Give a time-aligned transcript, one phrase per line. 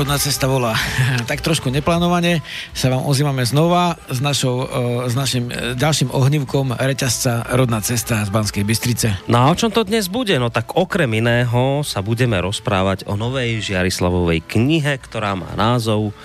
[0.00, 0.72] Hola, hola, rodná cesta volá.
[1.28, 2.40] tak trošku neplánovane
[2.72, 4.64] sa vám ozývame znova s, našou,
[5.04, 9.20] e, s našim e, ďalším ohnívkom reťazca Rodná cesta z Banskej Bystrice.
[9.28, 10.32] No a o čom to dnes bude?
[10.40, 16.16] No tak okrem iného sa budeme rozprávať o novej Žiarislavovej knihe, ktorá má názov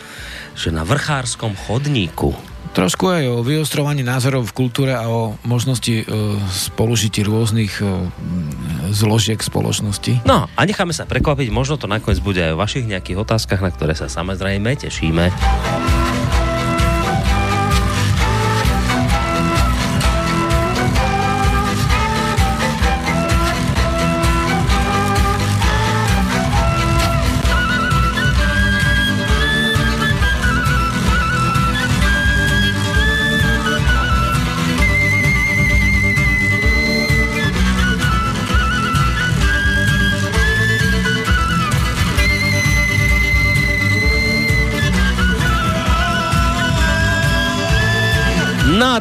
[0.55, 2.31] že na vrchárskom chodníku.
[2.71, 6.03] Trošku aj o vyostrovaní názorov v kultúre a o možnosti e,
[6.47, 7.87] spolužití rôznych e,
[8.91, 10.25] zložiek spoločnosti.
[10.27, 13.71] No a necháme sa prekvapiť, možno to nakoniec bude aj o vašich nejakých otázkach, na
[13.71, 15.94] ktoré sa samozrejme tešíme.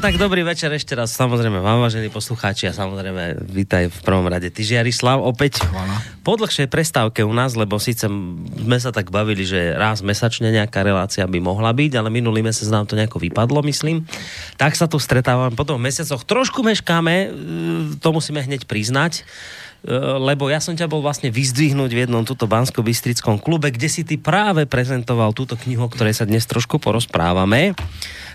[0.05, 4.52] Tak dobrý večer ešte raz, samozrejme vám, vážení poslucháči a samozrejme vítaj v prvom rade
[4.52, 5.96] ty Žiarislav opäť Hvala.
[6.20, 10.84] po dlhšej prestávke u nás, lebo síce sme sa tak bavili, že raz mesačne nejaká
[10.84, 14.05] relácia by mohla byť, ale minulý mesiac nám to nejako vypadlo, myslím.
[14.61, 16.20] Tak sa tu stretávame po tom mesiacoch.
[16.20, 17.28] Trošku meškáme, e,
[17.96, 19.24] to musíme hneď priznať
[19.89, 24.05] e, lebo ja som ťa bol vlastne vyzdvihnúť v jednom túto bansko-bystrickom klube, kde si
[24.05, 27.72] ty práve prezentoval túto knihu, o ktorej sa dnes trošku porozprávame.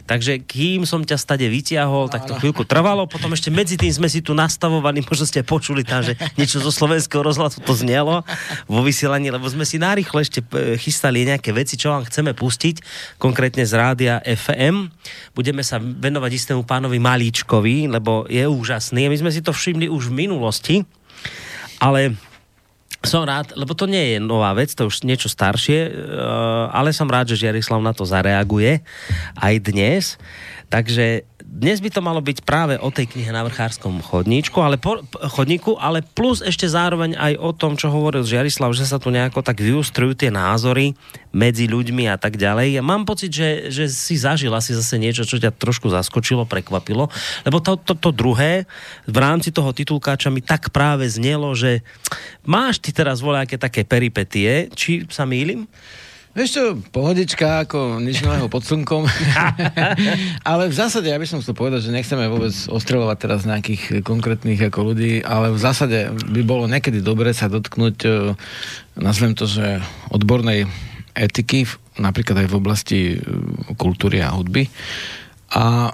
[0.10, 4.10] Takže kým som ťa stade vyťahol, tak to chvíľku trvalo, potom ešte medzi tým sme
[4.10, 8.26] si tu nastavovali, možno ste počuli tam, že niečo zo slovenského rozhlasu to znelo
[8.66, 12.82] vo vysielaní, lebo sme si narýchlo ešte e, chystali nejaké veci, čo vám chceme pustiť,
[13.22, 14.90] konkrétne z rádia FM.
[15.38, 19.14] Budeme sa venovať istému pánovi Malíčkovi, lebo je úžasný.
[19.14, 20.76] My sme si to všimli už v minulosti,
[21.78, 22.18] ale
[23.00, 25.92] som rád, lebo to nie je nová vec, to už niečo staršie, eh,
[26.74, 28.84] ale som rád, že Žiarislav na to zareaguje
[29.40, 30.04] aj dnes.
[30.70, 31.29] Takže
[31.60, 35.76] dnes by to malo byť práve o tej knihe na vrchárskom chodníčku, ale po, chodníku,
[35.76, 39.60] ale plus ešte zároveň aj o tom, čo hovoril Žiarislav, že sa tu nejako tak
[39.60, 40.96] vyustrujú tie názory
[41.36, 42.80] medzi ľuďmi a tak ďalej.
[42.80, 47.12] Ja mám pocit, že, že si zažil asi zase niečo, čo ťa trošku zaskočilo, prekvapilo,
[47.44, 48.64] lebo to, to, to druhé
[49.04, 51.84] v rámci toho titulkáča mi tak práve znelo, že
[52.48, 55.68] máš ty teraz voľaké také peripetie, či sa mýlim?
[56.30, 56.64] Vieš čo,
[56.94, 59.02] pohodička, ako nič nového pod slnkom.
[60.50, 64.62] ale v zásade, ja by som chcel povedať, že nechceme vôbec ostreľovať teraz nejakých konkrétnych
[64.62, 68.10] ako ľudí, ale v zásade by bolo niekedy dobre sa dotknúť, e,
[69.02, 69.82] nazvem to, že
[70.14, 70.70] odbornej
[71.18, 71.66] etiky,
[71.98, 73.18] napríklad aj v oblasti e,
[73.74, 74.70] kultúry a hudby.
[75.58, 75.90] A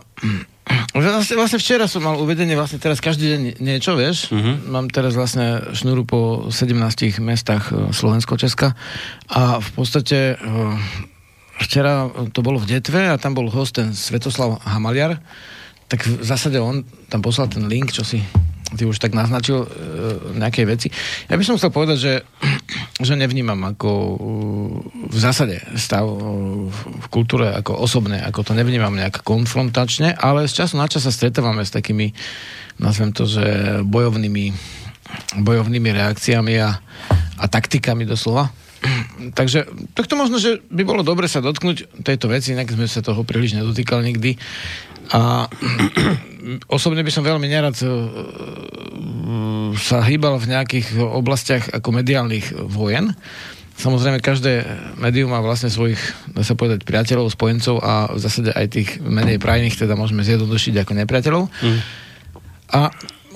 [0.95, 4.33] Vlastne, vlastne včera som mal uvedenie, vlastne teraz každý deň niečo, vieš.
[4.33, 4.57] Uh-huh.
[4.65, 8.73] Mám teraz vlastne šnúru po 17 mestách e, Slovensko-Česka
[9.29, 10.45] a v podstate e,
[11.61, 15.21] včera to bolo v Detve a tam bol host ten Svetoslav Hamaliar,
[15.85, 16.81] tak v zásade on
[17.13, 18.25] tam poslal ten link, čo si
[18.73, 19.67] ty už tak naznačil e,
[20.41, 20.89] nejaké veci.
[21.29, 22.13] Ja by som chcel povedať, že,
[22.95, 24.15] že nevnímam ako e,
[25.11, 26.15] v zásade stav e,
[26.71, 31.11] v kultúre ako osobné, ako to nevnímam nejak konfrontačne, ale z času na čas sa
[31.11, 32.15] stretávame s takými,
[32.79, 33.43] nazvem to, že
[33.83, 34.55] bojovnými,
[35.43, 36.79] bojovnými reakciami a,
[37.35, 38.47] a taktikami doslova.
[39.39, 43.03] Takže tak to možno, že by bolo dobre sa dotknúť tejto veci, inak sme sa
[43.03, 44.39] toho príliš nedotýkali nikdy.
[45.11, 45.45] A
[46.75, 47.85] osobne by som veľmi nerad e,
[49.77, 53.13] sa hýbal v nejakých oblastiach ako mediálnych vojen.
[53.75, 54.63] Samozrejme, každé
[54.95, 55.99] médium má vlastne svojich,
[56.31, 60.79] dá sa povedať, priateľov, spojencov a v zásade aj tých menej prajných teda môžeme zjednodušiť
[60.79, 61.43] ako nepriateľov.
[61.51, 61.79] Mm.
[62.71, 62.87] A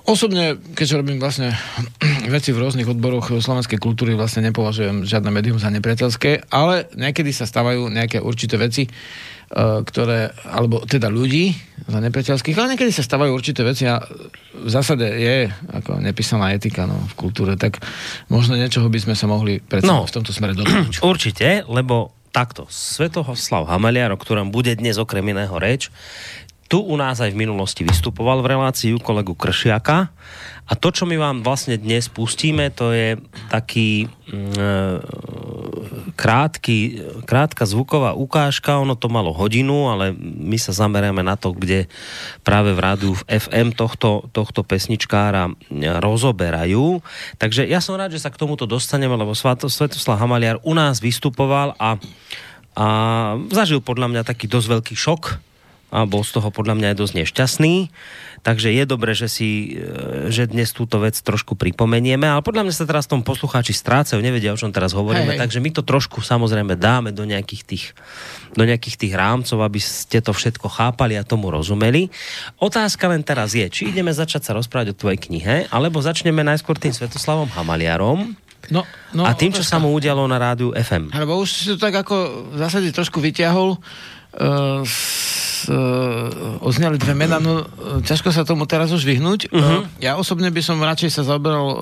[0.08, 1.52] osobne, keďže robím vlastne
[2.34, 7.44] veci v rôznych odboroch slovenskej kultúry, vlastne nepovažujem žiadne médium za nepriateľské, ale niekedy sa
[7.44, 11.58] stávajú nejaké určité veci, E, ktoré, alebo teda ľudí
[11.90, 13.98] za nepriateľských, ale niekedy sa stávajú určité veci a
[14.54, 17.82] v zásade je ako nepísaná etika no, v kultúre, tak
[18.30, 21.02] možno niečoho by sme sa mohli predsa no, v tomto smere dotknúť.
[21.12, 25.90] Určite, lebo takto, Svetohoslav Hameliar, o ktorom bude dnes okrem iného reč,
[26.70, 30.14] tu u nás aj v minulosti vystupoval v relácii kolegu Kršiaka.
[30.70, 33.18] A to, čo my vám vlastne dnes pustíme, to je
[33.50, 34.74] taký mm, e,
[36.14, 36.78] krátky,
[37.26, 41.90] krátka zvuková ukážka, ono to malo hodinu, ale my sa zameriame na to, kde
[42.46, 45.50] práve v rádiu v FM tohto, tohto pesničkára
[46.06, 47.02] rozoberajú.
[47.42, 51.74] Takže ja som rád, že sa k tomuto dostaneme, lebo Svetoslav Hamaliar u nás vystupoval
[51.82, 51.98] a,
[52.78, 52.86] a
[53.50, 55.49] zažil podľa mňa taký dosť veľký šok,
[55.90, 57.76] a bol z toho podľa mňa aj dosť nešťastný.
[58.40, 62.74] Takže je dobré, že si, e, že dnes túto vec trošku pripomenieme, ale podľa mňa
[62.74, 65.42] sa teraz tom poslucháči strácajú, nevedia, o čom teraz hovoríme, hej, hej.
[65.44, 67.86] takže my to trošku samozrejme dáme do nejakých tých,
[68.56, 72.08] do nejakých tých rámcov, aby ste to všetko chápali a tomu rozumeli.
[72.64, 76.80] Otázka len teraz je, či ideme začať sa rozprávať o tvojej knihe, alebo začneme najskôr
[76.80, 78.84] tým Svetoslavom Hamaliarom, No,
[79.16, 81.16] no, a tým, čo sa mu udialo na rádiu FM.
[81.16, 83.80] Lebo už si to tak ako v zásade trošku vyťahol.
[84.36, 84.84] Uh,
[85.68, 89.52] uh, oznali dve mena, no uh, ťažko sa tomu teraz už vyhnúť.
[89.52, 89.84] Uh-huh.
[89.84, 91.78] Uh, ja osobne by som radšej sa zaoberal uh,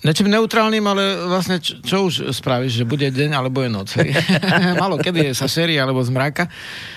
[0.00, 3.88] Nečím neutrálnym, ale vlastne čo, čo už spravíš, že bude deň alebo je noc.
[4.82, 6.48] Malo kedy je sa šerí alebo zmraka,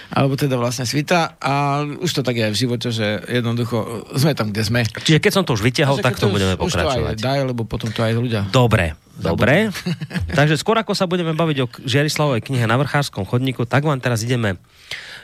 [0.08, 4.32] alebo teda vlastne svita a už to tak je aj v živote, že jednoducho sme
[4.32, 4.82] tam, kde sme.
[4.88, 6.96] Čiže keď som to už vyťahol, tak to, to budeme už, pokračovať.
[6.96, 8.48] Už to aj daj, lebo potom to aj ľudia.
[8.56, 9.68] Dobre, dobre.
[10.40, 14.24] Takže skôr ako sa budeme baviť o Žiarislavovej knihe na vrchárskom chodníku, tak vám teraz
[14.24, 14.56] ideme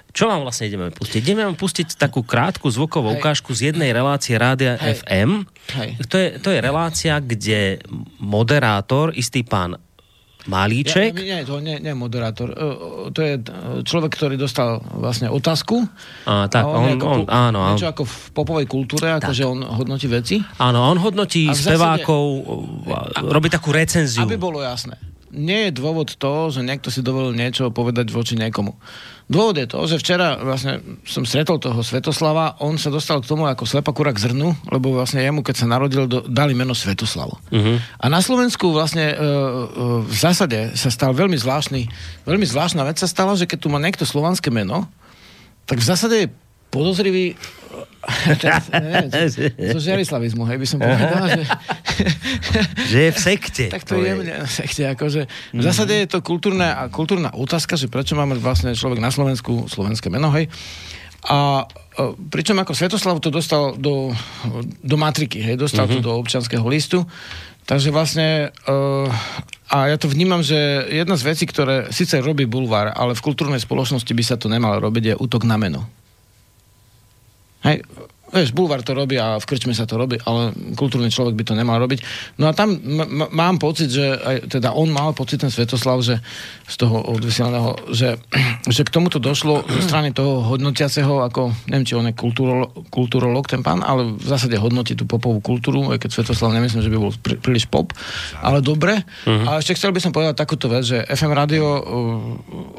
[0.09, 1.21] čo vám vlastne ideme pustiť?
[1.21, 3.17] Ideme vám pustiť takú krátku zvukovú Hej.
[3.21, 5.05] ukážku z jednej relácie Rádia Hej.
[5.05, 5.45] FM.
[5.77, 5.89] Hej.
[6.09, 7.77] To, je, to je relácia, kde
[8.17, 9.77] moderátor, istý pán
[10.49, 11.13] Malíček.
[11.19, 12.49] Ja, nie, to nie, nie moderátor.
[13.13, 13.43] To je
[13.85, 15.85] človek, ktorý dostal vlastne otázku.
[16.25, 17.59] A, tak, a on, on, ako, on, áno.
[17.75, 20.41] Niečo ako v popovej kultúre, ako že on hodnotí veci.
[20.57, 22.23] Áno, on hodnotí spevákov,
[22.87, 24.25] zásade, robí takú recenziu.
[24.25, 24.97] Aby bolo jasné.
[25.29, 28.73] Nie je dôvod to, že niekto si dovolil niečo povedať voči niekomu.
[29.29, 33.45] Dôvod je to, že včera vlastne som stretol toho Svetoslava, on sa dostal k tomu
[33.45, 37.37] ako slepakura k zrnu, lebo vlastne jemu, keď sa narodil, do, dali meno Svetoslav.
[37.53, 37.77] Uh-huh.
[38.01, 39.25] A na Slovensku vlastne e, e,
[40.09, 41.85] v zásade sa stal veľmi zvláštny,
[42.25, 44.89] veľmi zvláštna vec sa stala, že keď tu má niekto slovanské meno,
[45.69, 46.33] tak v zásade je
[46.73, 47.37] podozrivý
[49.77, 51.43] zo žiarislavizmu, hej, by som povedal, že...
[52.91, 53.65] že je v sekte.
[53.69, 55.21] Tak to je v sekte, akože
[55.55, 60.07] v zásade je to kultúrna, kultúrna otázka, že prečo máme vlastne človek na Slovensku slovenské
[60.07, 60.47] meno, hej.
[61.27, 61.67] A
[62.31, 64.15] pričom ako Svetoslav to dostal do,
[64.79, 65.99] do matriky, hej, dostal mm-hmm.
[65.99, 66.07] to mhm.
[66.07, 67.03] do občanského listu,
[67.67, 69.11] takže vlastne uh,
[69.69, 70.57] a ja to vnímam, že
[70.89, 74.81] jedna z vecí, ktoré síce robí bulvár, ale v kultúrnej spoločnosti by sa to nemalo
[74.81, 75.85] robiť, je útok na meno.
[77.61, 77.85] Hej,
[78.29, 81.53] vieš, bulvár to robí a v krčme sa to robí, ale kultúrny človek by to
[81.57, 81.99] nemal robiť.
[82.37, 86.01] No a tam m- m- mám pocit, že aj, teda on mal pocit, ten Svetoslav,
[86.05, 86.21] že
[86.69, 88.21] z toho odvysielaného, že,
[88.75, 93.45] že k tomuto došlo zo strany toho hodnotiaceho, ako, neviem, či on je kultúrolog, kultúrolog
[93.49, 96.97] ten pán, ale v zásade hodnotí tú popovú kultúru, aj keď Svetoslav nemyslím, že by
[96.97, 97.91] bol prí, príliš pop,
[98.39, 99.01] ale dobre.
[99.25, 99.45] Uh-huh.
[99.49, 101.83] A ešte chcel by som povedať takúto vec, že FM radio uh,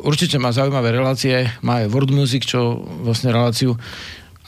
[0.07, 3.75] určite má zaujímavé relácie, má aj World Music, čo vlastne reláciu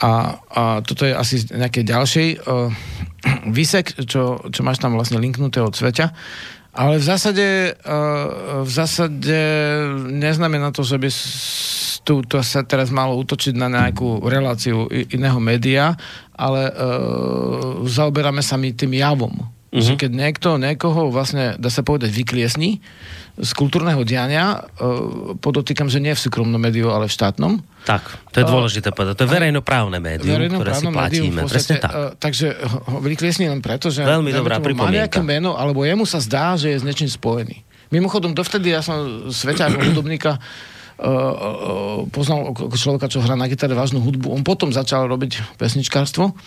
[0.03, 0.11] a,
[0.51, 2.67] a toto je asi nejaké ďalšej uh,
[3.57, 6.11] výsek, čo, čo máš tam vlastne linknuté od Sveťa.
[6.73, 9.39] Ale v zásade, uh, v zásade
[10.11, 11.09] neznamená to, že by
[12.03, 15.95] tu to sa teraz malo útočiť na nejakú reláciu iného média,
[16.35, 19.31] ale uh, zaoberáme sa my tým javom.
[19.73, 19.81] Uh-huh.
[19.81, 22.77] Že keď niekto niekoho vlastne, dá sa povedať, vykliesní,
[23.33, 27.57] z kultúrneho diania, uh, podotýkam, že nie v súkromnom médiu, ale v štátnom.
[27.89, 29.17] Tak, to je dôležité povedať.
[29.17, 31.41] To je verejnoprávne médium, ktoré si platíme.
[31.41, 31.89] Médium, podstate, tak.
[31.89, 36.21] Uh, takže ho vykliesni len preto, že Veľmi dobrá má nejaké meno, alebo jemu sa
[36.21, 37.65] zdá, že je s niečím spojený.
[37.89, 40.37] Mimochodom, dovtedy ja som sveťák hudobníka
[42.13, 44.29] poznal človeka, čo hrá na gitare vážnu hudbu.
[44.29, 46.37] On potom začal robiť pesničkárstvo.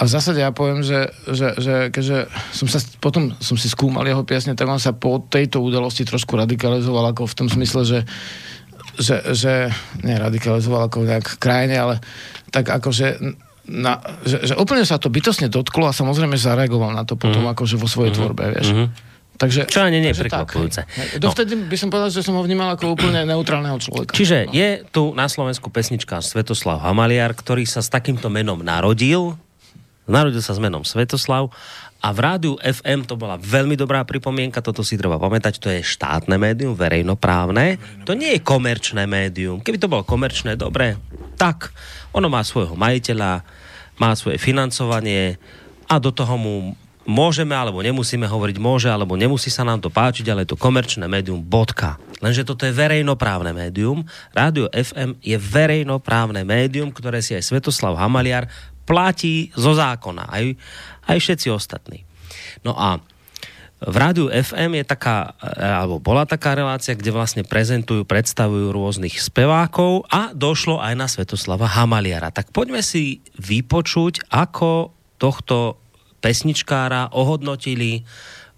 [0.00, 4.08] A v zásade ja poviem, že, že, že keďže som sa, potom som si skúmal
[4.08, 8.00] jeho piesne, tak on sa po tejto udalosti trošku radikalizoval ako v tom smysle, že
[9.00, 9.72] že, že
[10.04, 11.94] nie radikalizoval ako nejak krajine, ale
[12.52, 13.16] tak akože
[13.70, 17.52] na, že, že úplne sa to bytosne dotklo a samozrejme zareagoval na to potom mm.
[17.54, 18.16] akože vo svojej mm.
[18.18, 18.68] tvorbe, vieš.
[18.76, 18.88] Mm.
[19.40, 20.84] Takže, Čo ani nie je prekvapujúce.
[20.84, 21.32] No.
[21.32, 24.12] Dovtedy by som povedal, že som ho vnímal ako úplne neutrálneho človeka.
[24.12, 24.52] Čiže no.
[24.52, 29.40] je tu na Slovensku pesnička Svetoslav Hamaliar, ktorý sa s takýmto menom narodil,
[30.10, 31.54] Narodil sa s menom Svetoslav
[32.00, 35.84] a v rádiu FM to bola veľmi dobrá pripomienka, toto si treba pamätať, to je
[35.84, 37.78] štátne médium, verejnoprávne.
[38.08, 39.62] To nie je komerčné médium.
[39.62, 40.98] Keby to bolo komerčné, dobre,
[41.38, 41.70] tak
[42.10, 43.44] ono má svojho majiteľa,
[44.00, 45.36] má svoje financovanie
[45.86, 46.54] a do toho mu
[47.04, 51.04] môžeme alebo nemusíme hovoriť môže alebo nemusí sa nám to páčiť, ale je to komerčné
[51.04, 52.00] médium, bodka.
[52.20, 54.04] Lenže toto je verejnoprávne médium.
[54.36, 58.48] Rádio FM je verejnoprávne médium, ktoré si aj Svetoslav Hamaliar
[58.90, 60.58] platí zo zákona, aj,
[61.06, 62.02] aj všetci ostatní.
[62.66, 62.98] No a
[63.80, 70.04] v rádiu FM je taká, alebo bola taká relácia, kde vlastne prezentujú, predstavujú rôznych spevákov
[70.12, 72.28] a došlo aj na Svetoslava Hamaliara.
[72.28, 75.80] Tak poďme si vypočuť, ako tohto
[76.20, 78.04] pesničkára ohodnotili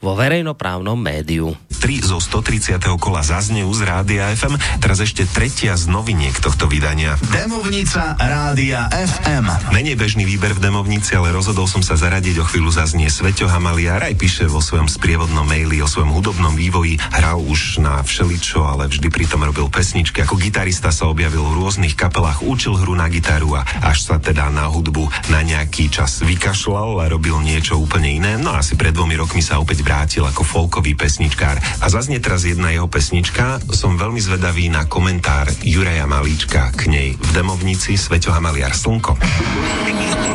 [0.03, 1.55] vo verejnoprávnom médiu.
[1.83, 2.79] 3 zo 130.
[2.99, 7.19] kola zaznejú z Rádia FM, teraz ešte tretia z noviniek tohto vydania.
[7.31, 9.75] Demovnica Rádia FM.
[9.75, 14.07] Menej bežný výber v Demovnici, ale rozhodol som sa zaradiť, o chvíľu zaznie Sveťo Hamaliar,
[14.07, 18.87] aj píše vo svojom sprievodnom maili o svojom hudobnom vývoji, hral už na všeličo, ale
[18.87, 20.23] vždy pritom robil pesničky.
[20.23, 24.55] Ako gitarista sa objavil v rôznych kapelách, učil hru na gitaru a až sa teda
[24.55, 28.39] na hudbu na nejaký čas vykašľal a robil niečo úplne iné.
[28.39, 31.61] No asi pred dvomi rokmi sa opäť vrátil ako folkový pesničkár.
[31.85, 33.61] A zaznie teraz jedna jeho pesnička.
[33.77, 39.21] Som veľmi zvedavý na komentár Juraja Malíčka k nej v demovnici Sveťo Hamaliar Slnko.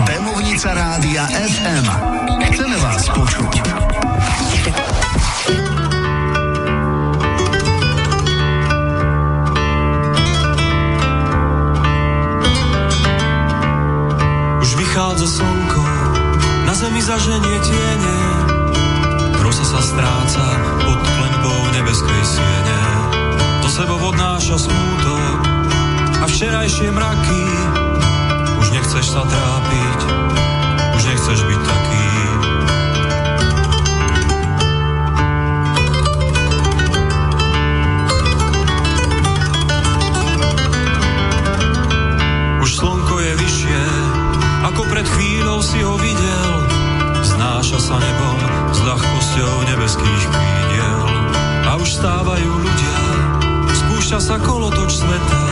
[0.05, 1.85] Demovnica Rádia FM.
[2.53, 3.53] Chceme vás počuť.
[14.61, 15.81] Už vychádza slnko,
[16.69, 18.15] na zemi zaženie tiene,
[19.67, 20.47] sa stráca
[20.79, 22.81] pod klenbou nebeskej siene.
[23.59, 25.43] To sebou odnáša smútok
[26.23, 27.43] a včerajšie mraky.
[28.63, 29.99] Už nechceš sa trápiť,
[30.95, 32.09] už nechceš byť taký.
[42.63, 43.81] Už slnko je vyššie,
[44.63, 46.51] ako pred chvíľou si ho videl.
[47.19, 48.46] Znáša sa nebom
[48.87, 51.01] ľahkosťou nebeských krídiel.
[51.67, 52.99] A už stávajú ľudia,
[53.67, 55.43] spúšťa sa kolotoč sveta.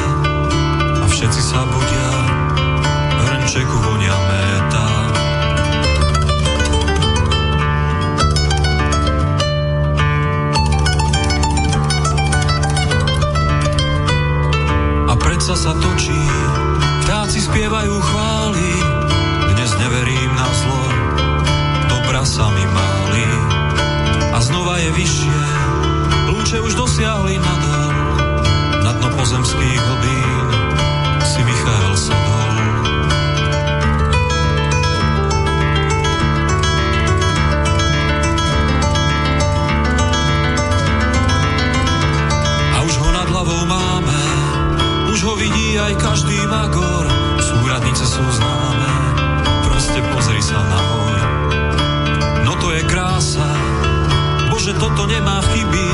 [1.03, 2.11] A všetci sa budia,
[3.27, 4.87] hrnčeku vonia méta.
[15.11, 16.23] A predsa sa točí,
[17.03, 18.69] vtáci spievajú chvály,
[19.51, 20.83] dnes neverím na zlo,
[21.91, 22.94] dobra sa mi máli.
[24.45, 25.41] Znova je vyššie,
[26.29, 27.93] lúče už dosiahli nadal,
[28.85, 30.47] na dno pozemských hlbín
[31.25, 32.53] si Michael sadol.
[42.69, 44.21] A už ho nad hlavou máme,
[45.09, 47.09] už ho vidí aj každý magor,
[47.41, 48.93] súradnice sú známe,
[49.65, 51.09] proste pozri sa nahor.
[51.09, 51.14] No
[54.65, 55.87] bože toto nemá chyby,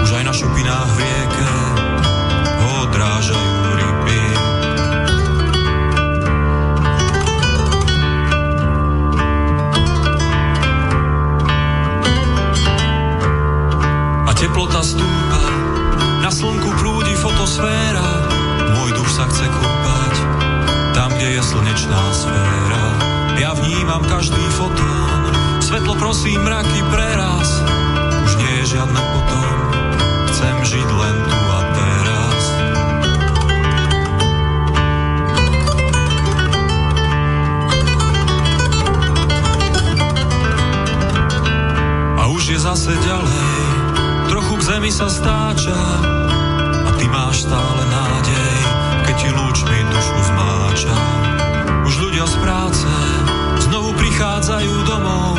[0.00, 1.52] už aj na šupinách v rieke
[2.64, 4.22] ho odrážajú ryby.
[14.24, 15.44] A teplota stúpa,
[16.24, 18.08] na slnku prúdi fotosféra,
[18.72, 20.14] môj duch sa chce kúpať,
[20.96, 22.84] tam, kde je slnečná sféra.
[23.36, 25.28] Ja vnímam každý fotón,
[25.60, 27.71] svetlo prosím mraky preraz,
[28.72, 29.52] žiadne potom,
[30.32, 32.44] chcem žiť len tu a teraz.
[42.16, 43.52] A už je zase ďalej,
[44.32, 45.76] trochu k zemi sa stáča.
[46.88, 48.56] A ty máš stále nádej,
[49.04, 50.96] keď ti lúčmi dušu zmáča.
[51.84, 52.88] Už ľudia z práce
[53.68, 55.36] znovu prichádzajú domov.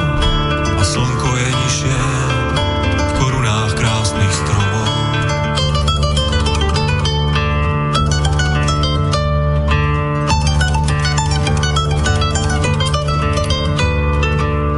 [0.78, 2.43] A slnko je nižšie
[4.14, 4.88] krásnych stromov.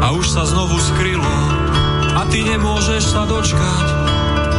[0.04, 1.36] A už sa znovu skrylo
[2.16, 3.86] a ty nemôžeš sa dočkať.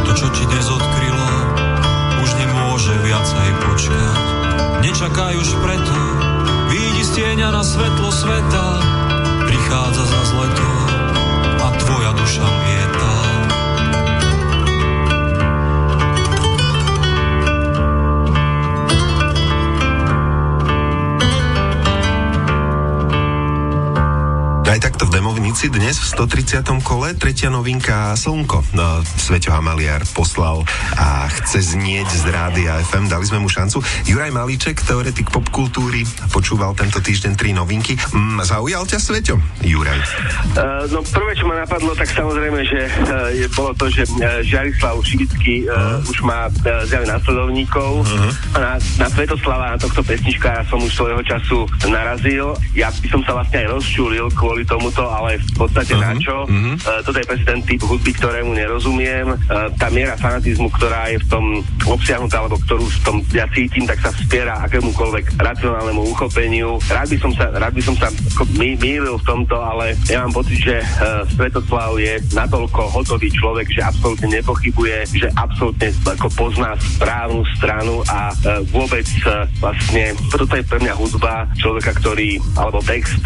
[0.05, 1.29] To, čo ti dnes odkrylo,
[2.23, 4.25] už nemôže viacej počkať.
[4.85, 5.97] Nečakaj už preto,
[6.69, 8.67] vidí z na svetlo sveta,
[9.49, 10.69] prichádza za leto
[11.65, 12.66] a tvoja duša lieta.
[25.57, 26.07] Demovnici dnes v
[26.61, 26.85] 130.
[26.85, 28.77] kole tretia novinka Slnko.
[28.77, 30.61] No, Sveťo Hamaliar poslal
[30.93, 33.09] a chce znieť z rádia FM.
[33.09, 33.81] Dali sme mu šancu.
[34.05, 37.97] Juraj Malíček, teoretik popkultúry, počúval tento týždeň tri novinky.
[37.97, 39.35] Mm, zaujal ťa Sveťo?
[39.65, 39.97] Juraj.
[40.53, 44.45] Uh, no prvé, čo ma napadlo, tak samozrejme, že uh, je, bolo to, že uh,
[44.45, 48.05] Žarislav Šivický uh, už má uh, zjavy následovníkov.
[48.05, 48.31] Uh-huh.
[48.53, 52.53] Na, na Svetoslava, na tohto pesničkára som už svojho času narazil.
[52.77, 56.05] Ja by som sa vlastne aj rozčulil kvôli tomuto, ale ale v podstate uh-huh.
[56.05, 56.45] na čo.
[56.45, 56.77] Uh-huh.
[56.77, 59.33] Uh, toto je presne ten typ hudby, ktorému nerozumiem.
[59.49, 61.45] Uh, tá miera fanatizmu, ktorá je v tom
[61.89, 66.77] obsiahnutá, alebo ktorú v tom ja cítim, tak sa vspiera akémukoľvek racionálnemu uchopeniu.
[66.85, 68.07] Rád by som sa, rád by som sa
[68.53, 73.67] my, mýlil v tomto, ale ja mám pocit, že uh, Svetoslav je natoľko hotový človek,
[73.73, 80.53] že absolútne nepochybuje, že absolútne ako pozná správnu stranu a uh, vôbec uh, vlastne toto
[80.53, 83.17] je pre mňa hudba človeka, ktorý, alebo text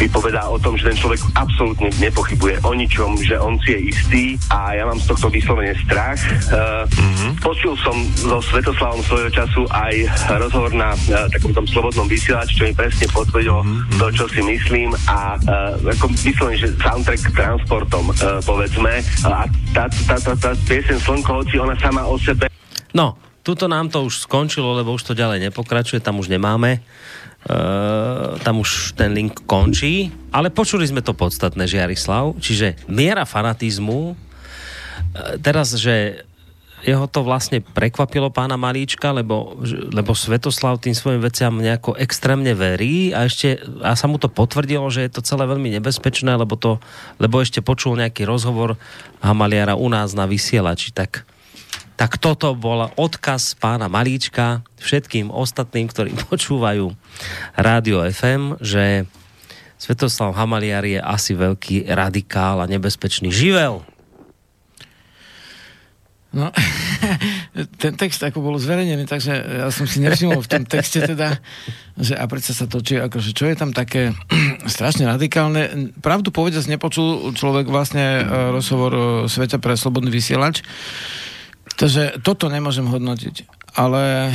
[0.00, 1.57] vypovedá o tom, že ten človek absolútne
[1.98, 6.18] nepochybuje o ničom, že on si je istý a ja mám z tohto vyslovene strach.
[6.52, 7.30] Uh, mm-hmm.
[7.40, 9.94] Počul som so Svetoslavom svojho času aj
[10.38, 13.98] rozhovor na uh, takom tom slobodnom vysielači, čo mi presne potvrdilo mm-hmm.
[13.98, 19.00] to, čo si myslím a uh, ako myslím, že soundtrack transportom, uh, povedzme.
[19.24, 22.48] A tá, tá, tá, tá piesen Slnko, hoci ona sama o sebe
[22.96, 26.80] No, tuto nám to už skončilo, lebo už to ďalej nepokračuje, tam už nemáme.
[28.42, 34.16] Tam už ten link končí, ale počuli sme to podstatné, Žiarislav, čiže miera fanatizmu, uh,
[35.40, 36.26] teraz, že
[36.86, 39.58] jeho to vlastne prekvapilo pána Malíčka, lebo,
[39.90, 44.86] lebo Svetoslav tým svojim veciam nejako extrémne verí a ešte a sa mu to potvrdilo,
[44.86, 46.78] že je to celé veľmi nebezpečné, lebo, to,
[47.18, 48.78] lebo ešte počul nejaký rozhovor
[49.18, 51.26] Hamaliara u nás na vysielači, tak
[51.98, 56.94] tak toto bol odkaz pána Malíčka všetkým ostatným, ktorí počúvajú
[57.58, 59.10] Rádio FM, že
[59.78, 63.82] Svetoslav Hamaliar je asi veľký radikál a nebezpečný živel.
[66.28, 66.52] No,
[67.82, 69.32] ten text ako bol zverejnený, takže
[69.64, 71.40] ja som si nevšimol v tom texte teda,
[71.96, 74.12] že a predsa sa točí, akože čo je tam také
[74.68, 75.94] strašne radikálne.
[76.04, 80.60] Pravdu povedať, nepočul človek vlastne e, rozhovor e, Sveta pre slobodný vysielač,
[81.78, 83.46] Takže toto nemôžem hodnotiť.
[83.78, 84.34] Ale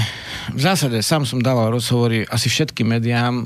[0.56, 3.44] v zásade sám som dával rozhovory asi všetkým médiám,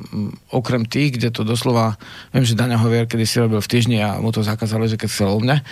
[0.54, 1.98] okrem tých, kde to doslova,
[2.30, 5.10] viem, že Daňa Hovier, kedy si robil v týždni a mu to zakázali, že keď
[5.10, 5.66] chcel o mne,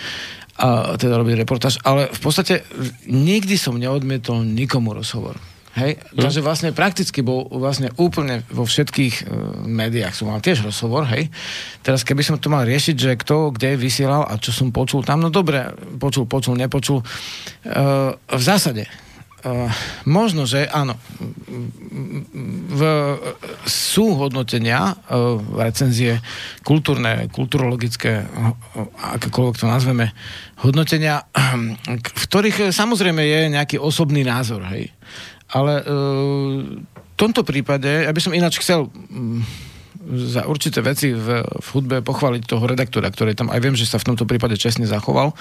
[0.56, 2.66] a teda robiť reportáž, ale v podstate
[3.06, 5.36] nikdy som neodmietol nikomu rozhovor.
[5.76, 6.00] Hej?
[6.00, 6.24] Hm.
[6.24, 11.28] Takže vlastne prakticky bol vlastne úplne vo všetkých uh, médiách som mal tiež rozhovor, hej.
[11.84, 15.20] Teraz keby som to mal riešiť, že kto kde vysielal a čo som počul tam,
[15.20, 17.04] no dobre, počul, počul, nepočul.
[17.68, 18.88] Uh, v zásade
[19.46, 19.70] Uh,
[20.10, 20.98] možno, že áno,
[22.72, 22.80] v,
[23.62, 26.18] sú hodnotenia, uh, recenzie
[26.66, 28.58] kultúrne, kulturologické, uh,
[29.14, 30.10] akékoľvek to nazveme,
[30.66, 31.30] hodnotenia,
[31.94, 34.90] v ktorých samozrejme je nejaký osobný názor, hej.
[35.52, 39.40] Ale v tomto prípade, ja by som ináč chcel mm,
[40.30, 43.98] za určité veci v, v hudbe pochváliť toho redaktora, ktorý tam, aj viem, že sa
[43.98, 45.34] v tomto prípade čestne zachoval,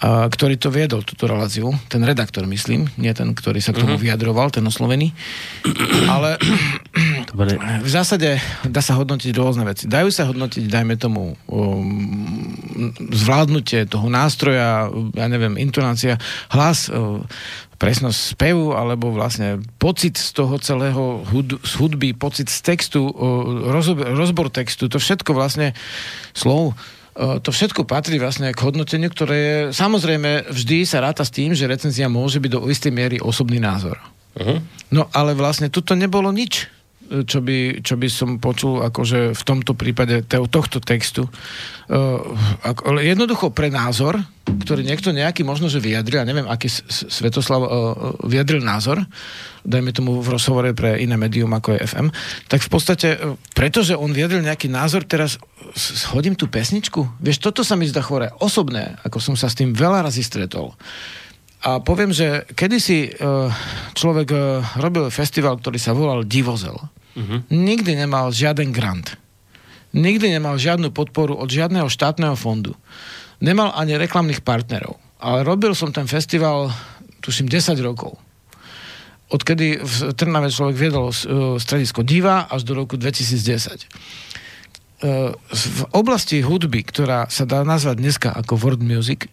[0.00, 1.72] a, ktorý to viedol, túto reláciu.
[1.88, 4.04] Ten redaktor, myslím, nie ten, ktorý sa k tomu uh-huh.
[4.04, 5.12] vyjadroval, ten oslovený.
[6.08, 6.40] Ale
[7.36, 7.60] Dobre.
[7.60, 9.84] v zásade dá sa hodnotiť rôzne veci.
[9.84, 12.00] Dajú sa hodnotiť, dajme tomu, um,
[13.12, 16.16] zvládnutie toho nástroja, ja neviem, intonácia,
[16.48, 17.28] hlas, um,
[17.76, 23.04] presnosť spevu, alebo vlastne pocit z toho celého hud, z hudby, pocit z textu,
[23.68, 25.76] rozbor, rozbor textu, to všetko vlastne
[26.32, 26.72] slov,
[27.16, 31.68] to všetko patrí vlastne k hodnoteniu, ktoré je, samozrejme, vždy sa ráta s tým, že
[31.68, 34.00] recenzia môže byť do istej miery osobný názor.
[34.36, 34.60] Uh-huh.
[34.88, 36.68] No ale vlastne tuto nebolo nič
[37.26, 41.26] čo by, čo by som počul akože v tomto prípade tohto textu.
[41.86, 42.22] Uh,
[42.98, 47.68] jednoducho pre názor, ktorý niekto nejaký možno, že vyjadril, ja neviem, aký Svetoslav uh,
[48.26, 49.02] vyjadril názor,
[49.62, 52.08] dajme tomu v rozhovore pre iné médium, ako je FM,
[52.50, 55.38] tak v podstate, uh, pretože on vyjadril nejaký názor, teraz
[56.10, 57.22] hodím tú pesničku.
[57.22, 60.74] Vieš, toto sa mi zdá chore osobné, ako som sa s tým veľa razy stretol.
[61.66, 63.50] A poviem, že kedysi uh,
[63.98, 66.78] človek uh, robil festival, ktorý sa volal Divozel.
[66.78, 67.42] Uh-huh.
[67.50, 69.18] Nikdy nemal žiaden grant.
[69.90, 72.78] Nikdy nemal žiadnu podporu od žiadneho štátneho fondu.
[73.42, 74.94] Nemal ani reklamných partnerov.
[75.18, 76.70] Ale robil som ten festival,
[77.18, 78.14] tuším, 10 rokov.
[79.34, 83.90] Odkedy v Trnave človek viedol uh, stredisko Diva až do roku 2010
[85.52, 89.28] v oblasti hudby, ktorá sa dá nazvať dneska ako world music,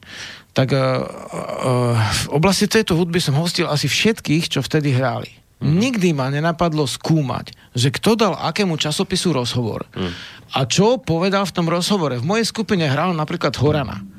[0.54, 5.34] tak uh, uh, v oblasti tejto hudby som hostil asi všetkých, čo vtedy hráli.
[5.64, 5.80] Mm.
[5.80, 10.12] Nikdy ma nenapadlo skúmať, že kto dal akému časopisu rozhovor mm.
[10.54, 12.22] a čo povedal v tom rozhovore.
[12.22, 14.14] V mojej skupine hral napríklad Horana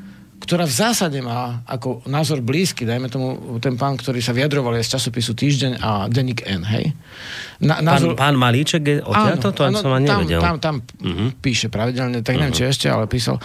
[0.45, 4.93] ktorá v zásade má ako názor blízky, dajme tomu ten pán, ktorý sa vyjadroval z
[4.93, 6.93] časopisu Týždeň a Denník N, hej?
[7.65, 8.13] Na, názor...
[8.13, 9.57] pán, pán Malíček je odtiaľto?
[9.57, 10.41] To, to som ani tam, nevedel.
[10.45, 11.33] Tam, tam uh-huh.
[11.41, 12.69] píše pravidelne, tak neviem, uh-huh.
[12.69, 13.41] či ešte, ale písal.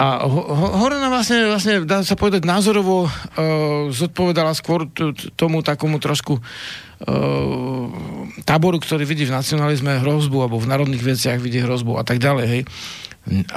[0.00, 6.00] Ho, ho, Horena vlastne, vlastne, dá sa povedať, názorovo uh, zodpovedala skôr t- tomu takomu
[6.00, 7.84] trošku uh,
[8.42, 12.46] táboru, ktorý vidí v nacionalizme hrozbu, alebo v národných veciach vidí hrozbu a tak ďalej,
[12.48, 12.62] hej.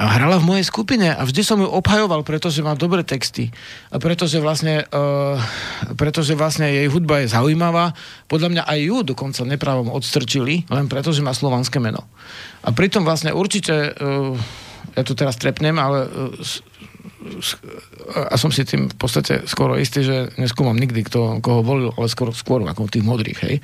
[0.00, 3.52] A hrala v mojej skupine a vždy som ju obhajoval, pretože má dobré texty
[3.92, 5.36] a pretože vlastne, uh,
[5.92, 7.92] pretože vlastne jej hudba je zaujímavá.
[8.32, 12.08] Podľa mňa aj ju dokonca neprávom odstrčili, len preto, že má slovanské meno.
[12.64, 14.36] A pritom vlastne určite, uh,
[14.96, 16.06] ja to teraz trepnem, ale
[16.40, 16.62] s-
[18.30, 22.08] a som si tým v podstate skoro istý, že neskúmam nikdy, kto, koho volil, ale
[22.08, 23.56] skoro, skôr ako tých modrých, hej.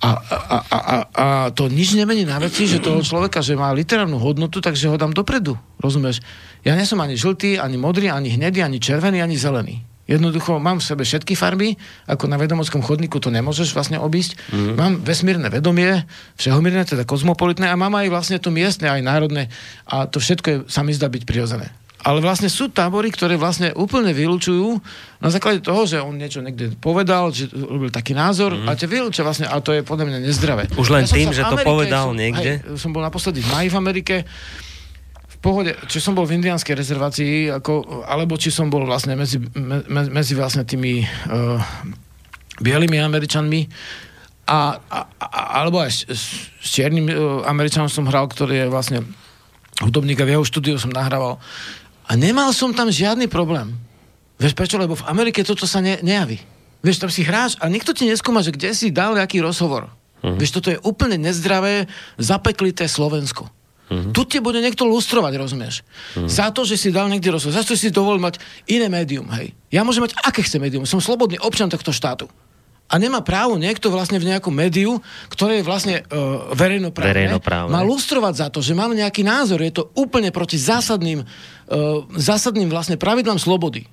[0.00, 3.68] A, a, a, a, a to nič nemení na veci, že toho človeka, že má
[3.76, 5.60] literárnu hodnotu, takže ho dám dopredu.
[5.76, 6.24] Rozumieš?
[6.64, 9.84] Ja nie som ani žltý, ani modrý, ani hnedý, ani červený, ani zelený.
[10.10, 11.78] Jednoducho mám v sebe všetky farby,
[12.10, 14.34] ako na vedomockom chodníku to nemôžeš vlastne obísť.
[14.50, 14.74] Mm.
[14.74, 16.02] Mám vesmírne vedomie,
[16.34, 19.46] všehomírne, teda kozmopolitné a mám aj vlastne to miestne, aj národné
[19.86, 21.70] a to všetko je, sa mi zdá byť prirodzené.
[22.00, 24.80] Ale vlastne sú tábory, ktoré vlastne úplne vylúčujú
[25.20, 28.66] na základe toho, že on niečo niekde povedal, že robil taký názor mm.
[28.66, 30.64] a ťa vylúčia vlastne, a to je podľa mňa nezdravé.
[30.80, 32.52] Už len som tým, že to Amerike- povedal som, niekde?
[32.64, 34.16] Hej, som bol naposledy v maji v Amerike,
[35.40, 39.80] pohode, či som bol v indianskej rezervácii, ako, alebo či som bol vlastne medzi, me,
[39.88, 41.58] me- medzi vlastne tými uh,
[42.60, 43.66] bielými Američanmi,
[44.50, 46.22] a, a, a, alebo aj s, s
[46.60, 47.16] s čiernym uh,
[47.48, 48.98] Američanom som hral, ktorý je vlastne
[49.80, 51.40] hudobník a v jeho štúdiu som nahrával.
[52.04, 53.72] A nemal som tam žiadny problém.
[54.36, 54.76] Vieš prečo?
[54.76, 56.36] Lebo v Amerike toto sa ne, nejaví.
[56.84, 59.88] Vieš, tam si hráš a nikto ti neskúma, že kde si dal aký rozhovor.
[60.20, 60.36] Uh-huh.
[60.36, 61.88] Vieš, toto je úplne nezdravé,
[62.20, 63.48] zapeklité Slovensko.
[63.90, 64.14] Uh-huh.
[64.14, 65.82] Tu ti bude niekto lustrovať, rozumieš?
[66.14, 66.30] Uh-huh.
[66.30, 68.38] Za to, že si dal niekde rozhovor, za to, že si dovolil mať
[68.70, 69.50] iné médium, hej.
[69.74, 72.30] Ja môžem mať aké chce médium, som slobodný občan tohto štátu.
[72.90, 74.98] A nemá právo niekto vlastne v nejakom médiu,
[75.30, 77.70] ktoré je vlastne uh, verejnoprávne, Verejnoprávne.
[77.70, 79.62] má lustrovať za to, že mám nejaký názor.
[79.62, 83.86] Je to úplne proti zásadným, uh, zásadným vlastne pravidlám slobody.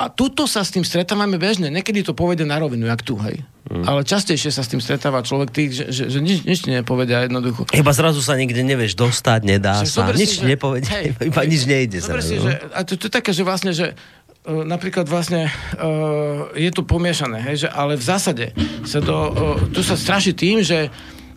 [0.00, 1.68] A tuto sa s tým stretávame bežne.
[1.68, 3.44] Niekedy to povede na rovinu, jak tu, hej.
[3.68, 3.84] Mm.
[3.84, 7.68] Ale častejšie sa s tým stretáva človek tých, že, že, že nič, nič nepovedia jednoducho.
[7.76, 11.42] Iba zrazu sa nikde nevieš dostať, nedá Že sa, si, nič že- nepovedie, hej, iba
[11.44, 12.24] nič nejde zrazu.
[12.24, 12.48] si, no.
[12.48, 16.80] že, a to, to je také, že vlastne, že uh, napríklad vlastne uh, je to
[16.82, 18.46] pomiešané, hej, že, ale v zásade
[18.88, 20.88] sa to, uh, tu sa straší tým, že,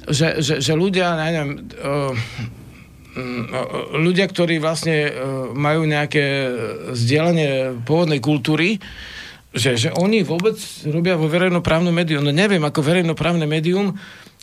[0.07, 2.15] že, že, že ľudia, neviem, uh,
[3.93, 5.11] ľudia, ktorí vlastne uh,
[5.53, 6.25] majú nejaké
[6.97, 8.81] zdieľanie pôvodnej kultúry,
[9.53, 10.57] že, že oni vôbec
[10.89, 12.25] robia vo verejnoprávnom médiu.
[12.25, 13.93] No neviem, ako verejnoprávne médium,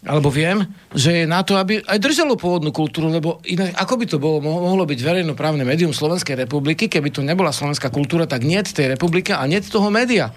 [0.06, 0.64] alebo viem,
[0.96, 4.40] že je na to, aby aj držalo pôvodnú kultúru, lebo inak, ako by to bolo,
[4.40, 8.96] mo- mohlo byť verejnoprávne médium Slovenskej republiky, keby tu nebola slovenská kultúra, tak nie tej
[8.96, 10.32] republiky a nie toho média.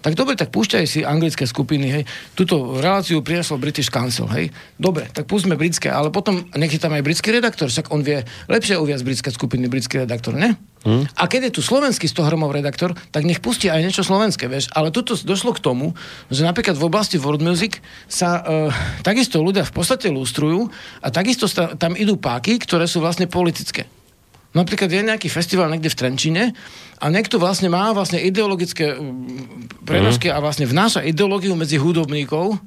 [0.00, 2.02] Tak dobre, tak púšťaj si anglické skupiny, hej.
[2.32, 4.48] Tuto reláciu priniesol British Council, hej.
[4.80, 8.24] Dobre, tak pustíme britské, ale potom nech je tam aj britský redaktor, však on vie
[8.48, 10.56] lepšie uviazť britské skupiny, britský redaktor, ne?
[10.80, 11.04] Hmm.
[11.12, 14.72] A keď je tu slovenský 100 hromov redaktor, tak nech pustí aj niečo slovenské, vieš.
[14.72, 15.92] Ale tuto došlo k tomu,
[16.32, 18.72] že napríklad v oblasti world music sa uh,
[19.04, 20.72] takisto ľudia v podstate lustrujú
[21.04, 23.84] a takisto sta- tam idú páky, ktoré sú vlastne politické.
[24.50, 26.42] Napríklad je nejaký festival niekde v Trenčine
[26.98, 32.58] a niekto vlastne má vlastne ideologické mm, prenožky a vlastne vnáša ideológiu medzi hudobníkov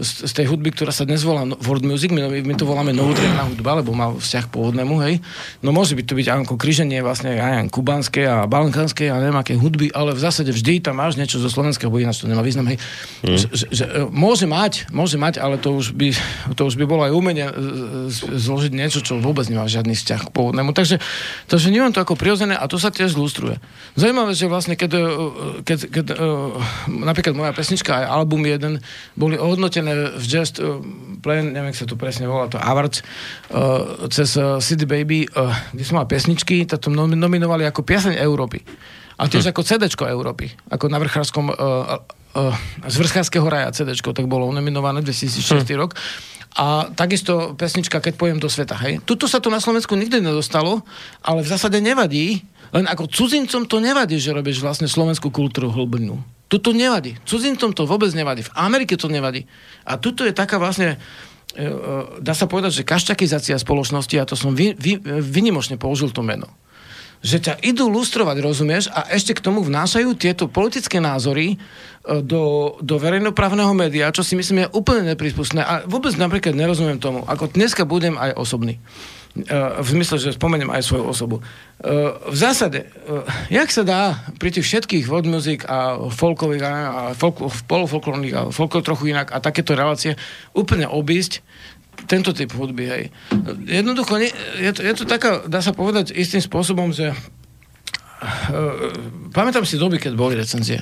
[0.00, 2.96] z, z tej hudby, ktorá sa dnes volá no- world music, my, my to voláme
[2.96, 5.20] novodrevná hudba, lebo má vzťah pôvodnému, hej.
[5.60, 9.36] No môže byť to byť ako križenie vlastne, ja neviem, kubánskej a balkánskej a neviem
[9.36, 12.40] aké hudby, ale v zásade vždy tam máš niečo zo slovenského, bo ináč to nemá
[12.40, 12.80] význam, hej.
[13.22, 13.36] Mm.
[13.36, 16.16] Že, že, e, môže mať, môže mať, ale to už by,
[16.56, 17.54] to už by bolo aj umenie e,
[18.08, 20.72] z- zložiť niečo, čo vôbec nemá žiadny vzťah k pôvodnému.
[20.72, 20.96] Takže,
[21.46, 23.60] takže vnímam to ako prirodzené a to sa tiež lustruje.
[24.00, 25.02] Zaujímavé, že vlastne keď, e,
[25.62, 26.16] keď, keď e,
[26.88, 28.80] napríklad moja pesnička aj album jeden
[29.18, 30.80] boli ohodnotené v Just uh,
[31.20, 33.04] Play, neviem, sa to presne volá, to Awards,
[33.52, 35.28] uh, cez City Baby,
[35.76, 38.64] kde som mal pesničky, to nom- nominovali ako pieseň Európy.
[39.20, 41.52] A tiež ako CDčko Európy, ako na vrchárskom
[42.86, 45.98] z vrchárskeho raja CDčko, tak bolo nominované 2006 rok.
[46.58, 48.98] A takisto pesnička Keď pojem do sveta, hej.
[49.06, 50.82] Tuto sa to na Slovensku nikdy nedostalo,
[51.22, 52.42] ale v zásade nevadí,
[52.74, 56.22] len ako cudzincom to nevadí, že robíš vlastne slovenskú kultúru hlbinú.
[56.50, 57.14] Tuto nevadí.
[57.22, 58.42] Cudzincom to vôbec nevadí.
[58.42, 59.46] V Amerike to nevadí.
[59.86, 60.98] A tuto je taká vlastne
[61.54, 66.10] e, e, dá sa povedať, že kaščakizácia spoločnosti, a to som vy, vy, vynimočne použil
[66.10, 66.50] to meno,
[67.22, 71.56] že ťa idú lustrovať, rozumieš, a ešte k tomu vnášajú tieto politické názory e,
[72.18, 75.62] do, do verejnoprávneho média, čo si myslím je úplne neprispustné.
[75.62, 78.82] A vôbec napríklad nerozumiem tomu, ako dneska budem aj osobný.
[79.30, 81.36] E, v zmysle, že spomeniem aj svoju osobu.
[81.38, 81.42] E,
[82.18, 83.22] V zásade, e,
[83.54, 86.72] jak sa dá pri tých všetkých world music a folkových a
[87.14, 87.38] folk,
[87.70, 90.18] polofolklórnych a folkov trochu inak a takéto relácie
[90.50, 91.46] úplne obísť
[92.10, 93.04] tento typ hudby, hej.
[93.70, 97.18] Jednoducho, nie, je, to, je to taká, dá sa povedať istým spôsobom, že uh,
[99.36, 100.80] pamätám si doby, keď boli recenzie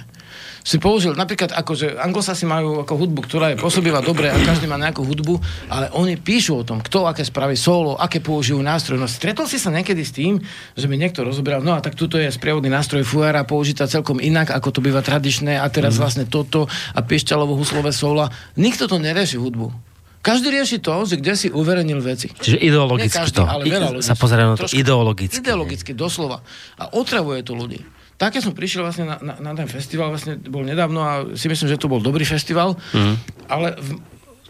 [0.68, 4.76] si použil, napríklad akože anglosasi majú ako hudbu, ktorá je pôsobila dobre a každý má
[4.76, 5.40] nejakú hudbu,
[5.72, 9.00] ale oni píšu o tom, kto aké spraví solo, aké použijú nástroj.
[9.00, 10.36] No stretol si sa niekedy s tým,
[10.76, 14.52] že mi niekto rozoberal, no a tak tuto je sprievodný nástroj fuara použitá celkom inak,
[14.52, 16.00] ako to býva tradičné a teraz mm.
[16.04, 18.28] vlastne toto a piešťalovo huslové sola.
[18.60, 19.72] Nikto to nerieši hudbu.
[20.20, 22.28] Každý rieši to, že kde si uverenil veci.
[22.28, 23.44] Čiže ideologicky Nie každý, to.
[23.48, 25.40] ale veľa ľudí sa pozrie na to ideologicky.
[25.40, 26.44] Ideologicky, doslova.
[26.76, 27.80] A otravuje to ľudí.
[28.18, 31.46] Tak ja som prišiel vlastne na, na, na ten festival, vlastne bol nedávno a si
[31.46, 33.14] myslím, že to bol dobrý festival, Mhm.
[33.46, 33.88] ale v,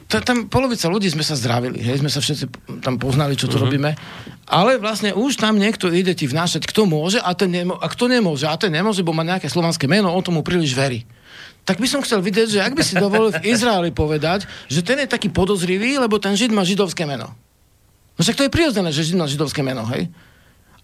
[0.08, 2.48] ta, tam polovica ľudí sme sa zdravili, hej, sme sa všetci
[2.80, 3.92] tam poznali, čo tu robíme,
[4.48, 8.08] ale vlastne už tam niekto ide ti vnášať, kto môže a, ten nemo, a kto
[8.08, 11.04] nemôže, a ten nemôže, bo má nejaké slovanské meno, on tomu príliš verí.
[11.68, 14.96] Tak by som chcel vidieť, že ak by si dovolil v Izraeli povedať, že ten
[15.04, 17.28] je taký podozrivý, lebo ten žid má židovské meno.
[18.16, 20.08] No však to je prirodzené, že žid má židovské meno, hej?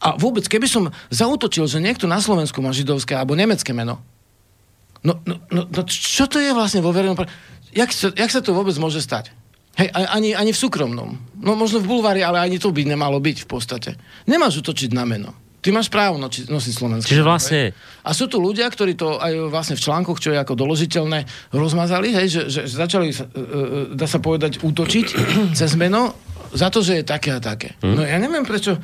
[0.02, 4.02] A vôbec, keby som zautočil, že niekto na Slovensku má židovské alebo nemecké meno,
[5.04, 7.16] no, no, no, no čo to je vlastne vo verejnom...
[7.16, 7.30] pre-
[7.74, 9.34] Jak sa, jak sa to vôbec môže stať?
[9.74, 11.18] Hej, ani, ani v súkromnom.
[11.34, 13.90] No možno v bulvári, ale ani to by nemalo byť v podstate.
[14.30, 15.34] Nemáš utočiť na meno.
[15.64, 17.08] Ty máš právo noči, nosiť slovenské.
[17.08, 17.72] Čiže vlastne-.
[18.04, 21.24] A sú tu ľudia, ktorí to aj vlastne v článkoch, čo je ako doložiteľné,
[21.56, 25.06] rozmazali, hej, že, že, začali, sa, e, e, dá sa povedať, útočiť
[25.58, 26.14] cez meno
[26.54, 27.74] za to, že je také a také.
[27.82, 27.94] Hm.
[27.94, 28.78] No ja neviem, prečo,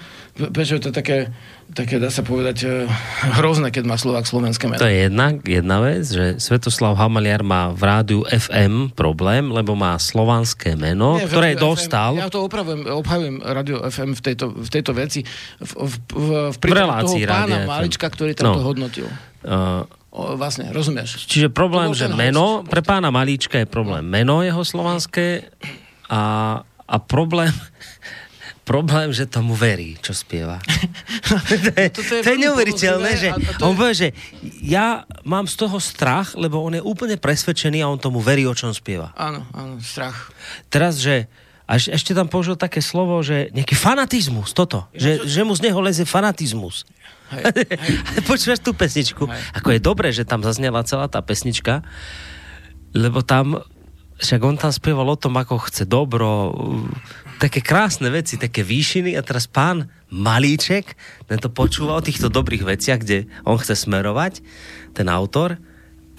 [0.51, 1.31] prečo je to také,
[1.71, 2.91] také, dá sa povedať, e,
[3.39, 4.83] hrozné, keď má Slovák slovenské meno.
[4.83, 9.95] To je jedna, jedna vec, že Svetoslav Hamaliar má v rádiu FM problém, lebo má
[9.97, 12.19] slovanské meno, Nie, ktoré Rádiu dostal...
[12.19, 15.21] FM, ja to opravujem, obhajujem Radio FM v tejto, v tejto veci.
[15.63, 17.69] V, v, v, v V prípade toho relácii pána FM.
[17.71, 18.55] Malička, ktorý tam No.
[18.59, 19.07] to hodnotil.
[19.47, 21.23] Uh, O, vlastne, rozumieš?
[21.31, 22.67] čiže problém, že meno, host.
[22.67, 25.47] pre pána Malíčka je problém meno jeho slovanské
[26.11, 27.55] a, a problém,
[28.71, 30.59] problém, že tomu verí, čo spieva.
[31.49, 34.09] to je, Toto je to je neuveriteľné, že to on je- povie, že
[34.61, 38.55] ja mám z toho strach, lebo on je úplne presvedčený a on tomu verí, o
[38.55, 39.15] čom spieva.
[39.15, 40.35] Áno, áno, strach.
[40.67, 41.31] Teraz, že
[41.67, 44.91] a eš- ešte tam použil také slovo, že nejaký fanatizmus, toto.
[44.91, 46.83] Že, že mu z neho leze fanatizmus.
[47.31, 47.95] Hej, hej.
[48.31, 49.23] Počúvaš tú pesničku?
[49.23, 49.39] Hej.
[49.55, 51.87] Ako je dobré, že tam zaznela celá tá pesnička,
[52.91, 53.63] lebo tam,
[54.21, 56.53] však on tam spieval o tom, ako chce dobro,
[57.41, 59.17] také krásne veci, také výšiny.
[59.17, 60.93] A teraz pán Malíček,
[61.25, 64.45] ten to počúva o týchto dobrých veciach, kde on chce smerovať,
[64.93, 65.57] ten autor,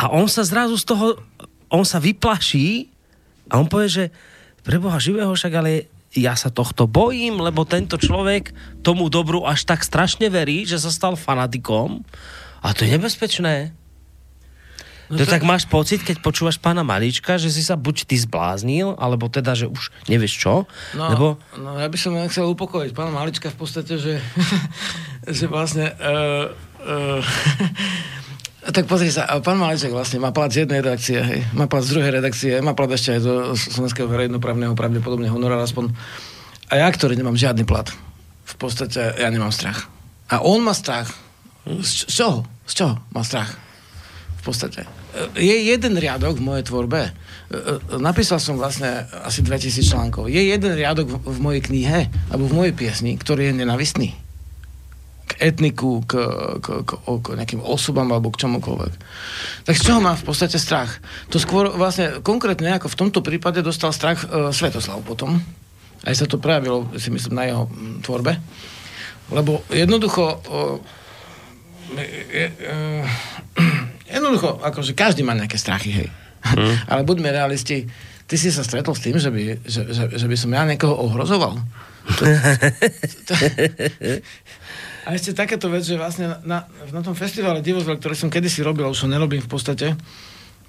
[0.01, 1.21] a on sa zrazu z toho,
[1.69, 2.89] on sa vyplaší
[3.53, 4.05] a on povie, že
[4.65, 5.85] pre Boha živého však ale
[6.17, 10.89] ja sa tohto bojím, lebo tento človek tomu dobru až tak strašne verí, že sa
[10.89, 12.01] stal fanatikom.
[12.65, 13.71] A to je nebezpečné.
[15.11, 18.95] No to, tak máš pocit, keď počúvaš pána Malíčka, že si sa buď ty zbláznil,
[18.95, 20.53] alebo teda, že už nevieš čo,
[20.95, 21.27] No, lebo
[21.59, 24.23] no ja by som chcel upokojiť pána Malička v podstate, že,
[25.37, 25.91] že vlastne...
[25.99, 26.47] Uh,
[28.63, 31.83] uh, tak pozri sa, pán Maliček vlastne má plat z jednej redakcie, hej, má plat
[31.83, 35.91] z druhej redakcie, má plat ešte aj zo Slovenského verejnoprávneho, pravdepodobne honorár aspoň.
[36.71, 37.89] A ja, ktorý nemám žiadny plat,
[38.47, 39.89] v podstate ja nemám strach.
[40.29, 41.11] A on má strach.
[41.67, 42.45] Z, z čoho?
[42.69, 43.51] Z čoho má strach?
[44.41, 44.81] v podstate.
[45.11, 47.01] E, Je jeden riadok v mojej tvorbe.
[47.07, 50.31] E, e, Napísal som vlastne asi 2000 článkov.
[50.31, 51.99] Je jeden riadok v, v mojej knihe,
[52.31, 54.09] alebo v mojej piesni, ktorý je nenavistný.
[55.27, 56.19] K etniku, k,
[56.59, 58.93] k, k, k nejakým osobám alebo k čomukoľvek.
[59.63, 60.99] Tak z čoho mám v podstate strach?
[61.31, 65.39] To skôr vlastne konkrétne ako v tomto prípade dostal strach e, Svetoslav potom.
[66.01, 68.33] Aj sa to prejavilo, si myslím, na jeho mm, tvorbe.
[69.31, 73.70] Lebo jednoducho e, je, e,
[74.11, 76.09] jednoducho, akože každý má nejaké strachy, hej.
[76.91, 77.87] Ale buďme realisti,
[78.27, 80.95] ty si sa stretol s tým, že by, že, že, že by som ja niekoho
[80.95, 81.57] ohrozoval.
[82.01, 82.23] To,
[83.29, 83.33] to,
[85.01, 88.85] a ešte takéto vec, že vlastne na, na tom festivale Divozvel, ktorý som kedysi robil,
[88.85, 89.97] už ho nerobím v podstate,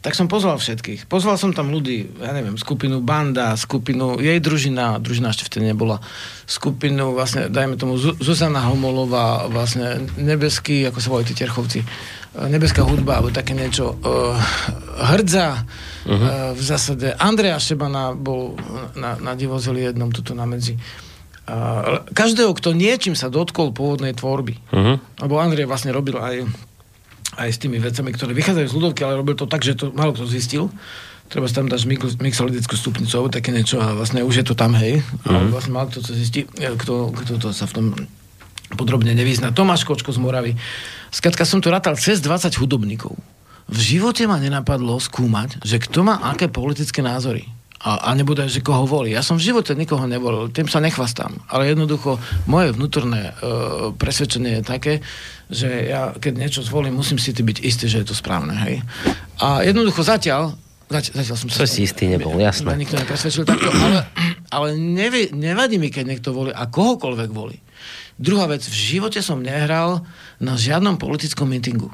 [0.02, 1.06] tak som pozval všetkých.
[1.06, 6.02] Pozval som tam ľudí, ja neviem, skupinu Banda, skupinu jej družina, družina ešte vtedy nebola,
[6.42, 11.86] skupinu, vlastne, dajme tomu, Zu- Zuzana Homolová, vlastne Nebeský, ako sa volajú tí terchovci, e,
[12.50, 14.34] Nebeská hudba, alebo také niečo, uh,
[15.14, 16.10] Hrdza, uh-huh.
[16.10, 18.58] uh, v zásade, Andrea Šebana bol
[18.98, 20.74] na, na divozeli jednom tuto na medzi.
[21.42, 24.58] Uh, každého, kto niečím sa dotkol pôvodnej tvorby.
[24.74, 24.94] Mhm.
[25.26, 26.46] Lebo Andrej vlastne robil aj,
[27.36, 30.12] aj s tými vecami, ktoré vychádzajú z ľudovky, ale robil to tak, že to málo
[30.12, 30.68] kto zistil.
[31.32, 34.76] Treba si tam dáš mixolydickú stupnicu alebo také niečo a vlastne už je to tam,
[34.76, 35.00] hej.
[35.24, 37.86] Ale vlastne málo kto to zistí, e, kto, kto to sa v tom
[38.76, 39.52] podrobne nevyzná.
[39.52, 40.52] Tomáš Kočko z Moravy.
[41.08, 43.16] Skladka som tu rátal cez 20 hudobníkov.
[43.72, 47.48] V živote ma nenapadlo skúmať, že kto má aké politické názory.
[47.82, 49.10] A, a nebude, že koho volí.
[49.10, 51.34] Ja som v živote nikoho nevolil, tým sa nechvastám.
[51.50, 52.14] Ale jednoducho
[52.46, 53.50] moje vnútorné e,
[53.98, 54.94] presvedčenie je také,
[55.50, 58.54] že ja keď niečo zvolím, musím si byť istý, že je to správne.
[58.54, 58.86] Hej.
[59.42, 60.54] A jednoducho zatiaľ,
[60.86, 62.70] zač, zatiaľ som To si istý nebol, jasné.
[62.70, 64.06] Ma nikto nepresvedčil takto, ale,
[64.54, 67.58] ale nevi, nevadí mi, keď niekto volí a kohokoľvek volí.
[68.14, 70.06] Druhá vec, v živote som nehral
[70.38, 71.90] na žiadnom politickom mítingu.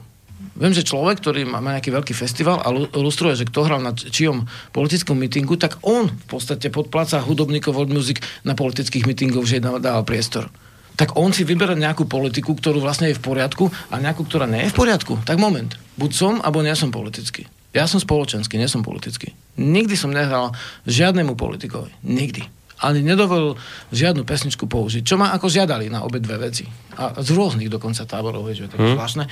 [0.58, 3.94] Viem, že človek, ktorý má, nejaký veľký festival a lu- lustruje, že kto hral na
[3.94, 9.62] čijom politickom mítingu, tak on v podstate podpláca hudobníkov World Music na politických mítingoch, že
[9.62, 10.50] dáva, dáva priestor.
[10.98, 14.66] Tak on si vyberá nejakú politiku, ktorú vlastne je v poriadku a nejakú, ktorá nie
[14.66, 15.22] je v poriadku.
[15.22, 15.78] Tak moment.
[15.94, 17.46] Buď som, alebo nie som politický.
[17.70, 19.30] Ja som spoločenský, nie som politický.
[19.54, 20.58] Nikdy som nehral
[20.90, 21.94] žiadnemu politikovi.
[22.02, 22.42] Nikdy.
[22.82, 23.58] Ani nedovolil
[23.94, 25.02] žiadnu pesničku použiť.
[25.06, 26.66] Čo ma ako žiadali na obe dve veci.
[26.98, 28.94] A z rôznych dokonca táborov, vieš, že to je hmm.
[28.98, 29.24] zvláštne.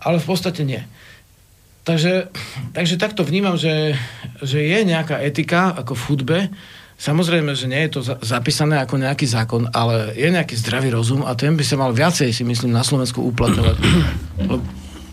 [0.00, 0.80] Ale v podstate nie.
[1.84, 2.28] Takže,
[2.76, 3.96] takže takto vnímam, že,
[4.44, 6.38] že je nejaká etika ako v hudbe.
[7.00, 11.24] Samozrejme, že nie je to za, zapísané ako nejaký zákon, ale je nejaký zdravý rozum
[11.24, 13.76] a ten by sa mal viacej, si myslím, na Slovensku uplatňovať.
[14.44, 14.60] Lebo,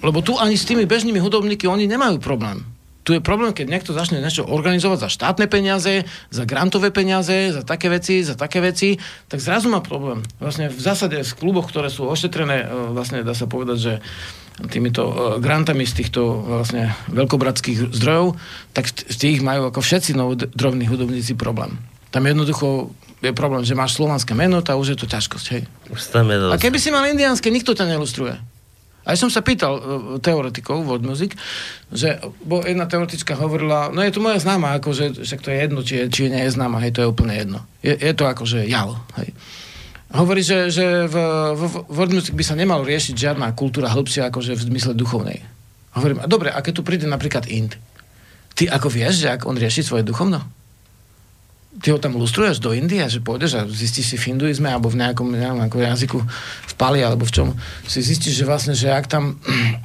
[0.03, 2.67] lebo tu ani s tými bežnými hudobníky oni nemajú problém.
[3.07, 7.63] Tu je problém, keď niekto začne niečo organizovať za štátne peniaze, za grantové peniaze, za
[7.63, 8.99] také veci, za také veci,
[9.31, 10.27] tak zrazu má problém.
[10.43, 13.93] Vlastne v zásade v kluboch, ktoré sú ošetrené, e, vlastne dá sa povedať, že
[14.65, 18.33] týmito e, grantami z týchto vlastne veľkobratských zdrojov,
[18.73, 20.17] tak z tých majú ako všetci
[20.57, 21.77] drobní hudobníci problém.
[22.09, 22.89] Tam jednoducho
[23.21, 25.63] je problém, že máš slovanské meno, a už je to ťažkosť, hej.
[26.53, 28.37] A keby si mal indiánske, nikto ťa nelustruje.
[29.07, 29.81] A ja som sa pýtal uh,
[30.19, 31.31] teoretikov World Music,
[31.87, 35.79] že bo jedna teoretička hovorila, no je to moja známa, akože, že to je jedno,
[35.79, 37.63] či, je, či nie je známa, hej, to je úplne jedno.
[37.79, 39.31] Je, je to akože jav, hej.
[40.07, 41.15] Hovorí, že, že v,
[41.55, 45.43] v, v World Music by sa nemal riešiť žiadna kultúra hĺbšia akože v zmysle duchovnej.
[45.99, 47.75] Hovorím, a dobre, a keď tu príde napríklad Ind,
[48.55, 50.45] ty ako vieš, že ak on rieši svoje duchovno?
[51.81, 54.97] ty ho tam lustruješ do Indie, že pôjdeš a zistíš si v hinduizme alebo v
[54.97, 56.19] nejakom, neviem, ako jazyku
[56.67, 57.47] v Pali alebo v čom,
[57.85, 59.37] si zistíš, že vlastne, že ak tam,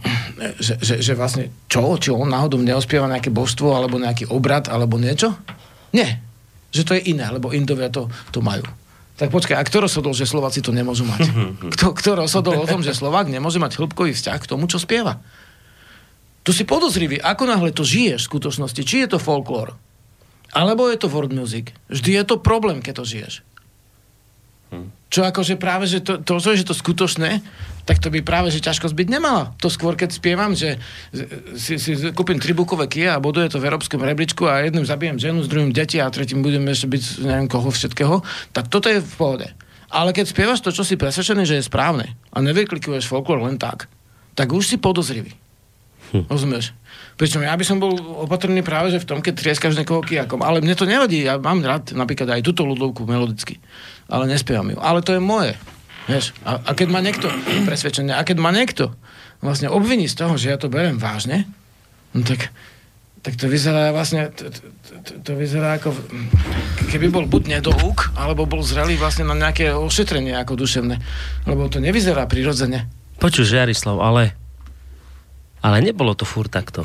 [0.66, 4.96] že, že, že vlastne čo, či on náhodou neospieva nejaké božstvo alebo nejaký obrad alebo
[4.96, 5.36] niečo?
[5.92, 6.20] Nie.
[6.72, 8.64] Že to je iné, lebo Indovia to, to majú.
[9.22, 11.30] Tak počkaj, a kto rozhodol, že Slováci to nemôžu mať?
[11.78, 15.22] Kto, kto rozhodol o tom, že Slovák nemôže mať hĺbkový vzťah k tomu, čo spieva?
[16.42, 19.78] Tu si podozrivý, ako náhle to žiješ v skutočnosti, či je to folklór,
[20.50, 21.70] alebo je to world music.
[21.86, 23.34] Vždy je to problém, keď to žiješ.
[24.72, 24.88] Hm.
[25.12, 27.44] Čo akože práve, že to, to, že to skutočné,
[27.84, 29.52] tak to by práve, že ťažkosť byť nemala.
[29.60, 30.80] To skôr, keď spievam, že
[31.60, 35.44] si, si kúpim tribukové Kia a buduje to v európskom rebríčku a jedným zabijem ženu,
[35.44, 38.24] s druhým deti a tretím budem ešte byť neviem koho všetkého,
[38.56, 39.48] tak toto je v pohode.
[39.92, 43.92] Ale keď spievaš to, čo si presvedčený, že je správne a nevyklikuješ folklór len tak,
[44.32, 45.36] tak už si podozrivý.
[46.16, 46.32] Hm.
[46.32, 46.72] Rozumieš?
[47.20, 47.92] Pričom ja by som bol
[48.24, 50.40] opatrný práve že v tom, keď trieskaš niekoho kijakom.
[50.40, 53.60] Ale mne to nevadí, ja mám rád napríklad aj túto ľudovku melodicky.
[54.08, 54.78] Ale nespievam ju.
[54.80, 55.54] Ale to je moje.
[56.10, 56.34] Vieš?
[56.42, 57.30] A, a keď má niekto
[57.68, 58.90] presvedčenie, a keď má niekto
[59.44, 61.46] vlastne obviní z toho, že ja to berem vážne,
[62.14, 62.50] no tak,
[63.22, 65.94] tak to vyzerá vlastne, to, to, to vyzerá ako,
[66.90, 70.98] keby bol buď nedohúk, alebo bol zrelý vlastne na nejaké ošetrenie ako duševné.
[71.46, 72.90] Lebo to nevyzerá prirodzene.
[73.22, 74.34] Počuš, Jarislav, ale
[75.62, 76.82] ale nebolo to furt takto.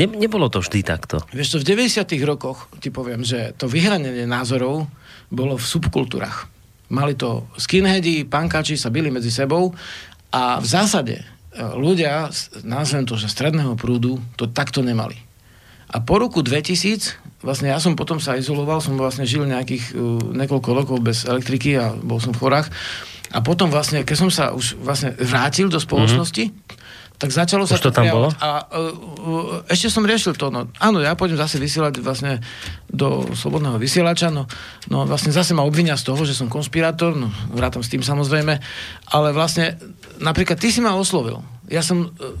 [0.00, 1.20] Ne, nebolo to vždy takto.
[1.32, 4.88] Vieš to, v 90 rokoch ti poviem, že to vyhranenie názorov
[5.28, 6.48] bolo v subkultúrach.
[6.88, 9.76] Mali to skinheadi, pankáči sa byli medzi sebou
[10.32, 11.24] a v zásade e,
[11.76, 12.32] ľudia,
[12.64, 15.20] nazvem to, že stredného prúdu, to takto nemali.
[15.90, 20.22] A po roku 2000, vlastne ja som potom sa izoloval, som vlastne žil nejakých uh,
[20.38, 22.70] niekoľko rokov bez elektriky a bol som v chorách.
[23.34, 26.69] A potom vlastne, keď som sa už vlastne vrátil do spoločnosti, mm-hmm
[27.20, 28.32] tak začalo sa Už to tam bolo?
[28.40, 30.48] A uh, ešte som riešil to.
[30.48, 32.40] No, áno, ja pôjdem zase vysielať vlastne
[32.88, 34.32] do slobodného vysielača.
[34.32, 34.48] No,
[34.88, 37.12] no vlastne zase ma obvinia z toho, že som konspirátor.
[37.12, 38.56] No, vrátam s tým samozrejme.
[39.12, 39.76] Ale vlastne,
[40.16, 41.44] napríklad ty si ma oslovil.
[41.68, 42.32] Ja som, uh,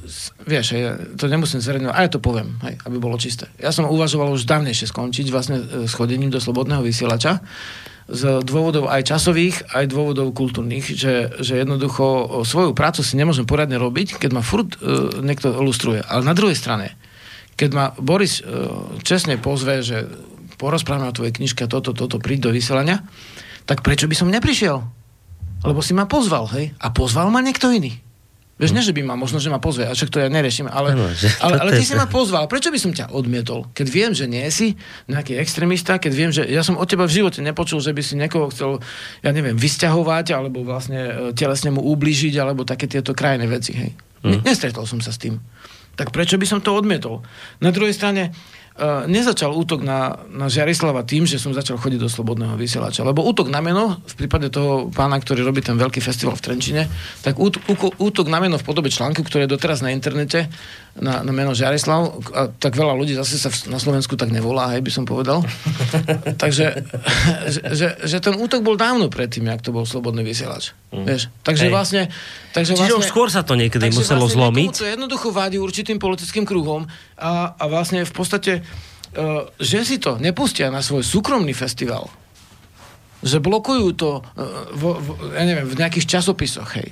[0.48, 3.52] vieš, ja to nemusím zverejňovať, a ja to poviem, hej, aby bolo čisté.
[3.60, 7.44] Ja som uvažoval už dávnejšie skončiť vlastne uh, s chodením do slobodného vysielača
[8.10, 13.78] z dôvodov aj časových, aj dôvodov kultúrnych, že, že jednoducho svoju prácu si nemôžem poradne
[13.78, 16.02] robiť, keď ma furt uh, niekto ilustruje.
[16.02, 16.98] Ale na druhej strane,
[17.54, 20.10] keď ma Boris uh, čestne pozve, že
[20.58, 23.06] porozprávame o tvojej knižke toto, toto, príď do vysielania,
[23.64, 24.82] tak prečo by som neprišiel?
[25.62, 26.74] Lebo si ma pozval, hej?
[26.82, 27.96] A pozval ma niekto iný.
[28.60, 30.92] Vieš, ne, že by ma, možno, že ma pozve, a však to ja neriešim, ale,
[30.92, 31.08] no,
[31.40, 32.44] ale, ale ty si ma pozval.
[32.44, 33.72] Prečo by som ťa odmietol?
[33.72, 34.76] Keď viem, že nie si
[35.08, 38.20] nejaký extrémista, keď viem, že ja som od teba v živote nepočul, že by si
[38.20, 38.84] niekoho chcel,
[39.24, 43.90] ja neviem, vysťahovať, alebo vlastne e, telesne mu ubližiť, alebo také tieto krajné veci, hej.
[44.20, 44.44] Mm.
[44.44, 45.40] Nestretol som sa s tým.
[45.96, 47.24] Tak prečo by som to odmietol?
[47.64, 48.59] Na druhej strane, uh,
[49.06, 53.04] nezačal útok na, na Žiarislava tým, že som začal chodiť do Slobodného vysielača.
[53.04, 56.82] Lebo útok na meno, v prípade toho pána, ktorý robí ten veľký festival v Trenčine,
[57.20, 57.60] tak útok,
[58.00, 60.48] útok na meno v podobe článku, ktoré je doteraz na internete,
[60.98, 62.02] na, na meno Žiarislav,
[62.34, 65.46] a tak veľa ľudí zase sa v, na Slovensku tak nevolá, hej, by som povedal.
[66.42, 66.66] Takže,
[67.46, 70.74] že, že, že ten útok bol dávno predtým, jak to bol Slobodný vysielač.
[70.90, 71.06] Mm.
[71.06, 71.30] Vieš?
[71.46, 71.72] Takže Hej.
[71.72, 72.02] vlastne...
[72.50, 74.70] Takže Čiže vlastne, už skôr sa to niekedy muselo vlastne zlomiť.
[74.82, 80.18] To jednoducho vadí určitým politickým kruhom a, a vlastne v podstate, uh, že si to
[80.18, 82.10] nepustia na svoj súkromný festival,
[83.22, 84.22] že blokujú to uh,
[84.74, 86.90] vo, vo, ja neviem, v nejakých časopisoch, hej.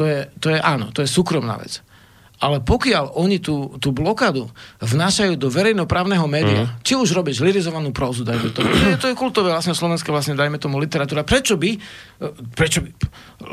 [0.00, 1.84] To je, to je áno, to je súkromná vec.
[2.40, 4.48] Ale pokiaľ oni tú, tú blokádu
[4.80, 6.80] vnášajú do verejnoprávneho média, mm.
[6.80, 10.56] či už robíš lirizovanú prózu, dajme to je, to je kultové vlastne slovenské, vlastne dajme
[10.56, 11.20] tomu literatúra.
[11.20, 11.70] Prečo by?
[11.76, 11.78] e,
[12.56, 12.90] Prečo by?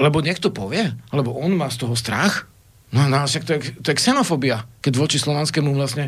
[0.07, 0.87] Lebo niekto povie?
[1.11, 2.47] Lebo on má z toho strach?
[2.87, 6.07] No, no však to je, to je xenofobia, keď voči slovanskému vlastne,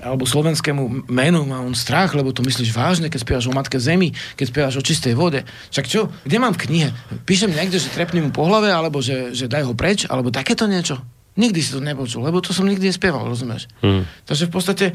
[0.00, 4.16] alebo slovenskému menu má on strach, lebo to myslíš vážne, keď spievaš o matke zemi,
[4.32, 5.44] keď spievaš o čistej vode.
[5.68, 6.08] Však čo?
[6.24, 6.88] Kde mám v knihe?
[7.28, 10.64] Píšem niekde, že trepni mu po hlave, alebo že, že daj ho preč, alebo takéto
[10.64, 11.04] niečo.
[11.34, 13.66] Nikdy si to nepočul, lebo to som nikdy nespieval, rozumieš?
[13.82, 14.06] Hmm.
[14.26, 14.86] Takže v podstate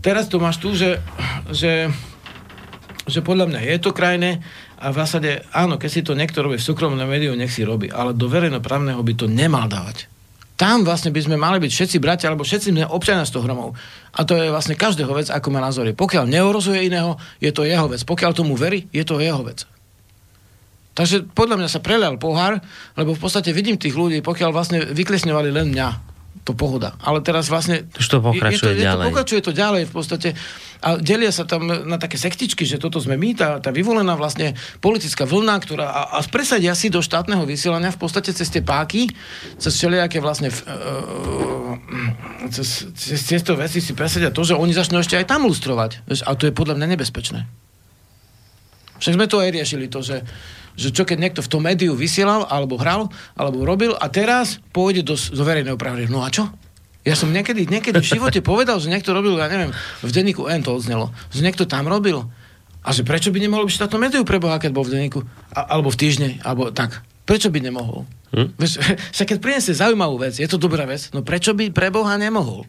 [0.00, 1.04] teraz to máš tu, že,
[1.52, 1.92] že,
[3.04, 4.40] že podľa mňa je to krajné
[4.80, 7.92] a v zásade, áno, keď si to niekto robí v súkromnom médiu, nech si robí,
[7.92, 10.08] ale do verejnoprávneho by to nemal dávať.
[10.56, 13.76] Tam vlastne by sme mali byť všetci bratia, alebo všetci sme občania z toho hromov.
[14.16, 15.92] A to je vlastne každého vec, ako má názory.
[15.92, 18.00] Pokiaľ neorozuje iného, je to jeho vec.
[18.00, 19.68] Pokiaľ tomu verí, je to jeho vec.
[20.96, 22.56] Takže podľa mňa sa prelial pohár,
[22.96, 25.88] lebo v podstate vidím tých ľudí, pokiaľ vlastne vyklesňovali len mňa,
[26.46, 26.94] to pohoda.
[27.02, 27.90] Ale teraz vlastne...
[27.98, 29.02] Už to pokračuje je, je to, ďalej.
[29.02, 30.28] Je to, pokračuje to ďalej v podstate.
[30.78, 34.54] A delia sa tam na také sektičky, že toto sme my, tá, tá vyvolená vlastne
[34.78, 39.10] politická vlna, ktorá a, a presadia si do štátneho vysielania v podstate cez tie páky,
[39.58, 41.74] cez všelijaké vlastne uh,
[42.54, 46.06] cez, cez tieto veci si presadia to, že oni začnú ešte aj tam lustrovať.
[46.24, 47.42] A to je podľa mňa nebezpečné.
[49.02, 50.24] Však sme to aj riešili, to, že
[50.76, 55.02] že čo keď niekto v tom médiu vysielal, alebo hral, alebo robil a teraz pôjde
[55.02, 56.06] do, do verejného pravdy.
[56.12, 56.52] No a čo?
[57.02, 59.72] Ja som niekedy, niekedy v živote povedal, že niekto robil, ja neviem,
[60.02, 62.28] v denníku N to odznelo, že niekto tam robil.
[62.86, 65.20] A že prečo by nemohol byť v štátnom médiu pre Boha, keď bol v denníku,
[65.54, 67.02] a, alebo v týždni, alebo tak.
[67.26, 68.06] Prečo by nemohol?
[68.34, 68.54] Hm?
[68.58, 68.72] Vieš,
[69.14, 72.66] však keď priniesie zaujímavú vec, je to dobrá vec, no prečo by pre Boha nemohol?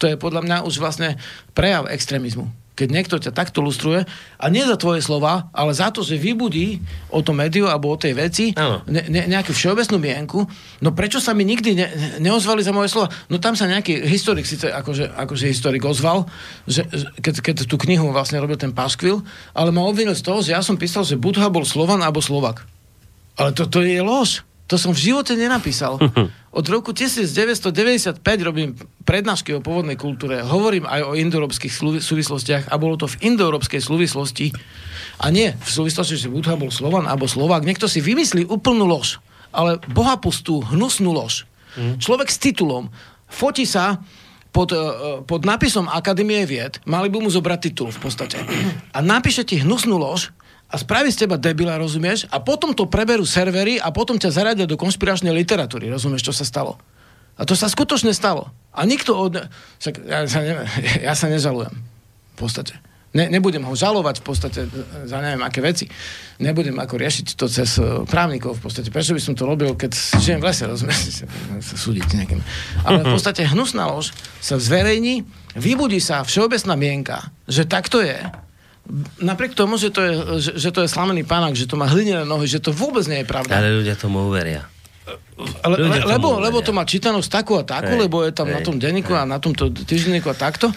[0.00, 1.16] To je podľa mňa už vlastne
[1.56, 4.08] prejav extrémizmu keď niekto ťa takto lustruje,
[4.40, 6.80] a nie za tvoje slova, ale za to, že vybudí
[7.12, 10.48] o tom médiu alebo o tej veci ne, ne, nejakú všeobecnú mienku,
[10.80, 11.86] no prečo sa mi nikdy ne,
[12.24, 13.12] neozvali za moje slova?
[13.28, 16.24] No tam sa nejaký historik síce akože, akože historik ozval,
[16.64, 16.88] že,
[17.20, 19.20] keď, keď tú knihu vlastne robil ten Paskvil,
[19.52, 22.64] ale ma obvinil z toho, že ja som písal, že Budha bol Slovan alebo Slovak.
[23.36, 24.44] Ale to, to je lož.
[24.68, 26.00] To som v živote nenapísal.
[26.52, 28.76] Od roku 1995 robím
[29.08, 31.72] prednášky o pôvodnej kultúre, hovorím aj o indoeurópskych
[32.04, 34.52] súvislostiach a bolo to v indoeurópskej súvislosti
[35.16, 37.64] a nie v súvislosti, že Budha bol Slovan alebo Slovák.
[37.64, 41.48] Niekto si vymyslí úplnú lož, ale bohapustú, hnusnú lož.
[41.72, 41.96] Mm.
[41.96, 42.92] Človek s titulom
[43.32, 44.04] fotí sa
[44.52, 44.76] pod,
[45.24, 48.36] pod nápisom Akadémie vied, mali by mu zobrať titul v podstate.
[48.92, 50.36] A napíše ti hnusnú lož,
[50.72, 52.24] a spraví z teba debila, rozumieš?
[52.32, 55.92] A potom to preberú servery a potom ťa zaradia do konšpiračnej literatúry.
[55.92, 56.80] Rozumieš, čo sa stalo?
[57.36, 58.48] A to sa skutočne stalo.
[58.72, 59.36] A nikto od...
[59.84, 60.64] Však ja, sa ne,
[61.06, 61.76] ja sa nežalujem.
[62.32, 62.72] V podstate.
[63.12, 64.60] Ne, nebudem ho žalovať v podstate
[65.04, 65.84] za neviem aké veci.
[66.40, 67.76] Nebudem ako riešiť to cez
[68.08, 68.88] právnikov v podstate.
[68.88, 71.28] Prečo by som to robil, keď žijem v lese, rozumieš?
[71.68, 72.40] sa súdiť nejakým.
[72.88, 78.16] Ale v podstate hnusná lož sa zverejní, vybudí sa všeobecná mienka, že takto je
[79.22, 80.12] napriek tomu, že to je,
[80.42, 83.22] že, že to je slamený pánok, že to má hlinené nohy, že to vôbec nie
[83.22, 83.62] je pravda.
[83.62, 84.66] Ale ľudia tomu uveria.
[85.42, 88.54] Le, le, lebo, lebo to má čítanosť takú a takú, hej, lebo je tam hej,
[88.54, 89.22] na tom denníku hej.
[89.22, 90.70] a na tomto týždenníku a takto.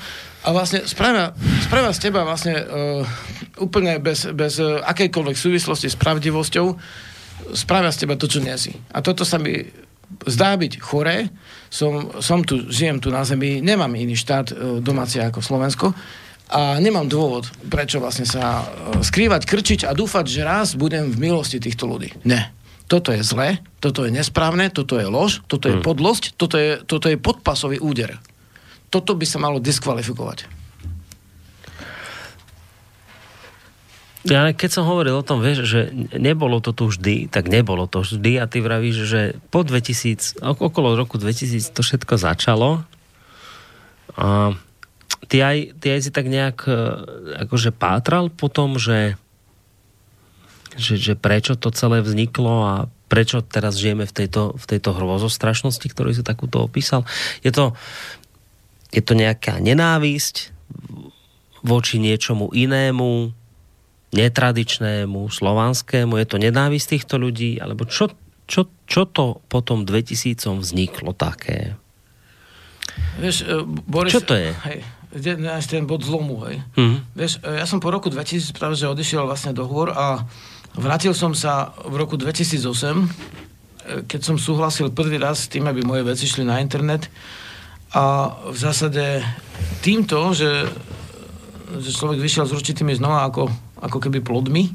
[0.46, 1.34] A vlastne spravia,
[1.66, 3.02] spravia z teba vlastne uh,
[3.62, 6.66] úplne bez, bez uh, akejkoľvek súvislosti s pravdivosťou,
[7.54, 8.74] spravia z teba to, čo nie si.
[8.94, 9.66] A toto sa mi
[10.26, 11.30] zdá byť choré.
[11.70, 15.94] Som, som tu, žijem tu na zemi, nemám iný štát uh, domáci ako Slovensko
[16.46, 18.66] a nemám dôvod, prečo vlastne sa e,
[19.02, 22.14] skrývať, krčiť a dúfať, že raz budem v milosti týchto ľudí.
[22.22, 22.54] Ne.
[22.86, 25.86] Toto je zlé, toto je nesprávne, toto je lož, toto je hmm.
[25.86, 28.22] podlosť, toto je, toto je podpasový úder.
[28.94, 30.46] Toto by sa malo diskvalifikovať.
[34.26, 35.82] Ja, keď som hovoril o tom, vieš, že
[36.18, 39.22] nebolo to tu vždy, tak nebolo to vždy a ty vravíš, že
[39.54, 42.82] po 2000, okolo roku 2000 to všetko začalo
[44.18, 44.58] a
[45.28, 46.74] ty aj, ty aj si tak nejak e,
[47.48, 49.16] akože pátral po tom, že,
[50.76, 52.74] že, že prečo to celé vzniklo a
[53.08, 57.06] prečo teraz žijeme v tejto, v tejto hrozostrašnosti, ktorú si takúto opísal.
[57.46, 57.78] Je to,
[58.90, 60.52] je to nejaká nenávisť
[61.66, 63.34] voči niečomu inému,
[64.14, 66.18] netradičnému, slovanskému?
[66.22, 67.58] Je to nenávisť týchto ľudí?
[67.62, 68.14] Alebo čo,
[68.46, 71.78] čo, čo to potom 2000 vzniklo také?
[73.20, 74.52] Vieš, e, Boris, Čo to je?
[74.66, 74.80] Hej,
[75.16, 76.60] náš ten bod zlomu, hej.
[76.76, 76.96] Mhm.
[77.16, 80.28] Vieš, e, ja som po roku 2000 práve, že odišiel vlastne do hôr a
[80.76, 83.08] vrátil som sa v roku 2008,
[83.88, 87.08] e, keď som súhlasil prvý raz s tým, aby moje veci šli na internet
[87.96, 89.24] a v zásade
[89.80, 90.68] týmto, že,
[91.80, 93.48] že človek vyšiel s určitými znova ako,
[93.80, 94.68] ako keby plodmi,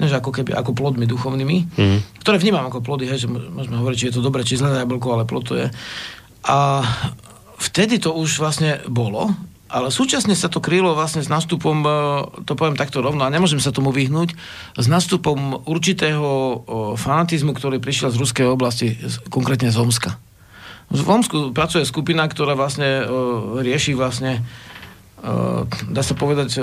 [0.00, 1.98] než ako keby ako plodmi duchovnými, Mhm.
[2.24, 5.12] ktoré vnímam ako plody, hej, že môžeme hovoriť, či je to dobre, či zlé jablko,
[5.12, 5.68] ale plod to je.
[6.48, 6.80] A
[7.60, 9.30] vtedy to už vlastne bolo,
[9.72, 11.90] ale súčasne sa to krylo vlastne s nástupom, e,
[12.44, 14.36] to poviem takto rovno, a nemôžem sa tomu vyhnúť,
[14.76, 16.56] s nástupom určitého o,
[17.00, 19.00] fanatizmu, ktorý prišiel z ruskej oblasti,
[19.32, 20.20] konkrétne z Omska.
[20.92, 23.08] V Omsku pracuje skupina, ktorá vlastne o,
[23.64, 24.44] rieši vlastne
[25.88, 26.60] dá sa povedať, e,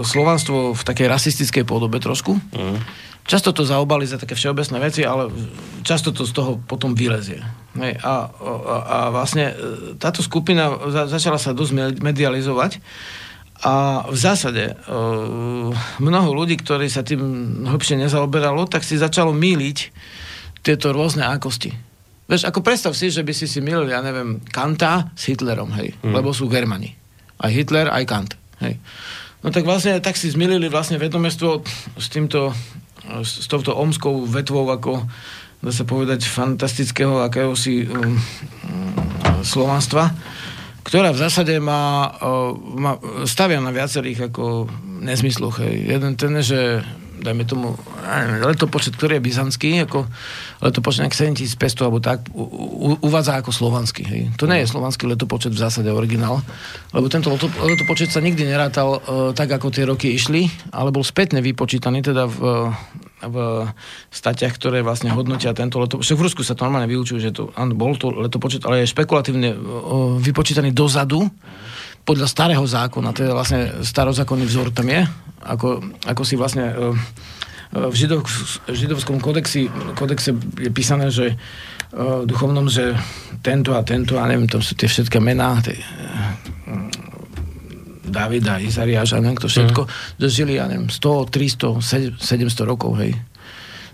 [0.00, 2.40] slovanstvo v takej rasistickej podobe trošku.
[3.28, 5.28] Často to zaobali za také všeobecné veci, ale
[5.84, 7.44] často to z toho potom vylezie.
[7.76, 9.54] Hej, a, a, a vlastne e,
[10.00, 12.80] táto skupina za, začala sa dosť me- medializovať
[13.60, 14.74] a v zásade e,
[16.00, 17.20] mnoho ľudí, ktorí sa tým
[17.68, 19.78] hlbšie nezaoberalo, tak si začalo míliť
[20.64, 21.76] tieto rôzne akosti.
[22.28, 25.96] Vieš, ako predstav si, že by si si milil, ja neviem, Kanta s Hitlerom, hej,
[26.04, 26.97] lebo sú Germani.
[27.38, 28.32] Aj Hitler, aj Kant,
[28.62, 28.78] hej.
[29.42, 31.62] No tak vlastne tak si zmilili vlastne vedomestvo
[31.94, 32.50] s týmto,
[33.22, 35.06] s, touto omskou vetvou ako
[35.58, 38.14] dá sa povedať fantastického akéhosi um,
[39.42, 40.14] slovanstva,
[40.86, 44.70] ktorá v zásade má, uh, má stavia na viacerých ako
[45.02, 45.62] nezmysloch.
[45.62, 45.98] Hej.
[45.98, 46.82] Jeden ten že
[47.18, 47.74] dajme tomu,
[48.46, 50.06] letopočet, ktorý je byzantský, ako
[50.62, 54.02] letopočet nejak 7500 alebo tak, u, u, uvádza ako slovanský.
[54.06, 54.22] Hej.
[54.38, 56.40] To nie je slovanský letopočet v zásade originál,
[56.94, 59.00] lebo tento leto, letopočet sa nikdy nerátal uh,
[59.34, 62.72] tak, ako tie roky išli, ale bol spätne vypočítaný teda v,
[63.26, 63.36] v
[64.14, 66.14] statiach, ktoré vlastne hodnotia tento letopočet.
[66.14, 69.54] V Rusku sa to normálne vyučujú, že to, áno, bol to letopočet, ale je špekulatívne
[69.54, 71.26] uh, vypočítaný dozadu,
[72.08, 75.04] podľa starého zákona, teda vlastne starozákonný vzor tam je,
[75.44, 76.74] ako, ako si vlastne e,
[77.76, 78.24] v, židov,
[78.64, 81.36] v židovskom kodexi, kodexe je písané, že e,
[81.92, 82.96] v duchovnom, že
[83.44, 85.76] tento a tento, a neviem, tam sú tie všetké mená, tie,
[88.08, 90.32] Davida, Izariáš a neviem kto všetko, mm.
[90.32, 93.12] žili, ja neviem, 100, 300, 700 rokov, hej.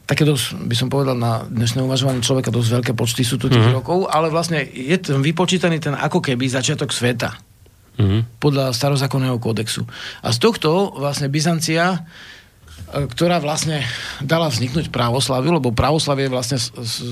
[0.06, 3.74] Také dosť, by som povedal, na dnešné uvažovanie človeka dosť veľké počty sú tu tých
[3.74, 3.82] mm.
[3.82, 7.53] rokov, ale vlastne je ten vypočítaný ten ako keby začiatok sveta
[7.94, 8.42] Mhm.
[8.42, 9.86] podľa starozákonného kódexu.
[10.18, 12.02] A z tohto vlastne Byzancia,
[12.90, 13.86] e, ktorá vlastne
[14.18, 17.02] dala vzniknúť právoslaviu, lebo právoslavie je vlastne s- s-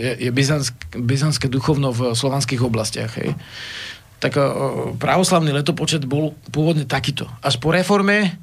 [0.00, 3.12] je, je byzantsk, byzantské duchovno v slovanských oblastiach.
[3.20, 3.36] Hej.
[4.16, 4.42] Tak e,
[4.96, 7.28] právoslavný letopočet bol pôvodne takýto.
[7.44, 8.38] Až po reforme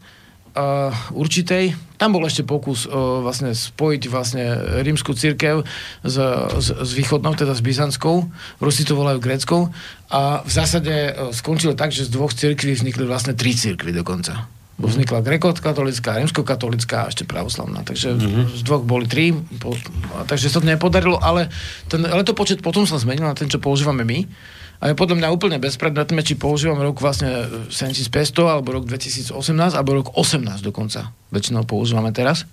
[0.56, 1.76] uh, určitej.
[2.00, 4.44] Tam bol ešte pokus uh, vlastne spojiť vlastne
[4.86, 5.68] rímsku církev
[6.02, 6.16] s,
[6.60, 8.30] s, s východnou, teda s byzantskou.
[8.64, 9.70] Rusi to volajú gréckou.
[10.10, 14.48] A v zásade uh, skončilo tak, že z dvoch církví vznikli vlastne tri církvy dokonca.
[14.80, 17.84] Bo vznikla grekokatolická, rímskokatolická a ešte pravoslavná.
[17.84, 18.46] Takže mm-hmm.
[18.56, 19.76] z dvoch boli tri, po,
[20.16, 21.52] a takže sa to nepodarilo, ale
[21.92, 24.24] ten letopočet potom sa zmenil na ten, čo používame my.
[24.80, 29.36] A je podľa mňa úplne bezpredmetné, či používam rok vlastne 7500, alebo rok 2018,
[29.76, 31.12] alebo rok 18 dokonca.
[31.36, 32.48] Väčšinou používame teraz.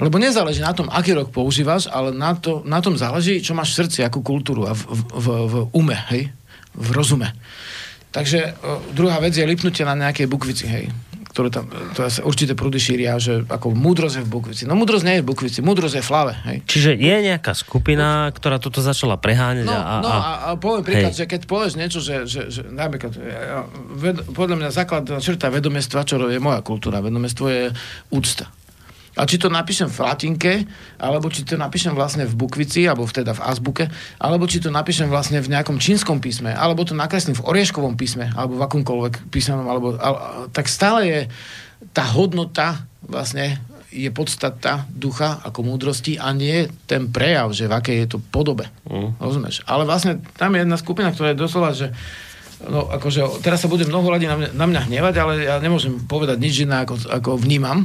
[0.00, 3.76] Lebo nezáleží na tom, aký rok používaš, ale na, to, na tom záleží, čo máš
[3.76, 6.32] v srdci, akú kultúru a v, v, v, v ume, hej?
[6.72, 7.36] V rozume.
[8.08, 10.88] Takže o, druhá vec je lipnutie na nejakej bukvici, hej?
[11.32, 11.64] Ktoré tam,
[11.96, 14.62] to sa určité prúdy šíria, že ako múdrosť je v bukvici.
[14.68, 16.58] No múdrosť nie je v bukvici, múdrosť je v flave, hej?
[16.68, 21.16] Čiže je nejaká skupina, ktorá toto začala preháňať No, a, no a, a, poviem príklad,
[21.16, 21.24] hej.
[21.24, 23.16] že keď povieš niečo, že, že, že napríklad,
[23.96, 27.62] ved, podľa mňa základ črta vedomestva, čo je moja kultúra, vedomestvo je
[28.12, 28.52] úcta.
[29.12, 30.52] A či to napíšem v latinke,
[30.96, 33.84] alebo či to napíšem vlastne v bukvici, alebo teda v azbuke,
[34.16, 38.32] alebo či to napíšem vlastne v nejakom čínskom písme, alebo to nakreslím v orieškovom písme,
[38.32, 41.20] alebo v akomkoľvek písanom, alebo, ale, tak stále je
[41.92, 43.60] tá hodnota vlastne
[43.92, 48.64] je podstata ducha ako múdrosti a nie ten prejav, že v akej je to podobe.
[48.88, 49.20] Mm.
[49.20, 49.60] Rozumieš?
[49.68, 51.92] Ale vlastne tam je jedna skupina, ktorá je doslova, že
[52.64, 56.00] no akože teraz sa bude mnoho ľudí na mňa, na mňa hnevať, ale ja nemôžem
[56.08, 57.84] povedať nič iné, ako, ako vnímam.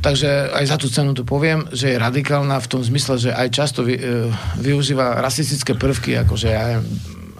[0.00, 3.48] Takže aj za tú cenu to poviem, že je radikálna v tom zmysle, že aj
[3.52, 6.80] často vy, e, využíva rasistické prvky, akože ja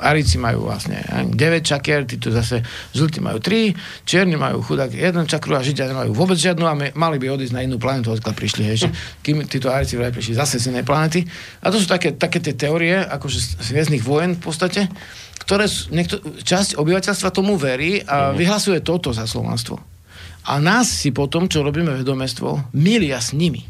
[0.03, 2.61] Arici majú vlastne ja neviem, 9 čakier, tí tu zase
[2.93, 3.73] žltí majú 3,
[4.03, 7.55] čierni majú chudák jeden čakru a Židia nemajú vôbec žiadnu a my, mali by odísť
[7.55, 8.89] na inú planetu, odkiaľ prišli, hej, že
[9.23, 11.23] kým títo Arici vraj prišli zase z inej planety.
[11.63, 14.91] A to sú také, také tie teórie, akože z hviezdnych vojen v podstate,
[15.47, 19.92] ktoré niekto, časť obyvateľstva tomu verí a vyhlasuje toto za slovanstvo.
[20.43, 23.63] A nás si potom, čo robíme vedomestvo, milia s nimi.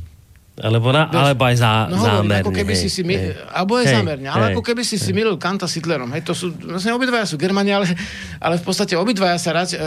[0.52, 2.44] Alebo, na, alebo aj za, No zámerne.
[2.44, 3.32] ako keby hej, si si, mi, hej.
[3.56, 6.12] alebo aj Hej, zámerne, ale hej, ako keby si si milil Kanta s Hitlerom.
[6.12, 7.88] Hej, to sú, vlastne obidvaja sú Germani, ale,
[8.36, 9.82] ale v podstate obidvaja sa rad, e, e,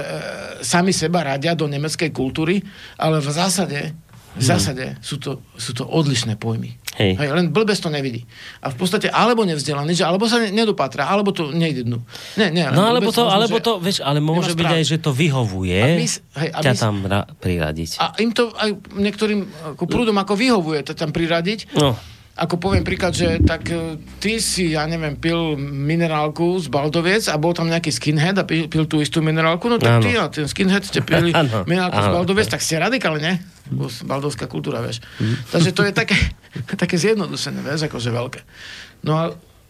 [0.65, 2.65] sami seba radia do nemeckej kultúry,
[2.97, 3.93] ale v zásade,
[4.33, 6.73] v zásade sú, to, sú to odlišné pojmy.
[6.95, 7.11] Hej.
[7.15, 8.23] Hej, len blbec to nevidí.
[8.59, 11.99] A v podstate alebo nevzdelaný, že alebo sa ne- nedopatra, alebo to nejde dnu.
[12.35, 14.87] Nie, nie, No alebo to, možno, alebo to, vieš, ale môže byť aj, správy.
[14.87, 16.07] že to vyhovuje A my
[16.39, 17.89] hej, a ťa my tam ra- priradiť.
[17.97, 21.75] A im to aj niektorým ako prúdom ako vyhovuje to tam priradiť.
[21.75, 21.99] No.
[22.35, 27.35] Ako poviem príklad, že tak e, ty si, ja neviem, pil minerálku z Baldoviec a
[27.35, 30.03] bol tam nejaký skinhead a pil, pil tú istú minerálku, no tak Áno.
[30.03, 32.15] ty a ten skinhead ste pili Áno, minerálku z áno.
[32.19, 33.39] Baldoviec, tak ste radikálne,
[34.05, 35.01] Baldovská kultúra, vieš.
[35.49, 36.17] Takže to je také,
[36.81, 38.41] také zjednodušené, vieš, akože veľké.
[39.05, 39.23] No a,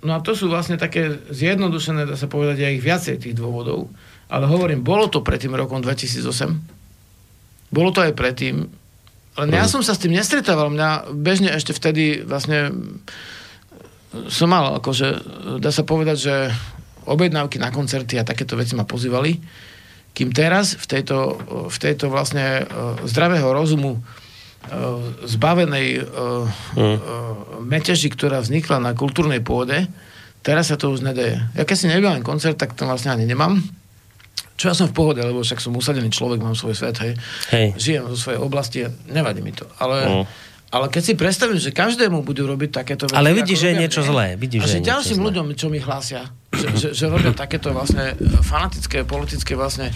[0.03, 3.87] no a to sú vlastne také zjednodušené, dá sa povedať, aj ich viacej tých dôvodov.
[4.27, 7.71] Ale hovorím, bolo to pred tým rokom 2008.
[7.71, 8.67] Bolo to aj predtým.
[9.35, 10.71] Len ja som sa s tým nestretával.
[10.71, 12.71] Mňa bežne ešte vtedy vlastne
[14.31, 15.07] som mal, akože,
[15.59, 16.35] dá sa povedať, že
[17.05, 19.37] objednávky na koncerty a takéto veci ma pozývali.
[20.16, 21.18] Kým teraz v tejto,
[21.68, 24.01] v tejto vlastne e, zdravého rozumu e,
[25.28, 26.03] zbavenej e,
[27.59, 29.91] meteži, ktorá vznikla na kultúrnej pôde,
[30.39, 31.43] teraz sa to už nedeje.
[31.59, 33.59] Ja keď si nebývam koncert, tak to vlastne ani nemám.
[34.55, 37.20] Čo ja som v pohode, lebo však som usadený človek, mám svoj svet, hej.
[37.51, 37.68] Hej.
[37.76, 39.68] Žijem zo svojej oblasti a nevadí mi to.
[39.84, 40.26] Ale, Mm.
[40.76, 43.15] Ale keď si predstavím, že každému budú robiť takéto veci...
[43.15, 44.28] Ale vidíš, že je niečo mne, zlé.
[44.36, 45.26] Vidíš, a že že ďalším zlé.
[45.32, 48.11] ľuďom, čo mi hlásia, že, že, že robia takéto vlastne
[48.43, 49.95] fanatické, politické vlastne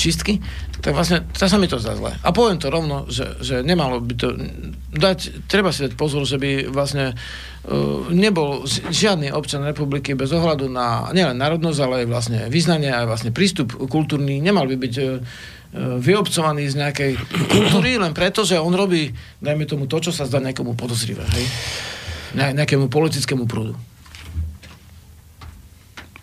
[0.00, 0.40] čistky,
[0.80, 2.16] tak vlastne to sa mi to zdá zle.
[2.24, 4.32] A poviem to rovno, že, že nemalo by to
[4.96, 10.32] dať, treba si dať pozor, že by vlastne uh, nebol ži- žiadny občan republiky bez
[10.32, 14.94] ohľadu na nielen národnosť, ale aj vlastne vyznanie, aj vlastne prístup kultúrny, nemal by byť
[15.04, 15.20] uh,
[15.74, 17.12] vyobcovaný z nejakej
[17.50, 19.10] kultúry len preto, že on robí,
[19.42, 21.46] dajme tomu, to, čo sa zdá nejakomu podozrivé, hej?
[22.38, 23.74] Ne, nejakému politickému prúdu.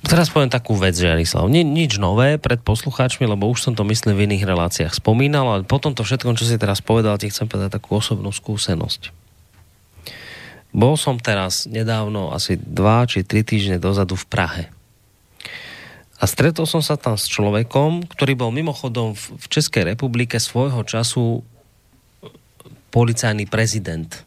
[0.01, 1.47] Teraz poviem takú vec, Jarislav.
[1.47, 5.63] Ni, nič nové pred poslucháčmi, lebo už som to myslím v iných reláciách spomínal, ale
[5.63, 9.13] po tomto všetkom, čo si teraz povedal, ti chcem povedať takú osobnú skúsenosť.
[10.71, 14.63] Bol som teraz nedávno, asi dva či tri týždne dozadu v Prahe.
[16.21, 21.41] A stretol som sa tam s človekom, ktorý bol mimochodom v, Českej republike svojho času
[22.93, 24.21] policajný prezident.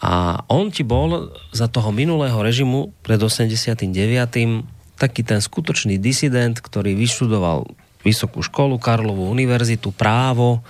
[0.00, 3.84] A on ti bol za toho minulého režimu pred 89.
[4.96, 7.68] taký ten skutočný disident, ktorý vyštudoval
[8.00, 10.64] vysokú školu, Karlovú univerzitu, právo,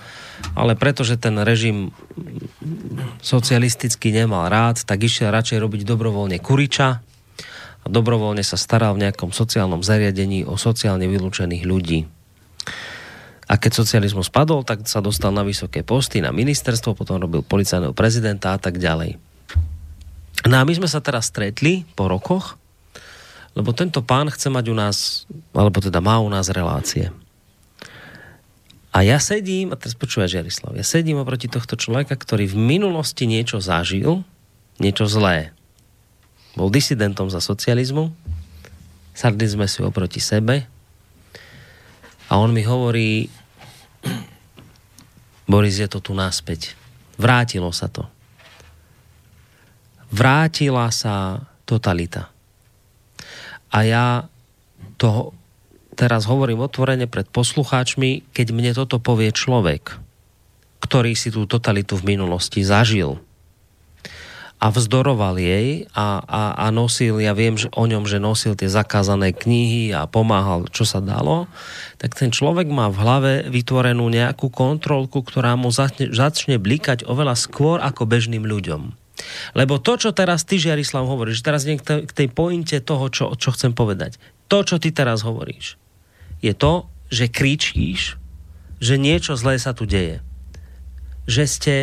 [0.51, 1.95] ale pretože ten režim
[3.23, 7.06] socialisticky nemal rád, tak išiel radšej robiť dobrovoľne kuriča
[7.87, 12.03] a dobrovoľne sa staral v nejakom sociálnom zariadení o sociálne vylúčených ľudí.
[13.47, 17.95] A keď socializmus padol, tak sa dostal na vysoké posty, na ministerstvo, potom robil policajného
[17.95, 19.15] prezidenta a tak ďalej.
[20.43, 22.59] No a my sme sa teraz stretli po rokoch,
[23.55, 25.23] lebo tento pán chce mať u nás,
[25.55, 27.09] alebo teda má u nás relácie.
[28.91, 33.31] A ja sedím, a teraz počúvaš, Jarislav, ja sedím oproti tohto človeka, ktorý v minulosti
[33.31, 34.27] niečo zažil,
[34.75, 35.56] niečo zlé.
[36.57, 38.09] Bol disidentom za socializmu,
[39.13, 40.65] sadli sme si oproti sebe
[42.25, 43.29] a on mi hovorí,
[45.45, 46.73] Boris, je to tu naspäť.
[47.21, 48.09] Vrátilo sa to.
[50.09, 52.33] Vrátila sa totalita.
[53.69, 54.05] A ja
[54.97, 55.37] to
[55.93, 59.93] teraz hovorím otvorene pred poslucháčmi, keď mne toto povie človek,
[60.81, 63.21] ktorý si tú totalitu v minulosti zažil
[64.57, 68.65] a vzdoroval jej a, a, a nosil, ja viem že o ňom, že nosil tie
[68.65, 71.45] zakázané knihy a pomáhal, čo sa dalo,
[72.01, 77.37] tak ten človek má v hlave vytvorenú nejakú kontrolku, ktorá mu začne, začne blikať oveľa
[77.37, 78.97] skôr ako bežným ľuďom.
[79.53, 83.77] Lebo to, čo teraz ty, Žiarislav, hovoríš, teraz k tej pointe toho, čo, čo chcem
[83.77, 84.17] povedať.
[84.49, 85.77] To, čo ty teraz hovoríš,
[86.41, 88.17] je to, že kričíš,
[88.77, 90.21] že niečo zlé sa tu deje.
[91.29, 91.75] Že ste,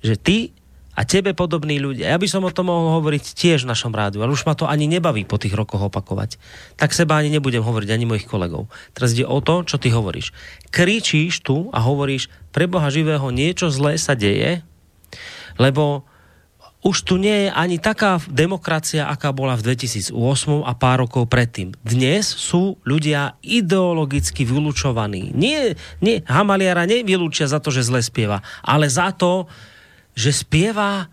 [0.00, 0.56] že ty
[1.00, 2.12] a tebe podobní ľudia.
[2.12, 4.68] Ja by som o tom mohol hovoriť tiež v našom rádiu, ale už ma to
[4.68, 6.36] ani nebaví po tých rokoch opakovať.
[6.76, 8.68] Tak seba ani nebudem hovoriť, ani mojich kolegov.
[8.92, 10.36] Teraz ide o to, čo ty hovoríš.
[10.68, 14.60] Kričíš tu a hovoríš, pre Boha živého niečo zlé sa deje,
[15.56, 16.04] lebo
[16.84, 20.16] už tu nie je ani taká demokracia, aká bola v 2008
[20.64, 21.76] a pár rokov predtým.
[21.80, 25.32] Dnes sú ľudia ideologicky vylúčovaní.
[25.32, 29.48] Nie, nie, Hamaliara nevylúčia za to, že zle spieva, ale za to,
[30.14, 31.08] že spieva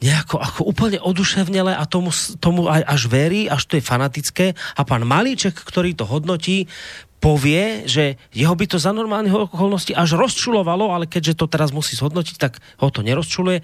[0.00, 2.08] nejako ako úplne oduševnele a tomu,
[2.40, 6.72] tomu aj, až verí, až to je fanatické a pán Malíček, ktorý to hodnotí,
[7.20, 12.00] povie, že jeho by to za normálnych okolností až rozčulovalo, ale keďže to teraz musí
[12.00, 13.60] zhodnotiť, tak ho to nerozčuluje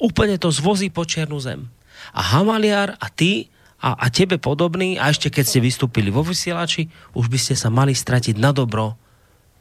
[0.00, 1.68] úplne to zvozí po čiernu zem.
[2.16, 3.52] A Hamaliar a ty
[3.82, 7.68] a, a tebe podobný, a ešte keď ste vystúpili vo vysielači, už by ste sa
[7.68, 8.96] mali stratiť na dobro,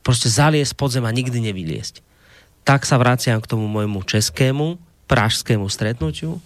[0.02, 2.00] proste zaliesť pod zem a nikdy nevyliesť.
[2.68, 4.78] Tak sa vraciam k tomu môjmu českému,
[5.10, 6.38] pražskému stretnutiu,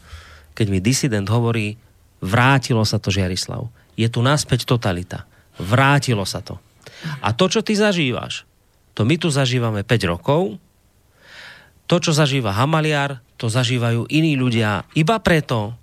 [0.53, 1.75] keď mi disident hovorí,
[2.23, 3.67] vrátilo sa to Žiarislav.
[3.99, 5.27] Je tu naspäť totalita.
[5.59, 6.57] Vrátilo sa to.
[7.19, 8.47] A to, čo ty zažívaš,
[8.93, 10.55] to my tu zažívame 5 rokov,
[11.89, 15.75] to, čo zažíva Hamaliar, to zažívajú iní ľudia iba preto,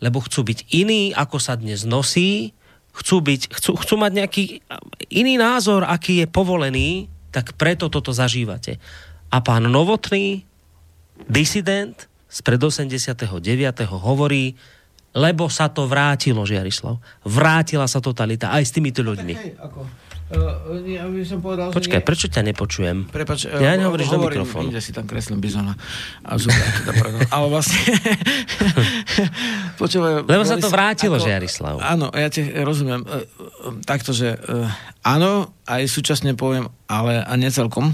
[0.00, 2.56] lebo chcú byť iní, ako sa dnes nosí,
[2.96, 4.44] chcú, byť, chcú, chcú mať nejaký
[5.12, 8.80] iný názor, aký je povolený, tak preto toto zažívate.
[9.30, 10.42] A pán Novotný,
[11.30, 13.14] disident z pred 89.
[13.90, 14.54] hovorí,
[15.14, 16.98] lebo sa to vrátilo, Žiarislav.
[17.26, 19.34] Vrátila sa totalita aj s týmito ľuďmi.
[19.34, 19.80] Tak hej, ako
[20.30, 22.06] Uh, ja by som povedal, Počkaj, nie...
[22.06, 23.10] prečo ťa nepočujem?
[23.10, 24.70] Prepač, ja uh, nehovoríš do mikrofónu.
[24.70, 25.74] Inde si tam kreslím bizona.
[26.22, 27.26] A zubra, teda.
[27.34, 27.82] Ale vlastne...
[29.82, 31.82] Počúvaj, Lebo sa to vrátilo, ako, Jarislav.
[31.82, 33.02] Áno, ja ti rozumiem.
[33.02, 33.26] Uh,
[33.82, 34.38] takto, že
[35.02, 37.90] áno, aj súčasne poviem, ale a necelkom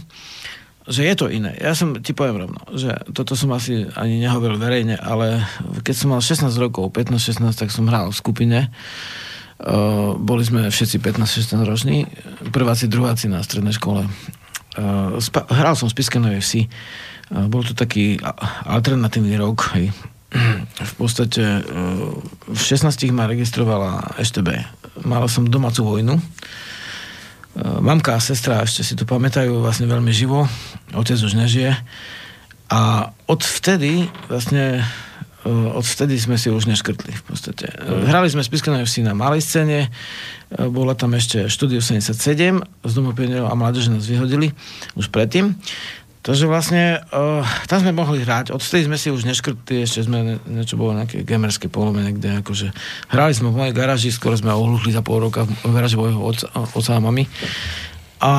[0.86, 1.54] že je to iné.
[1.58, 5.42] Ja som ti poviem rovno, že toto som asi ani nehovoril verejne, ale
[5.82, 8.58] keď som mal 16 rokov, 15-16, tak som hral v skupine
[9.56, 12.04] Uh, boli sme všetci 15-16 roční,
[12.52, 14.04] prváci, druháci na strednej škole.
[14.76, 16.62] Uh, spa- hral som v Spiskanovej vsi.
[17.32, 18.20] Uh, bol to taký
[18.68, 19.72] alternatívny rok.
[19.72, 19.96] Hej.
[20.76, 22.12] V podstate uh,
[22.52, 24.60] v 16 ma registrovala EŠTB.
[25.08, 26.20] Mala som domácu vojnu.
[26.20, 26.75] Uh,
[27.56, 30.44] mamka a sestra ešte si to pamätajú vlastne veľmi živo.
[30.92, 31.72] Otec už nežije.
[32.66, 34.84] A od vtedy vlastne
[35.46, 37.70] Eh, odvtedy sme si už neškrtli v podstate.
[37.78, 38.10] Mm.
[38.10, 39.94] Hrali sme Spiskané vsi na malej scéne,
[40.50, 44.50] bola tam ešte štúdio 77 z Domu a mládeže nás vyhodili
[44.98, 45.54] už predtým.
[46.26, 48.50] Takže vlastne uh, tam sme mohli hrať.
[48.50, 52.74] Odvtedy sme si už neškrtli, ešte sme niečo bolo nejaké gamerské polomene, kde akože
[53.14, 56.50] hrali sme v mojej garáži, skoro sme ohluchli za pol roka v garáži mojho oca,
[56.50, 57.30] oca a mami.
[58.18, 58.32] A,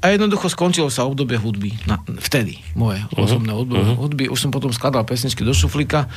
[0.00, 1.76] a jednoducho skončilo sa obdobie hudby.
[1.84, 3.20] Na, vtedy, moje uh-huh.
[3.20, 4.00] osobné obdobie uh-huh.
[4.00, 4.24] hudby.
[4.32, 6.08] Už som potom skladal pesničky do šuflíka.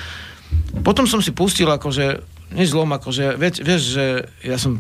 [0.88, 4.06] Potom som si pustil akože, než zlom, akože, vieš, vieš, že
[4.44, 4.76] ja som,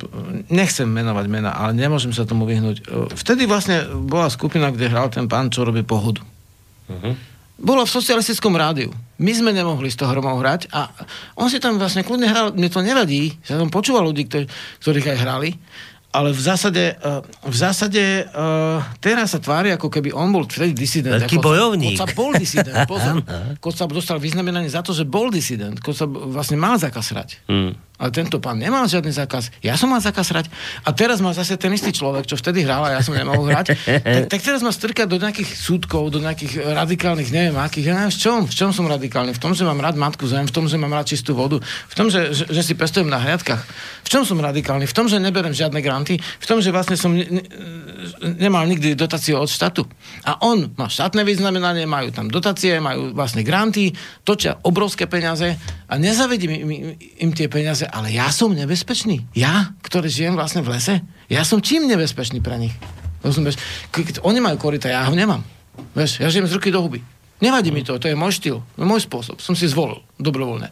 [0.51, 2.83] nechcem menovať mena, ale nemôžem sa tomu vyhnúť.
[3.15, 6.19] Vtedy vlastne bola skupina, kde hral ten pán, čo robí pohodu.
[6.91, 7.15] Uh-huh.
[7.61, 8.91] Bola v socialistickom rádiu.
[9.21, 10.89] My sme nemohli z toho Romov hrať a
[11.37, 14.45] on si tam vlastne kľudne hral, mne to nevadí, ja som počúval ľudí, ktorí,
[14.81, 15.49] ktorých aj hrali
[16.11, 20.75] ale v zásade, uh, v zásade uh, teraz sa tvári, ako keby on bol vtedy
[20.75, 21.23] disident.
[21.23, 21.95] Veľký ako, bojovník.
[21.95, 23.23] Koca bol disident, pozor.
[23.63, 25.79] Koca dostal vyznamenanie za to, že bol disident.
[25.79, 27.29] Koca vlastne mal zakaz hrať.
[27.47, 29.53] Hmm ale tento pán nemal žiadny zákaz.
[29.61, 30.49] Ja som mal zákaz hrať
[30.81, 33.77] a teraz má zase ten istý človek, čo vtedy hral a ja som nemohol hrať.
[34.25, 37.93] tak, tak teraz ma strkať do nejakých súdkov, do nejakých radikálnych, neviem akých.
[37.93, 39.37] Ja neviem, v čom, v čom som radikálny?
[39.37, 41.93] V tom, že mám rád matku zem, v tom, že mám rád čistú vodu, v
[41.93, 43.61] tom, že, že, že si pestujem na hriadkach.
[44.01, 44.89] V čom som radikálny?
[44.89, 47.43] V tom, že neberem žiadne granty, v tom, že vlastne som ne, ne,
[48.41, 49.85] nemal nikdy dotáciu od štátu.
[50.25, 53.93] A on má štátne vyznamenanie, majú tam dotácie, majú vlastne granty,
[54.25, 55.53] točia obrovské peniaze
[55.91, 59.27] a nezavedím im, im, im tie peniaze ale ja som nebezpečný.
[59.35, 62.71] Ja, ktorý žijem vlastne v lese, ja som čím nebezpečný pre nich?
[63.19, 63.59] Rozumieš?
[63.91, 65.43] Keď oni majú korita, ja ho nemám.
[65.91, 67.03] Vieš, ja žijem z ruky do huby.
[67.43, 69.43] Nevadí mi to, to je môj štýl, môj spôsob.
[69.43, 70.71] Som si zvolil dobrovoľne.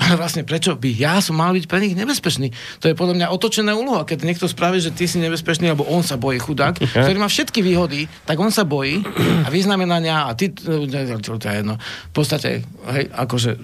[0.00, 2.48] Ale vlastne prečo by ja som mal byť pre nich nebezpečný?
[2.80, 4.08] To je podľa mňa otočená úloha.
[4.08, 7.60] Keď niekto spraví, že ty si nebezpečný, alebo on sa bojí chudák, ktorý má všetky
[7.60, 9.04] výhody, tak on sa bojí
[9.44, 11.76] a vyznamenania a ty, to je jedno.
[12.10, 12.64] V podstate,
[12.96, 13.60] hej, akože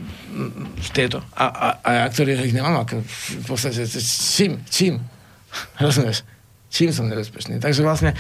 [0.93, 1.25] tieto.
[1.33, 3.01] A, a, a ja, ktorý ich nemám, ako,
[3.41, 3.89] v podstate,
[4.37, 5.01] čím, čím?
[5.81, 6.21] Rozumieš?
[6.69, 7.57] Čím som nebezpečný?
[7.57, 8.13] Takže vlastne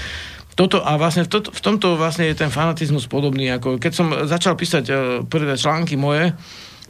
[0.56, 4.08] toto, a vlastne v, to, v tomto vlastne je ten fanatizmus podobný, ako keď som
[4.24, 4.96] začal písať uh,
[5.28, 6.32] prvé články moje,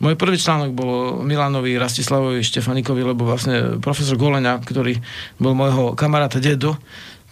[0.00, 5.00] môj prvý článok bol Milanovi Rastislavovi Štefanikovi, lebo vlastne profesor Golenia, ktorý
[5.40, 6.76] bol môjho kamaráta dedo,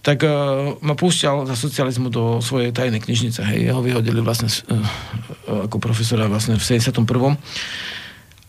[0.04, 3.40] tak uh, ma púšťal za socializmu do svojej tajnej knižnice.
[3.40, 7.00] Hej, jeho vyhodili vlastne uh, ako profesora vlastne v 71.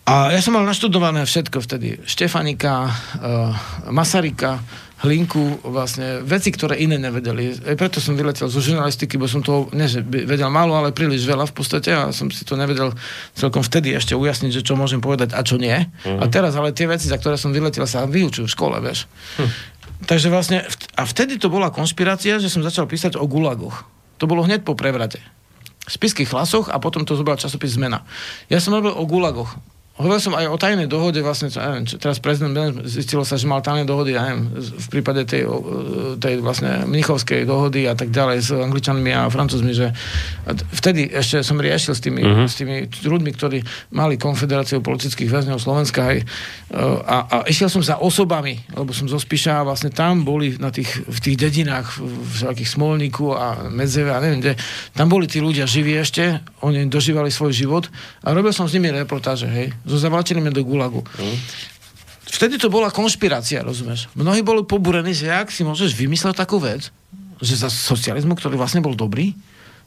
[0.05, 2.03] A ja som mal naštudované všetko vtedy.
[2.03, 3.55] Štefanika, uh,
[3.87, 4.59] Masarika,
[5.03, 7.51] hlinku, vlastne veci, ktoré iné nevedeli.
[7.67, 11.51] Aj preto som vyletel zo žurnalistiky, bo som toho, ne, vedel málo, ale príliš veľa
[11.51, 12.95] v podstate a som si to nevedel
[13.35, 15.75] celkom vtedy ešte ujasniť, že čo môžem povedať a čo nie.
[15.75, 16.23] Uh-huh.
[16.23, 19.11] A teraz ale tie veci, za ktoré som vyletel, sa vyučujú v škole, vieš.
[19.35, 19.51] Hm.
[20.05, 20.63] Takže vlastne,
[20.95, 23.83] a vtedy to bola konšpirácia, že som začal písať o gulagoch.
[24.23, 25.19] To bolo hneď po prevrate.
[25.85, 28.07] V spiských hlasoch a potom to zobral časopis Zmena.
[28.47, 29.59] Ja som robil o gulagoch.
[29.95, 32.51] Hovoril som aj o tajnej dohode, vlastne, čo, neviem, čo, teraz prezident
[32.83, 35.47] zistilo sa, že mal tajné dohody, ja neviem, v prípade tej,
[36.19, 39.95] tej vlastne Mnichovskej dohody a tak ďalej s Angličanmi a Francúzmi, že
[40.75, 42.43] vtedy ešte som riešil s tými, uh-huh.
[42.43, 43.63] s tými ľuďmi, ktorí
[43.95, 46.27] mali konfederáciu politických väzňov Slovenska aj,
[47.07, 50.75] a, a išiel som za osobami, lebo som zo Spiša a vlastne tam boli na
[50.75, 54.59] tých, v tých dedinách, v takých Smolníku a Medzeve a neviem kde,
[54.91, 57.87] tam boli tí ľudia živí ešte, oni dožívali svoj život
[58.27, 61.05] a robil som s nimi reportáže, hej so zavlačenými do gulagu.
[61.21, 61.37] Mm.
[62.25, 64.11] Vtedy to bola konšpirácia, rozumieš?
[64.17, 66.89] Mnohí boli pobúrení, že jak si môžeš vymysleť takú vec,
[67.39, 69.37] že za socializmu, ktorý vlastne bol dobrý,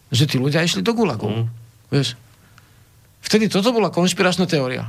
[0.08, 1.28] že tí ľudia išli do gulagu.
[1.28, 1.46] Mm.
[1.92, 2.16] Vieš?
[3.20, 4.88] Vtedy toto bola konšpiračná teória.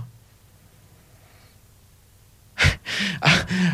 [3.19, 3.29] A,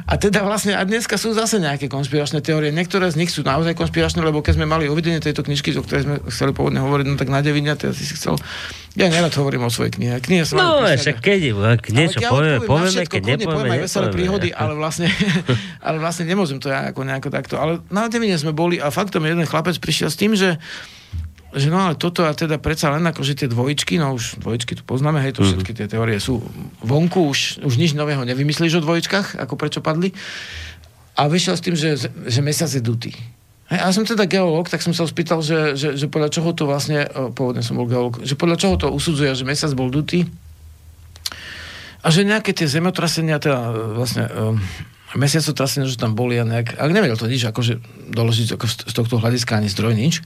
[0.05, 2.69] a teda vlastne a dneska sú zase nejaké konšpiračné teórie.
[2.69, 6.05] Niektoré z nich sú naozaj konšpiračné, lebo keď sme mali uvedenie tejto knižky, o ktorej
[6.05, 8.37] sme chceli pôvodne hovoriť, no tak na devinia, teda si chcel...
[8.95, 10.23] Ja nerad hovorím o svojej knihe.
[10.23, 11.39] Knihe sa no, však keď,
[11.91, 15.11] niečo ja povieme, povieme, keď nepovieme, aj veselé príhody, ale vlastne,
[15.85, 17.59] ale vlastne nemôžem to ja ako nejako takto.
[17.59, 20.55] Ale na devine sme boli a faktom jeden chlapec prišiel s tým, že
[21.55, 24.83] že no ale toto a teda predsa len akože tie dvojičky, no už dvojičky tu
[24.83, 25.51] poznáme, hej, to mm-hmm.
[25.55, 26.43] všetky tie teórie sú
[26.83, 30.11] vonku, už, už nič nového nevymyslíš o dvojičkách, ako prečo padli.
[31.15, 33.15] A vyšiel s tým, že, že mesiac je dutý.
[33.71, 36.51] Hej, a ja som teda geológ, tak som sa spýtal, že, že, že podľa čoho
[36.51, 40.27] to vlastne, pôvodne som bol geológ, že podľa čoho to usudzuje, že mesiac bol dutý.
[42.05, 44.61] A že nejaké tie zemotrasenia, teda vlastne um,
[45.17, 47.81] mesiacotrasenia, že tam boli a nejak, ale nevedel to nič, akože
[48.13, 50.21] doložiť ako z tohto hľadiska ani zdroj nič.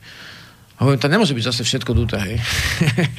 [0.80, 2.36] Hovorím, to nemôže byť zase všetko duté, hej.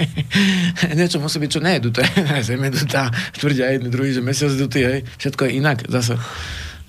[0.99, 2.09] Niečo musí byť, čo nie je duté.
[2.49, 5.01] Zem je dutá, tvrdia jedný druhý, že mesiac dutý, hej.
[5.21, 6.17] Všetko je inak zase.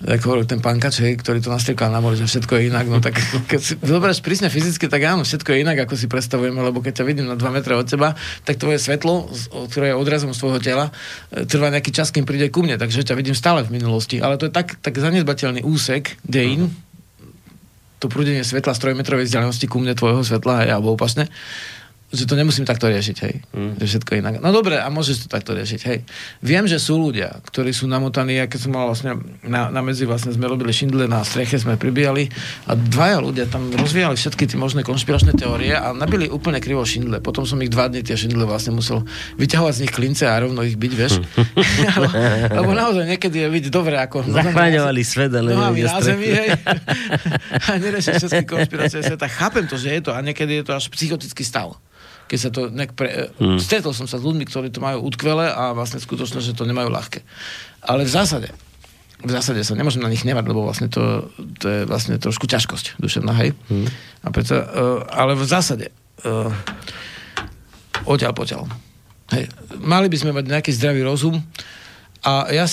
[0.02, 2.88] Tak hovoril ten pán hej, ktorý to nastriekal na mori, že všetko je inak.
[2.88, 3.20] No tak
[3.52, 7.02] keď si zoberieš prísne fyzicky, tak áno, všetko je inak, ako si predstavujeme, lebo keď
[7.02, 9.28] ťa vidím na 2 metre od teba, tak tvoje svetlo,
[9.68, 10.88] ktoré je odrazom z tvojho tela,
[11.30, 14.18] e, trvá nejaký čas, kým príde ku mne, takže ťa vidím stále v minulosti.
[14.18, 16.91] Ale to je tak, tak zanedbateľný úsek dejín, uh-huh
[18.02, 21.30] to prúdenie svetla z trojmetrovej vzdialenosti ku mne tvojho svetla, hej, alebo opasne,
[22.12, 23.34] že to nemusím takto riešiť, hej.
[23.56, 23.80] Mm.
[23.80, 24.34] Že všetko inak.
[24.44, 26.04] No dobre, a môžeš to takto riešiť, hej.
[26.44, 30.04] Viem, že sú ľudia, ktorí sú namotaní, a keď som mal vlastne na, na medzi,
[30.04, 32.28] vlastne sme robili šindle na streche, sme pribíjali
[32.68, 37.24] a dvaja ľudia tam rozvíjali všetky tie možné konšpiračné teórie a nabili úplne krivo šindle.
[37.24, 39.08] Potom som ich dva dny tie šindle vlastne musel
[39.40, 41.24] vyťahovať z nich klince a rovno ich byť, vieš.
[42.60, 44.28] lebo, naozaj niekedy je byť dobre, ako...
[44.28, 45.72] Zachráňovali svet, ale na
[46.04, 46.48] zemi, hej.
[47.72, 49.32] a všetky konšpirácie sveta.
[49.32, 51.80] Chápem to, že je to a niekedy je to až psychotický stav
[52.32, 53.28] keď sa to nejak pre...
[53.36, 53.60] Mm.
[53.60, 56.88] Stretol som sa s ľuďmi, ktorí to majú utkvele a vlastne skutočne, že to nemajú
[56.88, 57.20] ľahké.
[57.84, 58.48] Ale v zásade,
[59.20, 61.28] v zásade sa nemôžem na nich nevať, lebo vlastne to,
[61.60, 63.52] to je vlastne trošku ťažkosť duševná, hej.
[63.68, 63.84] Mm.
[64.24, 65.92] A preto, uh, ale v zásade
[66.24, 66.48] uh,
[68.08, 68.64] odtiaľ poťaľ.
[69.36, 69.52] Hej.
[69.84, 71.36] Mali by sme mať nejaký zdravý rozum
[72.24, 72.64] a ja,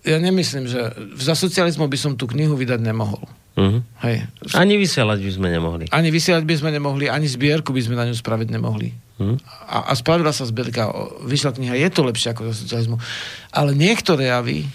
[0.00, 0.80] ja nemyslím, že
[1.20, 3.20] za socializmu by som tú knihu vydať nemohol.
[3.56, 3.80] Uh-huh.
[4.04, 4.28] Hej.
[4.52, 5.84] Ani vysielať by sme nemohli.
[5.88, 8.92] Ani vysielať by sme nemohli, ani zbierku by sme na ňu spraviť nemohli.
[9.16, 9.40] Uh-huh.
[9.64, 10.92] A, a spravila sa zbierka,
[11.24, 13.00] vyšla kniha, je to lepšie ako za socializmu.
[13.56, 14.68] Ale niektoré javy,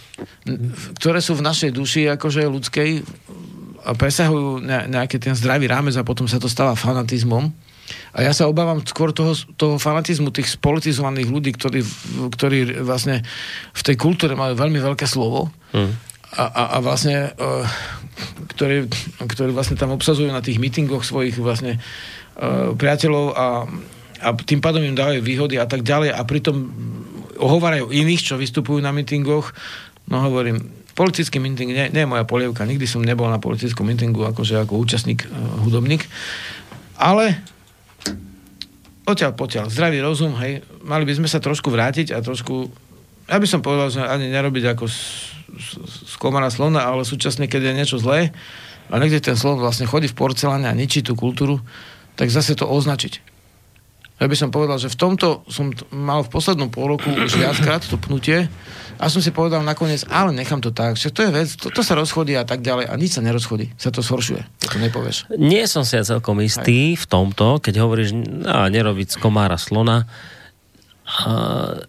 [0.98, 2.90] ktoré sú v našej duši, akože ľudskej,
[3.86, 7.54] a presahujú nejaký ten zdravý rámec a potom sa to stáva fanatizmom.
[8.14, 11.82] A ja sa obávam skôr toho, toho fanatizmu tých spolitizovaných ľudí, ktorí,
[12.34, 13.22] ktorí vlastne
[13.74, 15.54] v tej kultúre majú veľmi veľké slovo.
[15.70, 15.94] Uh-huh
[16.32, 17.68] a, a, a vlastne, uh,
[18.56, 18.88] ktorí,
[19.22, 23.46] ktorí vlastne tam obsazujú na tých mítingoch svojich vlastne uh, priateľov a,
[24.22, 26.70] a tým pádom im dávajú výhody a tak ďalej a pritom
[27.42, 29.54] ohovárajú iných, čo vystupujú na mítingoch.
[30.10, 30.62] No hovorím,
[30.94, 34.78] politický míting nie, nie je moja polievka, nikdy som nebol na politickom mítingu akože ako
[34.78, 36.06] účastník, uh, hudobník,
[37.02, 37.42] ale
[39.08, 42.70] odtiaľ potiaľ, zdravý rozum, hej, mali by sme sa trošku vrátiť a trošku,
[43.28, 44.86] ja by som povedal, že ani nerobiť ako
[45.58, 48.32] z komara slona, ale súčasne, keď je niečo zlé
[48.92, 51.64] a niekde ten slon vlastne chodí v porceláne a ničí tú kultúru,
[52.20, 53.32] tak zase to označiť.
[54.22, 57.42] Ja by som povedal, že v tomto som t- mal v poslednom pol roku už
[57.42, 58.46] viackrát to pnutie
[59.02, 61.82] a som si povedal nakoniec, ale nechám to tak, že to je vec, to, to
[61.82, 65.26] sa rozchodí a tak ďalej a nič sa nerozchodí, sa to zhoršuje, to nepovieš.
[65.42, 67.02] Nie som si ja celkom istý Aj.
[67.02, 70.06] v tomto, keď hovoríš, no, nerobiť z komára slona,
[71.12, 71.82] a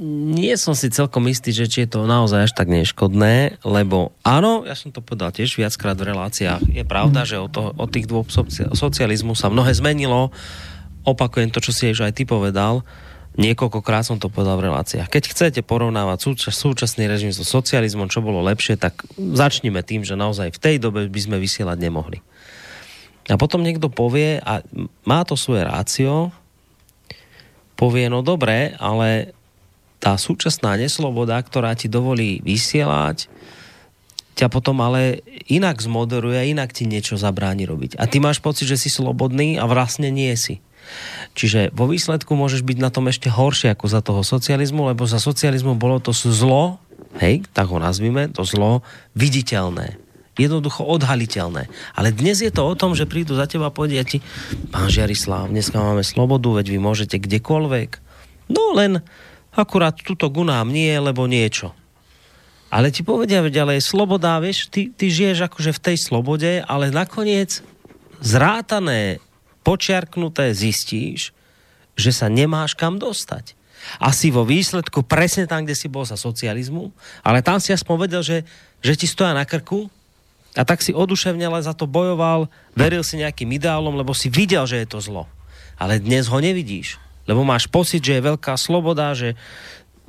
[0.00, 4.66] nie som si celkom istý, že či je to naozaj až tak neškodné, lebo áno,
[4.66, 8.10] ja som to povedal tiež viackrát v reláciách, je pravda, že od, toho, od tých
[8.10, 8.26] dvoch
[8.74, 10.34] socializmu sa mnohé zmenilo,
[11.06, 12.82] opakujem to, čo si aj ty povedal,
[13.38, 15.10] niekoľkokrát som to povedal v reláciách.
[15.10, 20.18] Keď chcete porovnávať súčas, súčasný režim so socializmom, čo bolo lepšie, tak začnime tým, že
[20.18, 22.18] naozaj v tej dobe by sme vysielať nemohli.
[23.30, 24.60] A potom niekto povie, a
[25.06, 26.34] má to svoje rácio,
[27.74, 29.34] povie, no dobre, ale
[30.04, 33.32] tá súčasná nesloboda, ktorá ti dovolí vysielať,
[34.36, 37.96] ťa potom ale inak zmoderuje, inak ti niečo zabráni robiť.
[37.96, 40.60] A ty máš pocit, že si slobodný a vlastne nie si.
[41.32, 45.16] Čiže vo výsledku môžeš byť na tom ešte horšie ako za toho socializmu, lebo za
[45.16, 46.76] socializmu bolo to zlo,
[47.24, 48.84] hej, tak ho nazvime, to zlo
[49.16, 51.70] viditeľné jednoducho odhaliteľné.
[51.94, 54.18] Ale dnes je to o tom, že prídu za teba a povedia ti,
[54.74, 57.90] pán Žiarislav, dneska máme slobodu, veď vy môžete kdekoľvek.
[58.50, 58.98] No len
[59.54, 61.70] Akurát tuto gunám nie, lebo niečo.
[62.74, 66.58] Ale ti povedia, veď ale je sloboda, vieš, ty, ty žiješ akože v tej slobode,
[66.66, 67.62] ale nakoniec
[68.18, 69.22] zrátané,
[69.62, 71.30] počiarknuté zistíš,
[71.94, 73.54] že sa nemáš kam dostať.
[74.02, 76.90] Asi vo výsledku presne tam, kde si bol za socializmu,
[77.22, 78.42] ale tam si aspoň vedel, že,
[78.82, 79.86] že ti stoja na krku
[80.56, 84.82] a tak si oduševnele za to bojoval, veril si nejakým ideálom, lebo si videl, že
[84.82, 85.24] je to zlo.
[85.78, 87.03] Ale dnes ho nevidíš.
[87.24, 89.38] Lebo máš pocit, že je veľká sloboda, že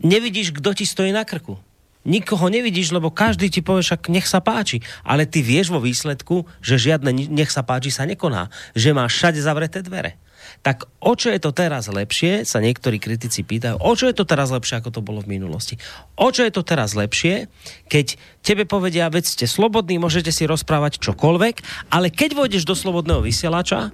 [0.04, 1.60] nevidíš, kto ti stojí na krku.
[2.06, 4.86] Nikoho nevidíš, lebo každý ti povie, však nech sa páči.
[5.02, 8.54] Ale ty vieš vo výsledku, že žiadne nech sa páči sa nekoná.
[8.78, 10.22] Že máš všade zavreté dvere.
[10.62, 14.30] Tak o čo je to teraz lepšie, sa niektorí kritici pýtajú, o čo je to
[14.30, 15.82] teraz lepšie, ako to bolo v minulosti?
[16.14, 17.50] O čo je to teraz lepšie,
[17.90, 18.14] keď
[18.46, 23.90] tebe povedia, veď ste slobodní, môžete si rozprávať čokoľvek, ale keď vôjdeš do slobodného vysielača,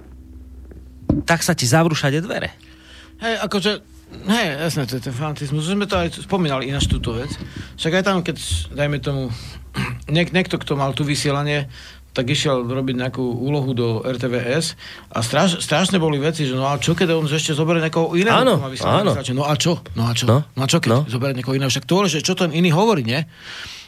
[1.24, 2.52] tak sa ti zavrú všade dvere.
[3.22, 3.72] Hej, akože,
[4.26, 5.70] hej, jasné, to je ten fanatizmus.
[5.70, 7.30] Už sme to aj spomínali ináč túto vec.
[7.78, 8.36] Však aj tam, keď,
[8.74, 9.30] dajme tomu,
[10.14, 11.70] niek- niekto, kto mal tu vysielanie,
[12.12, 14.76] tak išiel robiť nejakú úlohu do RTVS
[15.16, 18.36] a straš, strašne boli veci, že no a čo keď on ešte zoberie niekoho iného?
[18.36, 19.16] Áno, áno.
[19.16, 19.80] No a čo?
[19.96, 20.28] No a čo?
[20.28, 20.98] No, no a čo keď no.
[21.08, 21.72] zoberie niekoho iného?
[21.72, 23.24] Však to, že čo ten iný hovorí, nie?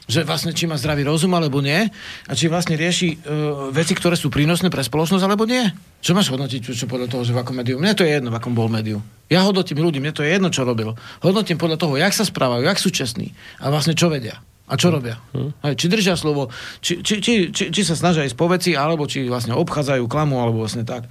[0.05, 1.89] Že vlastne či má zdravý rozum alebo nie
[2.29, 5.65] a či vlastne rieši uh, veci, ktoré sú prínosné pre spoločnosť alebo nie.
[6.05, 7.81] Čo máš hodnotiť čo, čo podľa toho, že v akom médiu?
[7.81, 9.01] Mne to je jedno, v akom bol médiu.
[9.33, 10.93] Ja hodnotím ľudí, mne to je jedno, čo robil.
[11.25, 14.45] Hodnotím podľa toho, jak sa správajú, jak sú čestní a vlastne čo vedia.
[14.65, 15.21] A čo robia?
[15.37, 15.53] Hmm.
[15.77, 16.49] či držia slovo,
[16.81, 20.41] či, či, či, či, či sa snažia ísť po veci, alebo či vlastne obchádzajú klamu,
[20.41, 21.05] alebo vlastne tak.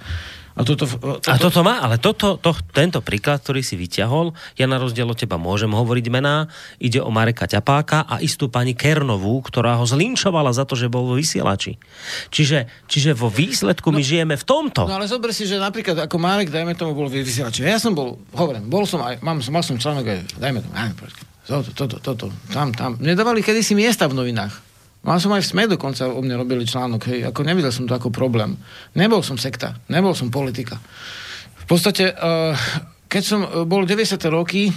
[0.54, 1.26] A toto, toto...
[1.26, 5.18] A toto má, ale toto, to, tento príklad, ktorý si vyťahol, ja na rozdiel od
[5.18, 6.46] teba môžem hovoriť mená,
[6.78, 11.10] ide o Mareka Ťapáka a istú pani Kernovú, ktorá ho zlinčovala za to, že bol
[11.10, 11.74] vo vysielači.
[12.30, 14.86] Čiže, čiže vo výsledku no, my žijeme v tomto.
[14.86, 17.66] No ale zober si, že napríklad ako Marek, dajme tomu, bol vysielači.
[17.66, 20.90] Ja som bol, hovorím, bol som aj, mám, mal som článok aj, dajme tomu, aj,
[21.44, 22.96] toto, toto, toto, tam, tam.
[23.02, 24.73] Nedávali kedysi miesta v novinách.
[25.04, 27.92] Mal som aj v SME dokonca o mne robili článok, hej, ako nevidel som to
[27.92, 28.56] ako problém.
[28.96, 30.80] Nebol som sekta, nebol som politika.
[31.64, 32.56] V podstate, uh,
[33.08, 34.16] keď som eh, bol 90.
[34.32, 34.72] roky,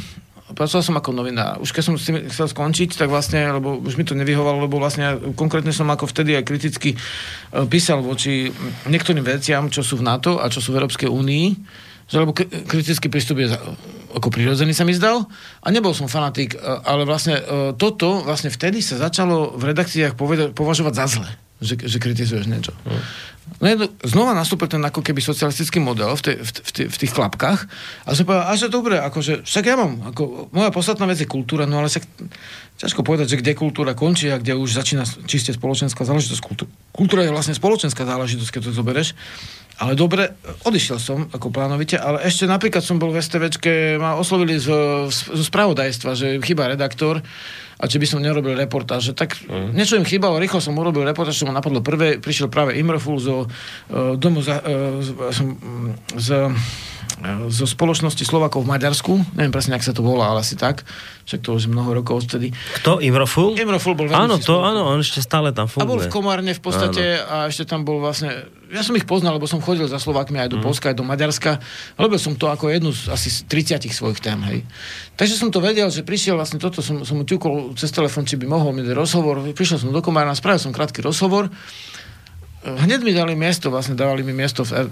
[0.52, 1.64] pracoval som ako novinár.
[1.64, 4.80] Už keď som s tým chcel skončiť, tak vlastne, lebo už mi to nevyhovalo, lebo
[4.80, 8.52] vlastne konkrétne som ako vtedy aj kriticky uh, písal voči
[8.88, 11.46] niektorým veciam, čo sú v NATO a čo sú v Európskej únii
[12.08, 13.52] že lebo kritický prístup je
[14.16, 15.28] ako prirodzený sa mi zdal
[15.62, 17.44] a nebol som fanatik, e, ale vlastne e,
[17.76, 20.16] toto vlastne vtedy sa začalo v redakciách
[20.56, 21.30] považovať za zle,
[21.60, 22.74] že, že kritizuješ niečo.
[22.88, 23.04] Hmm.
[23.58, 27.60] No znova nastúpil ten ako keby socialistický model v, te, v, v, v tých klapkách
[28.06, 31.26] a som povedal, a že dobre, akože, však ja mám, ako, moja podstatná vec je
[31.26, 32.06] kultúra, no ale však
[32.78, 36.42] ťažko povedať, že kde kultúra končí a kde už začína čiste spoločenská záležitosť.
[36.94, 39.18] Kultúra je vlastne spoločenská záležitosť, keď to zoberieš.
[39.78, 40.34] Ale dobre,
[40.66, 45.44] odišiel som ako plánovite, ale ešte napríklad som bol v STVčke, ma oslovili zo, zo
[45.46, 47.22] spravodajstva, že chýba redaktor
[47.78, 49.14] a či by som nerobil reportáže.
[49.14, 49.78] Tak mm.
[49.78, 53.46] niečo im chýbalo, rýchlo som urobil reportáž, čo ma napadlo prvé, prišiel práve Imroful zo
[53.46, 55.14] uh, domu za, uh, z,
[56.18, 56.28] z,
[57.50, 60.86] zo spoločnosti Slovakov v Maďarsku, neviem presne, ak sa to volá, ale asi tak,
[61.26, 62.54] však to už mnoho rokov odtedy.
[62.82, 62.98] Kto?
[63.02, 63.58] Imroful?
[63.58, 65.86] Imroful bol Áno, to áno, on ešte stále tam funguje.
[65.86, 67.30] A bol v Komárne v podstate áno.
[67.30, 70.50] a ešte tam bol vlastne, ja som ich poznal, lebo som chodil za Slovakmi aj
[70.54, 70.66] do mm.
[70.66, 71.60] Polska, aj do Maďarska.
[71.96, 74.60] Robil som to ako jednu z asi 30 svojich tém, hej.
[75.16, 78.36] Takže som to vedel, že prišiel vlastne toto, som, som mu ťukol cez telefón, či
[78.36, 79.42] by mohol mi dať rozhovor.
[79.56, 81.48] Prišiel som do Komárna, spravil som krátky rozhovor
[82.68, 84.86] hneď mi dali miesto, vlastne dávali mi miesto, v, uh,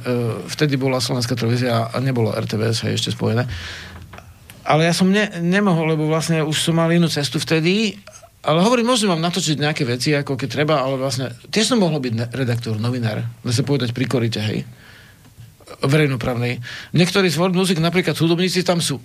[0.48, 3.44] vtedy bola Slovenská televízia a nebolo RTVS, hej, ešte spojené.
[4.66, 8.00] Ale ja som ne, nemohol, lebo vlastne už som mal inú cestu vtedy,
[8.46, 11.98] ale hovorím, môžem vám natočiť nejaké veci, ako keď treba, ale vlastne tiež som mohol
[11.98, 14.62] byť redaktor, novinár, dá sa povedať pri korite, hej,
[15.82, 16.62] verejnoprávnej.
[16.94, 19.02] Niektorí z World Music, napríklad hudobníci, tam sú.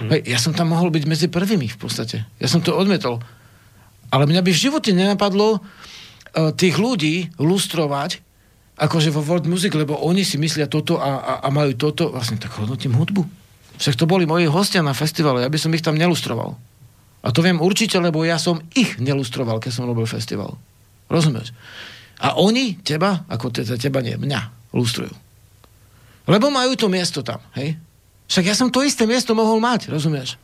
[0.00, 0.08] Mm.
[0.08, 2.24] Hej, ja som tam mohol byť medzi prvými v podstate.
[2.40, 3.20] Ja som to odmetol.
[4.08, 5.60] Ale mňa by v živote nenapadlo uh,
[6.56, 8.24] tých ľudí lustrovať,
[8.80, 12.08] akože vo World Music, lebo oni si myslia toto a, a, a majú toto.
[12.08, 13.24] Vlastne tak hodnotím hudbu.
[13.76, 16.56] Však to boli moji hostia na festivale, ja by som ich tam nelustroval.
[17.22, 20.58] A to viem určite, lebo ja som ich nelustroval, keď som robil festival.
[21.06, 21.54] Rozumieš?
[22.18, 25.14] A oni teba, ako teda teba nie, mňa, lustrujú.
[26.26, 27.78] Lebo majú to miesto tam, hej?
[28.30, 30.38] Však ja som to isté miesto mohol mať, rozumieš?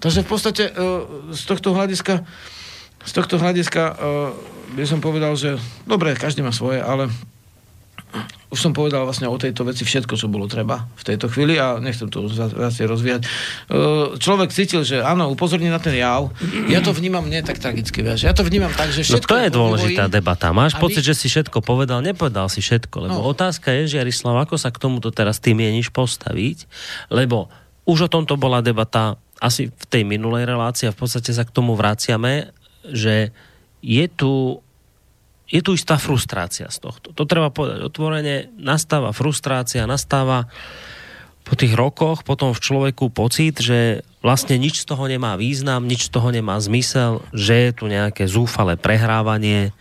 [0.00, 2.24] Takže v podstate uh, z tohto hľadiska
[3.04, 3.96] z tohto hľadiska uh,
[4.74, 7.12] by som povedal, že dobre, každý má svoje, ale
[8.54, 11.82] už som povedal vlastne o tejto veci všetko, čo bolo treba v tejto chvíli a
[11.82, 13.20] nechcem to viacej rozvíjať.
[13.26, 13.28] E,
[14.22, 16.30] človek cítil, že áno, upozorní na ten jav.
[16.70, 18.30] Ja to vnímam nie tak tragicky, vieš.
[18.30, 19.26] Ja to vnímam tak, že no všetko...
[19.26, 20.46] No to je dôležitá vývoji, debata.
[20.54, 21.08] Máš pocit, my...
[21.10, 23.34] že si všetko povedal, nepovedal si všetko, lebo no.
[23.34, 26.70] otázka je, že Jarislav, ako sa k tomuto teraz ty mieníš postaviť,
[27.10, 27.50] lebo
[27.90, 31.50] už o tomto bola debata asi v tej minulej relácii a v podstate sa k
[31.50, 32.54] tomu vraciame,
[32.86, 33.34] že
[33.82, 34.64] je tu
[35.44, 37.12] je tu istá frustrácia z tohto.
[37.12, 38.48] To treba povedať otvorene.
[38.56, 40.48] Nastáva frustrácia, nastáva
[41.44, 46.08] po tých rokoch potom v človeku pocit, že vlastne nič z toho nemá význam, nič
[46.08, 49.76] z toho nemá zmysel, že je tu nejaké zúfale prehrávanie.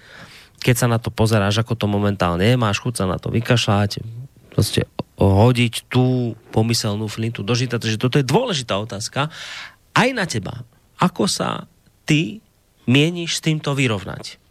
[0.60, 4.04] Keď sa na to pozeráš, ako to momentálne je, máš chuť sa na to vykašľať,
[4.52, 4.84] proste
[5.16, 7.80] hodiť tú pomyselnú flintu do žita.
[7.80, 9.32] Takže toto je dôležitá otázka
[9.96, 10.68] aj na teba.
[11.00, 11.72] Ako sa
[12.04, 12.44] ty
[12.84, 14.43] mieníš s týmto vyrovnať?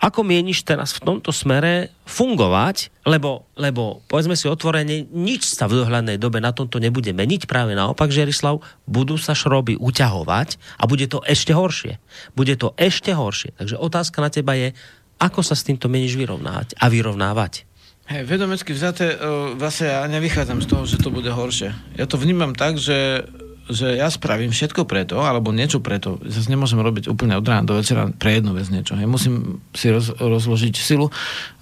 [0.00, 5.84] Ako mieniš teraz v tomto smere fungovať, lebo, lebo povedzme si otvorene, nič sa v
[5.84, 11.04] dohľadnej dobe na tomto nebude meniť, práve naopak, Žerislav, budú sa šroby uťahovať a bude
[11.04, 12.00] to ešte horšie.
[12.32, 13.52] Bude to ešte horšie.
[13.60, 14.72] Takže otázka na teba je,
[15.20, 17.68] ako sa s týmto meníš vyrovnávať a vyrovnávať.
[18.08, 19.20] Hej, vedomecky vzaté,
[19.54, 21.76] vlastne ja nevychádzam z toho, že to bude horšie.
[22.00, 23.28] Ja to vnímam tak, že
[23.68, 26.16] že ja spravím všetko preto, alebo niečo preto.
[26.24, 28.96] Zase nemôžem robiť úplne od rána do večera pre jednu vec niečo.
[28.96, 29.06] Hej.
[29.06, 31.12] Musím si roz, rozložiť silu.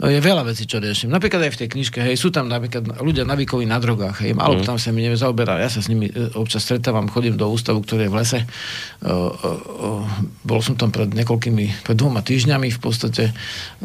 [0.00, 1.10] Je veľa vecí, čo riešim.
[1.10, 4.60] Napríklad aj v tej knižke, hej, sú tam napríklad ľudia navykoví na drogách, hej, málo
[4.60, 4.66] mm.
[4.68, 5.58] tam sa mi nevie zaoberá.
[5.58, 8.40] Ja sa s nimi e, občas stretávam, chodím do ústavu, ktorý je v lese.
[9.02, 9.48] O, o,
[10.44, 13.32] bol som tam pred niekoľkými, pred dvoma týždňami v podstate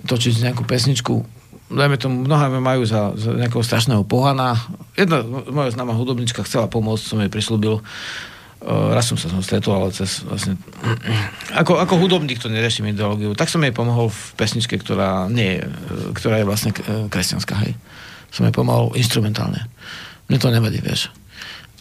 [0.03, 1.42] točiť nejakú pesničku
[1.73, 4.55] dajme tomu, mnohé majú za, za nejakého strašného pohana.
[4.93, 7.81] Jedna moja známa hudobnička chcela pomôcť, som jej prislúbil.
[8.63, 10.55] Uh, raz som sa s ňou stretol, ale cez vlastne...
[11.61, 13.35] Ako, ako hudobník to neriešim ideológiu.
[13.35, 15.69] Tak som jej pomohol v pesničke, ktorá nie je,
[16.17, 16.71] ktorá je vlastne
[17.11, 17.77] kresťanská, hej.
[18.33, 19.69] Som jej pomohol instrumentálne.
[20.31, 21.13] Mne to nevadí, vieš.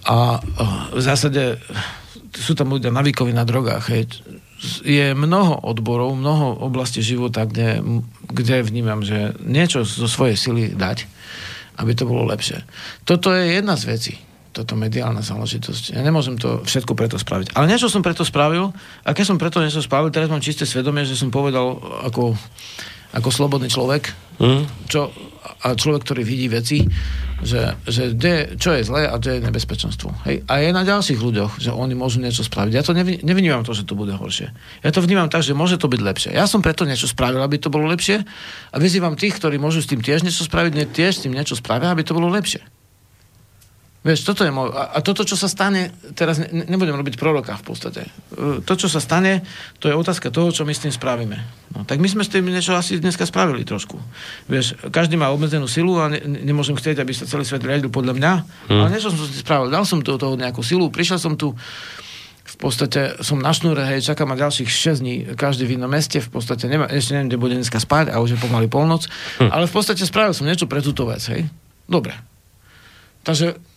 [0.05, 1.63] A uh, v zásade
[2.35, 4.11] sú tam ľudia navíkoví na drogách, hej
[4.87, 7.83] je mnoho odborov, mnoho oblastí života, kde,
[8.31, 11.07] kde vnímam, že niečo zo svojej sily dať,
[11.83, 12.63] aby to bolo lepšie.
[13.03, 14.15] Toto je jedna z vecí,
[14.55, 15.97] toto mediálna záležitosť.
[15.97, 17.57] Ja nemôžem to všetko preto spraviť.
[17.57, 18.71] Ale niečo som preto spravil
[19.03, 22.37] a keď som preto niečo spravil, teraz mám čisté svedomie, že som povedal ako,
[23.17, 24.89] ako slobodný človek, mm.
[24.93, 25.11] čo,
[25.43, 26.87] a človek, ktorý vidí veci,
[27.43, 30.15] že, že de, čo je zlé a čo je nebezpečenstvo.
[30.27, 30.47] Hej?
[30.47, 32.73] A je na ďalších ľuďoch, že oni môžu niečo spraviť.
[32.73, 34.55] Ja to nevnímam to, že to bude horšie.
[34.87, 36.31] Ja to vnímam tak, že môže to byť lepšie.
[36.31, 38.23] Ja som preto niečo spravil, aby to bolo lepšie
[38.71, 41.59] a vyzývam tých, ktorí môžu s tým tiež niečo spraviť, ne, tiež s tým niečo
[41.59, 42.63] spravia, aby to bolo lepšie.
[44.03, 44.75] Vieš, toto je môj...
[44.75, 48.03] A, a toto, čo sa stane, teraz ne, nebudem robiť proroka v podstate.
[48.35, 49.47] E, to, čo sa stane,
[49.79, 51.39] to je otázka toho, čo my s tým spravíme.
[51.71, 53.95] No, tak my sme s tým niečo asi dneska spravili trošku.
[54.51, 58.19] Vieš, každý má obmedzenú silu a ne, nemôžem chcieť, aby sa celý svet riadil podľa
[58.19, 58.33] mňa,
[58.75, 58.81] hmm.
[58.83, 59.71] ale niečo som si spravil.
[59.71, 61.55] Dal som do toho nejakú silu, prišiel som tu
[62.43, 66.19] v podstate som na šnúre, hej, čakám ma ďalších 6 dní, každý v inom meste,
[66.19, 69.07] v podstate nema, ešte neviem, kde bude dneska spať a už je pomaly polnoc,
[69.39, 69.51] hm.
[69.51, 71.47] ale v podstate spravil som niečo pre túto vec, hej.
[71.87, 72.19] Dobre.
[73.23, 73.72] Takže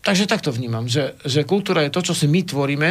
[0.00, 2.90] takže tak to vnímam, že, že kultúra je to, čo si my tvoríme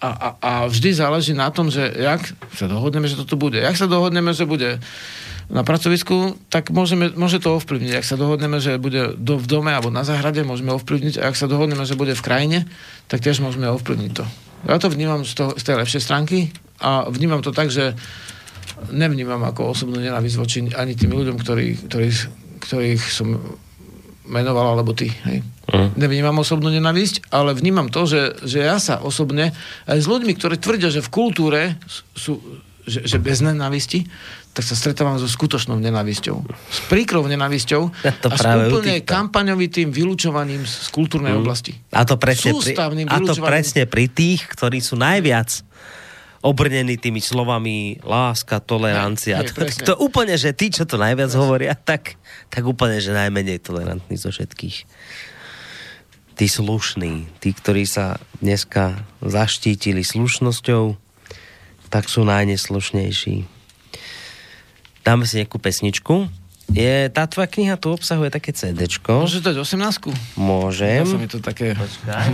[0.00, 2.24] a, a, a vždy záleží na tom, že jak
[2.56, 3.60] sa dohodneme, že to tu bude.
[3.60, 4.80] Jak sa dohodneme, že bude
[5.50, 8.00] na pracovisku, tak môžeme, môže to ovplyvniť.
[8.00, 11.20] Ak sa dohodneme, že bude do, v dome alebo na záhrade, môžeme ovplyvniť.
[11.20, 12.58] A ak sa dohodneme, že bude v krajine,
[13.10, 14.24] tak tiež môžeme ovplyvniť to.
[14.70, 17.92] Ja to vnímam z, toho, z tej lepšej stránky a vnímam to tak, že
[18.88, 22.18] nevnímam ako osobnú nenávisť voči ani tým ľuďom, ktorí, ktorých,
[22.64, 23.36] ktorých som
[24.30, 25.10] menoval, alebo ty.
[25.26, 25.42] Hej.
[25.66, 25.90] Uh.
[25.98, 29.50] Nevnímam osobnú nenavisť, ale vnímam to, že, že ja sa osobne
[29.90, 31.60] aj s ľuďmi, ktorí tvrdia, že v kultúre
[32.14, 32.38] sú,
[32.86, 34.06] že, že bez nenavisti,
[34.50, 36.36] tak sa stretávam so skutočnou nenavisťou.
[36.50, 41.40] S príkrou nenavisťou ja to a s úplne kampaňovitým vylúčovaním z kultúrnej mm.
[41.40, 41.78] oblasti.
[41.94, 42.74] A to, presne pri,
[43.06, 45.69] a to presne pri tých, ktorí sú najviac
[46.40, 49.44] obrnený tými slovami láska, tolerancia.
[49.44, 51.40] Hej, hej, to, to úplne, že tí, čo to najviac presne.
[51.44, 52.16] hovoria, tak,
[52.48, 54.76] tak úplne, že najmenej tolerantní zo všetkých.
[56.40, 60.96] tí slušní, tí, ktorí sa dneska zaštítili slušnosťou,
[61.92, 63.44] tak sú najneslušnejší.
[65.04, 66.32] Dáme si nejakú pesničku.
[66.70, 69.26] Je, tá tvoja kniha tu obsahuje také CDčko.
[69.26, 71.02] Môžeš dať 18 Môžem.
[71.02, 71.76] Ja sa mi to také...
[71.76, 72.30] Počkaj.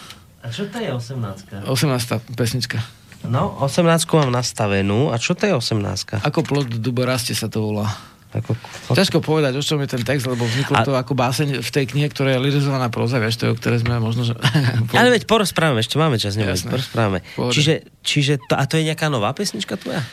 [0.40, 2.80] A čo to je 18 18 pesnička.
[3.28, 3.84] No, 18
[4.16, 5.12] mám nastavenú.
[5.12, 7.92] A čo to je 18 Ako plod duba rastie sa to volá.
[8.30, 8.54] Ako,
[8.94, 11.84] Ťažko povedať, o čom je ten text, lebo vzniklo A- to ako báseň v tej
[11.90, 14.38] knihe, ktorá je lirizovaná proza, vieš, to je, o ktoré sme možno, že...
[14.94, 16.70] ale veď porozprávame, ešte máme čas, Jasné.
[16.70, 17.26] porozprávame.
[17.34, 17.58] Pohode.
[17.58, 20.06] Čiže, čiže to, a to je nejaká nová pesnička tvoja?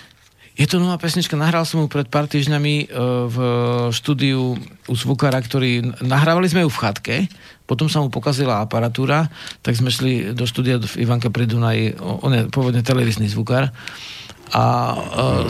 [0.57, 2.85] Je to nová pesnička, nahral som ju pred pár týždňami e,
[3.29, 3.37] v
[3.93, 4.57] štúdiu
[4.89, 6.01] u zvukára, ktorý...
[6.01, 7.15] Nahrávali sme ju v chatke,
[7.67, 9.27] potom sa mu pokazila aparatúra,
[9.59, 13.69] tak sme šli do štúdia v Ivanka pri Dunaji, on je pôvodne televízny zvukár
[14.55, 14.97] a e,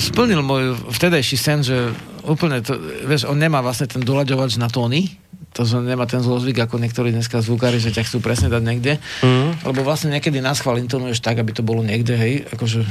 [0.02, 1.94] splnil môj vtedajší sen, že
[2.26, 2.74] úplne to,
[3.06, 5.14] vieš, on nemá vlastne ten doľaďovač na tóny,
[5.54, 8.94] to že nemá ten zlozvyk ako niektorí dneska zvukári, že ťa chcú presne dať niekde.
[9.26, 9.66] Mm.
[9.66, 12.86] Lebo vlastne niekedy nás chval intonuješ tak, aby to bolo niekde, hej, akože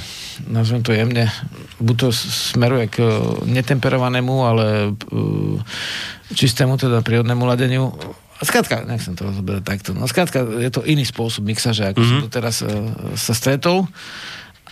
[0.50, 1.30] nazvem to jemne,
[1.78, 3.10] buď to smeruje k e,
[3.50, 5.18] netemperovanému, ale e,
[6.34, 7.94] čistému, teda prírodnému ladeniu.
[8.36, 9.90] Skrátka, nechcem to rozoberať takto.
[9.96, 12.20] No skrátka, je to iný spôsob mixaže, ako mm-hmm.
[12.20, 12.68] som to teraz e,
[13.16, 13.88] sa stretol.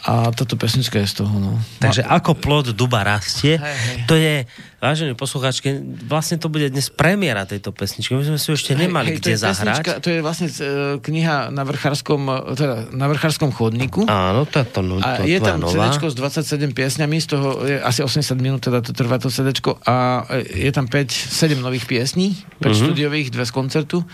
[0.04, 1.56] A táto pesnička je z toho, no.
[1.78, 3.96] Takže ako plod duba rastie, Hej, hej.
[4.04, 4.44] to je,
[4.76, 8.12] vážení poslucháčky, vlastne to bude dnes premiéra tejto pesničky.
[8.12, 9.64] My sme si ju ešte nemali Hej, kde to je zahrať.
[9.80, 10.54] pesnička- To je vlastne e,
[11.00, 14.04] kniha na vrchárskom, e, teda na vrchárskom chodníku.
[14.04, 15.88] Áno, to je to, no, A to, je tam nová.
[15.88, 19.56] CD s 27 piesňami, z toho je asi 80 minút, teda to trvá to CD
[19.82, 19.96] a
[20.28, 22.76] e, je tam 5, 7 nových piesní, 5 Mhm.
[22.76, 24.04] štúdiových, dve z koncertu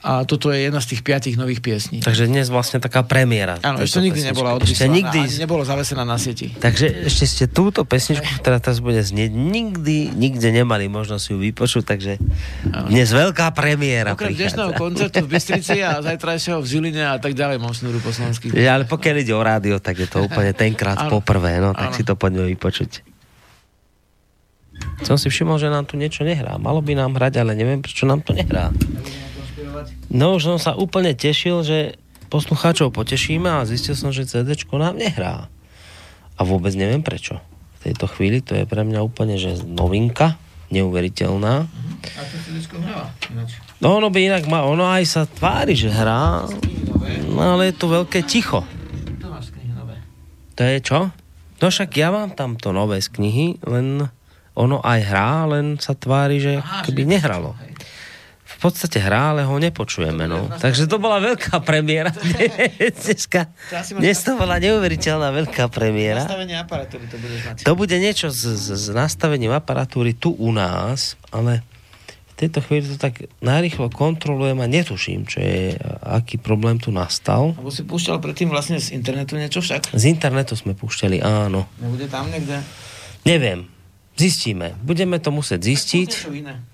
[0.00, 2.00] a toto je jedna z tých piatich nových piesní.
[2.00, 3.60] Takže dnes vlastne taká premiéra.
[3.60, 4.32] Áno, ešte nikdy pesničky.
[4.32, 5.18] nebola Ešte odvysielaná, nikdy.
[5.20, 6.46] ani nebola zavesená na sieti.
[6.56, 11.84] Takže ešte ste túto pesničku, ktorá teraz bude znieť, nikdy, nikde nemali možnosť ju vypočuť,
[11.84, 12.16] takže
[12.88, 17.60] dnes veľká premiéra Okrem dnešného koncertu v Bystrici a zajtrajšieho v Žiline a tak ďalej
[17.60, 18.50] šnúru po slovensky.
[18.56, 21.20] Ja, ale pokiaľ ide o rádio, tak je to úplne tenkrát Áno.
[21.20, 21.96] poprvé, no tak Áno.
[21.96, 23.04] si to poďme vypočuť.
[25.04, 26.56] Som si všimol, že nám tu niečo nehrá.
[26.56, 28.72] Malo by nám hrať, ale neviem, prečo nám to nehrá.
[30.10, 31.78] No už som sa úplne tešil, že
[32.30, 35.50] poslucháčov potešíme a zistil som, že CDčko nám nehrá.
[36.38, 37.42] A vôbec neviem prečo.
[37.80, 40.38] V tejto chvíli to je pre mňa úplne, že novinka,
[40.70, 41.66] neuveriteľná.
[41.66, 43.58] A to CDčko hráva ináč.
[43.82, 46.46] No ono by inak ma, ono aj sa tvári, že hrá,
[47.26, 48.62] no ale je tu veľké ticho.
[49.20, 49.96] To máš knihy nové.
[50.56, 51.00] To je čo?
[51.60, 54.08] No však ja mám tamto nové z knihy, len
[54.56, 57.56] ono aj hrá, len sa tvári, že Aha, keby nehralo.
[58.60, 60.28] V podstate hrá, ale ho nepočujeme.
[60.28, 60.52] No.
[60.52, 62.12] Takže to bola veľká premiéra.
[63.00, 63.48] Dneska,
[63.96, 66.28] dnes to bola neuveriteľná veľká premiéra.
[66.28, 67.64] Nastavenie aparatúry to bude znať.
[67.64, 71.64] To bude niečo s, s, s nastavením aparatúry tu u nás, ale
[72.36, 77.56] v tejto chvíli to tak narýchlo kontrolujem a netuším, čo je, aký problém tu nastal.
[77.56, 79.96] Lebo si púšťal predtým vlastne z internetu niečo však?
[79.96, 81.64] Z internetu sme púšťali, áno.
[81.80, 82.60] Nebude tam niekde?
[83.24, 83.69] Neviem.
[84.20, 84.76] Zistíme.
[84.84, 86.10] Budeme to musieť zistiť.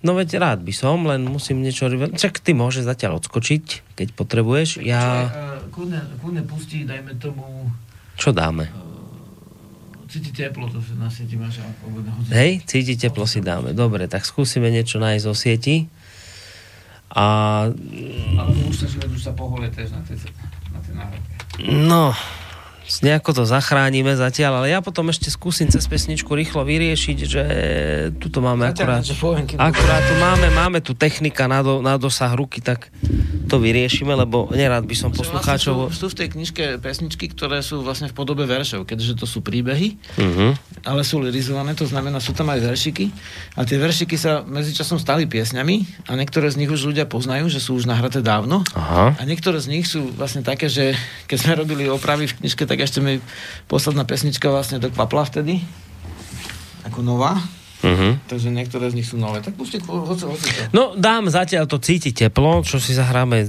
[0.02, 1.86] No veď rád by som, len musím niečo...
[1.94, 4.82] Čak ty môžeš zatiaľ odskočiť, keď potrebuješ.
[4.82, 5.30] Ja...
[5.30, 7.70] Čo, kľudne, kľudne pustí, dajme tomu,
[8.18, 8.66] Čo dáme?
[10.16, 11.60] cíti teplo, to na sieti máš.
[12.32, 13.76] Hej, cíti teplo si dáme.
[13.76, 15.76] Dobre, tak skúsime niečo nájsť zo sieti.
[17.12, 17.24] A
[18.34, 20.16] Alebo už sa už sa poholie na tej,
[20.72, 21.34] na tej náhradke.
[21.64, 22.16] no,
[23.02, 27.42] nejako to zachránime zatiaľ, ale ja potom ešte skúsim cez pesničku rýchlo vyriešiť, že
[28.18, 29.02] tuto máme akurát...
[29.18, 32.88] pojenky Akurát tu máme, máme tu technika na, do, na dosah ruky, tak
[33.46, 35.94] to vyriešime, lebo nerad by som Vlastne poslucháčov...
[35.94, 39.42] sú, sú v tej knižke pesničky, ktoré sú vlastne v podobe veršov, keďže to sú
[39.42, 40.46] príbehy, Mhm.
[40.86, 43.10] ale sú lirizované, to znamená, sú tam aj veršiky.
[43.58, 47.58] A tie veršiky sa medzičasom stali piesňami a niektoré z nich už ľudia poznajú, že
[47.58, 48.62] sú už nahraté dávno.
[48.74, 49.14] Aha.
[49.18, 50.94] A niektoré z nich sú vlastne také, že
[51.26, 53.22] keď sme robili opravy v knižke, tak ešte mi
[53.70, 55.64] posledná pesnička vlastne dokvapla vtedy.
[56.86, 57.40] Ako nová.
[57.84, 58.26] Mhm.
[58.26, 59.44] Takže niektoré z nich sú nové.
[59.44, 60.60] Tak pusti, hoci, hoci to.
[60.72, 63.46] No dám zatiaľ to cíti teplo, čo si zahráme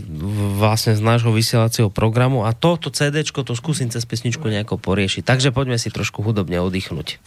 [0.59, 5.23] vlastne z nášho vysielacieho programu a toto CDčko to skúsim cez pesničku nejako poriešiť.
[5.23, 7.23] Takže poďme si trošku hudobne oddychnúť.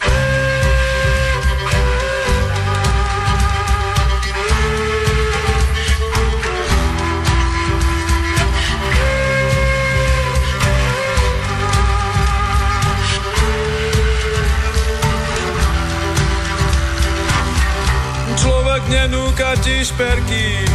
[18.90, 20.66] nenúka ti šperky,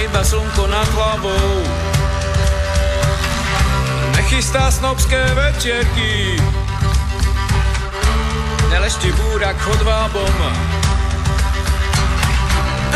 [0.00, 1.60] iba slnko nad hlavou.
[4.16, 6.40] Nechystá snobské večerky,
[8.72, 10.36] nelešti búrak chodvábom.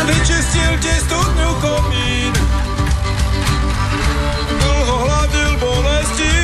[0.03, 2.33] Vyčistil ti studňu komín,
[4.59, 6.35] dlho hladil bolesti,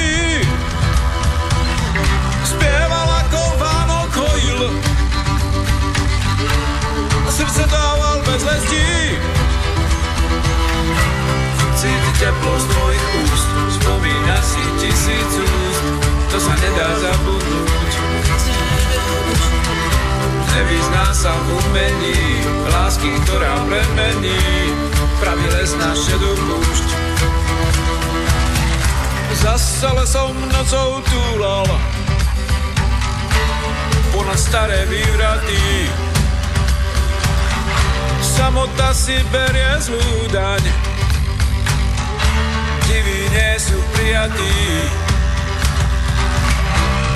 [2.47, 3.08] spieval
[21.19, 22.15] sa v umení,
[22.71, 24.39] lásky, ktorá premení,
[25.19, 26.87] pravý les na šedú púšť.
[29.43, 31.67] Zase lesom nocou túlal,
[34.15, 35.91] ponad staré vývraty.
[38.23, 40.63] Samota si berie zlú daň,
[42.87, 44.87] divy nie sú prijatí.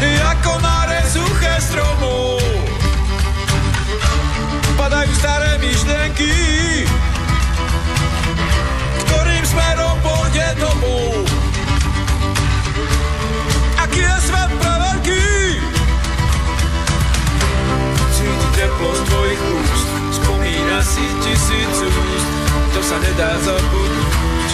[0.03, 2.43] Ako na suché stromov
[4.77, 6.33] padajú staré myšlenky,
[9.05, 11.25] ktorým smerom pôjde domov.
[13.81, 15.25] Aký je svet pre veľký?
[18.13, 19.87] Cíti teplo z tvojich úst,
[20.21, 22.29] spomína si tisíc úst,
[22.73, 24.49] to sa nedá zabudnúť.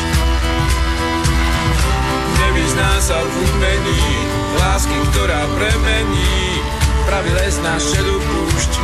[2.39, 4.03] Nevyzná sa v umení,
[4.57, 6.63] lásky, ktorá premení,
[7.05, 8.78] pravý les na šedú púšť.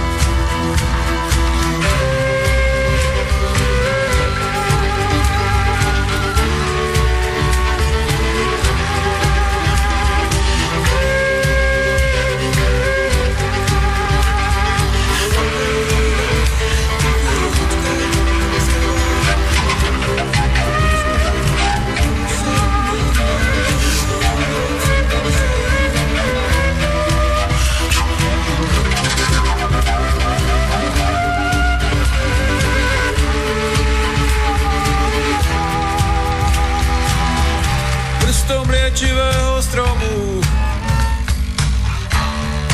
[38.95, 40.39] Liečivého stromu.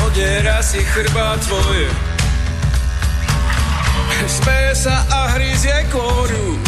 [0.06, 1.90] Odiera si chrbát tvoj
[4.30, 6.62] Smeje sa a hryzie kôru.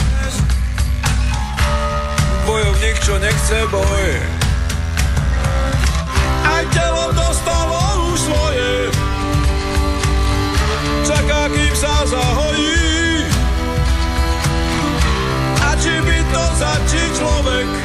[2.50, 4.10] Bojovník, čo nechce boj
[6.50, 8.70] Aj telo dostalo už svoje.
[11.06, 13.22] Čaká, kým sa zahojí.
[15.62, 17.83] A či by to začí človek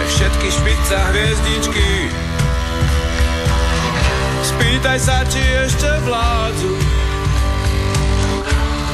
[0.00, 1.90] aj všetky špica hviezdičky.
[4.40, 5.38] Spýtaj sa, či
[5.68, 6.74] ešte vládzu,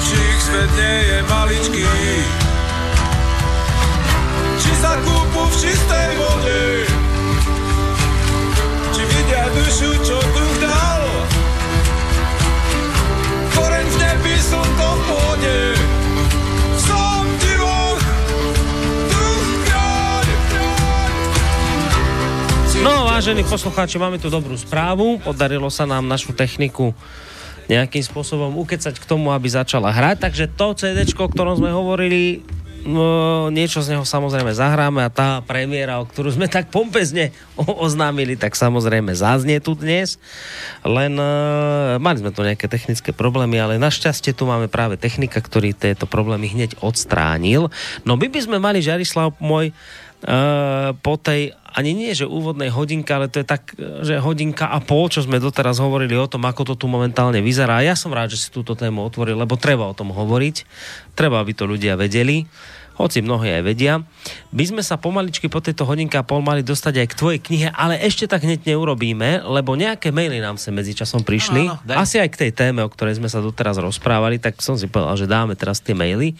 [0.05, 1.89] či ich svet nie je maličký.
[4.61, 6.65] Či sa kúpu v čistej vode,
[8.93, 10.56] či vidia dušu, čo duch
[15.07, 15.57] pôde.
[16.81, 17.27] Som
[22.87, 25.19] No, vážení poslucháči, máme tu dobrú správu.
[25.19, 26.95] Podarilo sa nám našu techniku
[27.67, 30.23] nejakým spôsobom ukecať k tomu, aby začala hrať.
[30.23, 32.47] Takže to CD, o ktorom sme hovorili,
[32.87, 33.07] no,
[33.51, 38.55] niečo z neho samozrejme zahráme a tá premiéra, o ktorú sme tak pompezne oznámili, tak
[38.55, 40.17] samozrejme zaznie tu dnes.
[40.87, 45.75] Len uh, mali sme tu nejaké technické problémy, ale našťastie tu máme práve technika, ktorý
[45.75, 47.69] tieto problémy hneď odstránil.
[48.07, 49.75] No my by sme mali, Žarislav môj,
[50.25, 54.81] uh, po tej ani nie, že úvodnej hodinka, ale to je tak, že hodinka a
[54.81, 57.85] pol, čo sme doteraz hovorili o tom, ako to tu momentálne vyzerá.
[57.85, 60.65] Ja som rád, že si túto tému otvoril, lebo treba o tom hovoriť.
[61.13, 62.49] Treba, aby to ľudia vedeli
[62.97, 64.01] hoci mnohí aj vedia.
[64.51, 67.69] By sme sa pomaličky po tejto hodinke a pol mali dostať aj k tvojej knihe,
[67.77, 71.69] ale ešte tak hneď neurobíme, lebo nejaké maily nám sa medzičasom prišli.
[71.69, 74.81] Áno, áno, Asi aj k tej téme, o ktorej sme sa doteraz rozprávali, tak som
[74.81, 76.33] si povedal, že dáme teraz tie maily.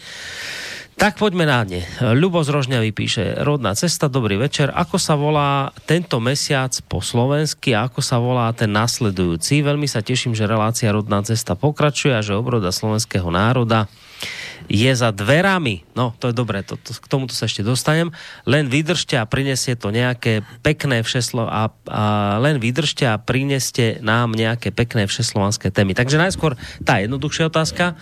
[0.97, 1.85] Tak poďme na ne.
[2.01, 4.73] Ľubo z Rožňavy píše, rodná cesta, dobrý večer.
[4.73, 9.61] Ako sa volá tento mesiac po slovensky a ako sa volá ten nasledujúci?
[9.61, 13.85] Veľmi sa teším, že relácia rodná cesta pokračuje a že obroda slovenského národa
[14.65, 15.85] je za dverami.
[15.93, 18.09] No, to je dobré, to, to, k tomuto sa ešte dostanem.
[18.49, 22.03] Len vydržte a prinesie to nejaké pekné všeslo a, a
[22.41, 25.93] len vydržte a prineste nám nejaké pekné všeslovanské témy.
[25.93, 27.95] Takže najskôr tá jednoduchšia otázka.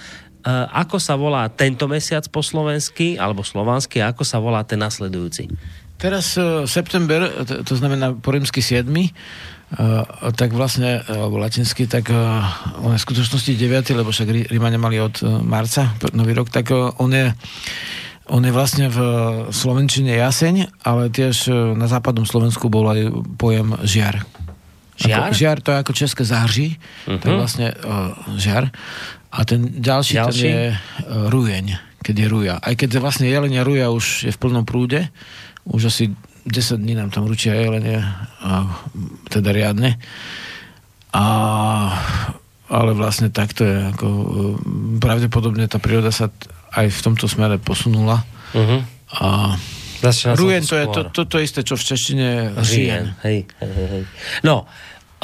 [0.45, 4.77] Eh, ako sa volá tento mesiac po slovensky, alebo slovansky, a ako sa volá ten
[4.77, 5.49] nasledujúci?
[5.97, 9.09] Teraz uh, september, to, to znamená po rímsky 7, uh,
[10.37, 12.45] tak vlastne, alebo latinsky, tak uh,
[12.83, 16.69] on je v skutočnosti 9, lebo však Rímania mali od uh, marca, nový rok, tak
[16.69, 17.33] uh, on je
[18.25, 18.99] on je vlastne v
[19.53, 21.45] Slovenčine jaseň, ale tiež
[21.77, 24.25] na západnom Slovensku bol aj pojem žiar.
[24.97, 25.29] Žiar?
[25.29, 26.67] Ako, žiar to je ako české záhří,
[27.05, 27.19] uh-huh.
[27.19, 28.71] to je vlastne uh, žiar.
[29.35, 30.41] A ten ďalší, ďalší?
[30.41, 31.65] ten je uh, rujeň,
[31.99, 32.55] keď je ruja.
[32.63, 35.11] Aj keď vlastne jelenia ruja už je v plnom prúde,
[35.67, 38.05] už asi 10 dní nám tam ručia jelenie,
[38.45, 38.69] a,
[39.33, 39.97] teda riadne.
[41.09, 41.25] A,
[42.69, 44.07] ale vlastne takto je, ako,
[45.01, 46.29] pravdepodobne tá príroda sa
[46.77, 48.21] aj v tomto smere posunula.
[48.53, 48.85] Uh-huh.
[49.17, 49.57] A
[50.05, 51.13] Začína rujen to je to, skôr.
[51.15, 52.27] to, to isté, čo v češtine
[52.61, 53.15] žien.
[53.25, 54.03] Hej, hej, hej.
[54.45, 54.69] No,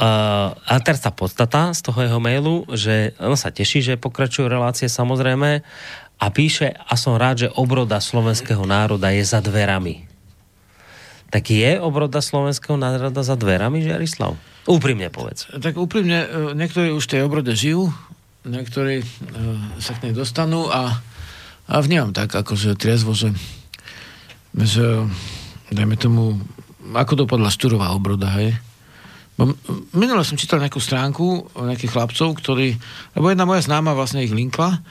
[0.02, 4.90] a teraz tá podstata z toho jeho mailu, že on sa teší, že pokračujú relácie
[4.90, 5.62] samozrejme
[6.18, 10.10] a píše, a som rád, že obroda slovenského národa je za dverami.
[11.30, 14.36] Tak je obroda slovenského národa za dverami, Žiarislav?
[14.66, 15.50] Úprimne povedz.
[15.54, 17.94] Tak úprimne, e, niektorí už tej obrode žijú,
[18.46, 19.06] niektorí e,
[19.82, 20.98] sa k nej dostanú a,
[21.70, 23.34] a vnímam tak, akože triezvo, že,
[24.58, 25.06] že
[25.70, 26.42] dajme tomu,
[26.94, 28.58] ako dopadla Šturová obroda, hej?
[29.96, 32.78] Minule som čítal nejakú stránku nejakých chlapcov, ktorí,
[33.18, 34.84] lebo jedna moja známa vlastne ich linkla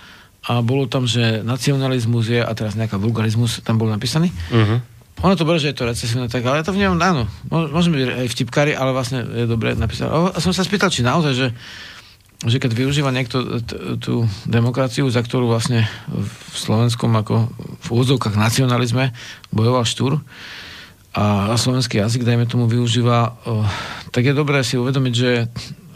[0.48, 4.32] a bolo tam, že nacionalizmus je a teraz nejaká vulgarizmus tam bol napísaný.
[4.50, 4.80] Uh-huh.
[5.20, 8.00] Ono to bere, že je to recesívne, tak, ale ja to vnímam, áno, Mô- môžeme
[8.00, 10.08] byť aj vtipkári, ale vlastne je dobre napísať.
[10.08, 11.46] A som sa spýtal, či naozaj, že,
[12.48, 17.52] že keď využíva niekto t- tú demokraciu, za ktorú vlastne v slovenskom ako
[17.84, 19.12] v úvodzovkách nacionalizme
[19.52, 20.24] bojoval Štúr,
[21.10, 23.66] a slovenský jazyk, dajme tomu, využíva, o,
[24.14, 25.50] tak je dobré si uvedomiť, že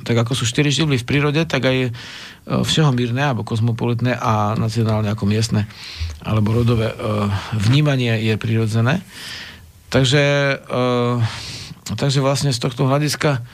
[0.05, 5.07] tak ako sú štyri živly v prírode, tak aj o, všehomírne, alebo kozmopolitné a nacionálne
[5.15, 5.71] ako miestne,
[6.19, 9.07] alebo rodové o, vnímanie je prirodzené.
[9.95, 10.59] Takže,
[11.87, 13.47] takže vlastne z tohto hľadiska,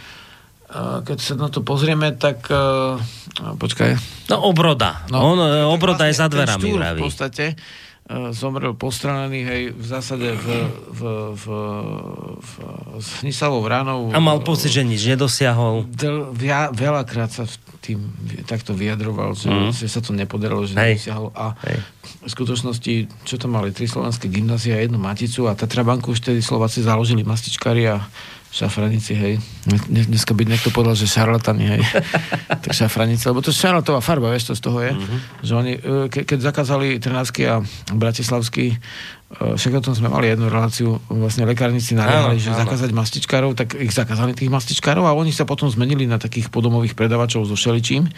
[1.05, 2.49] keď sa na to pozrieme, tak
[3.37, 4.01] počkaj,
[4.33, 5.05] No obroda.
[5.13, 5.39] No, On,
[5.69, 7.61] obroda je za dverami, v podstate
[8.35, 10.47] zomrel postrelený, hej, v zásade v,
[10.91, 11.01] v,
[11.39, 11.45] v,
[12.43, 12.53] v,
[12.99, 13.23] s
[13.71, 14.11] ranou.
[14.11, 15.87] A mal pocit, že nič nedosiahol.
[15.87, 17.47] Del, via, veľakrát sa
[17.79, 18.11] tým
[18.51, 19.71] takto vyjadroval, že, mm.
[19.73, 20.99] že sa to nepodarilo, že Hej.
[20.99, 21.31] nedosiahol.
[21.39, 21.79] A Hej.
[22.01, 22.95] V skutočnosti,
[23.25, 27.89] čo to mali, tri slovenské gymnázia, jednu maticu a Tatrabanku už tedy Slováci založili mastičkári
[27.89, 28.01] a
[28.51, 29.35] šafranici, hej.
[29.87, 31.83] Dnes- Dneska by niekto povedal, že šarlatani, hej.
[32.67, 34.91] tak šafranici, lebo to je šarlatová farba, vieš, to z toho je.
[34.91, 35.17] Mhm.
[35.47, 37.63] Že oni, e, ke, keď zakázali Trnavský a
[37.95, 38.77] Bratislavský, e,
[39.55, 42.61] však o tom sme mali jednu reláciu, vlastne lekárnici Áno, nariadili, že áno.
[42.67, 46.99] zakázať mastičkárov, tak ich zakázali tých mastičkárov a oni sa potom zmenili na takých podomových
[46.99, 48.11] predavačov so šeličím.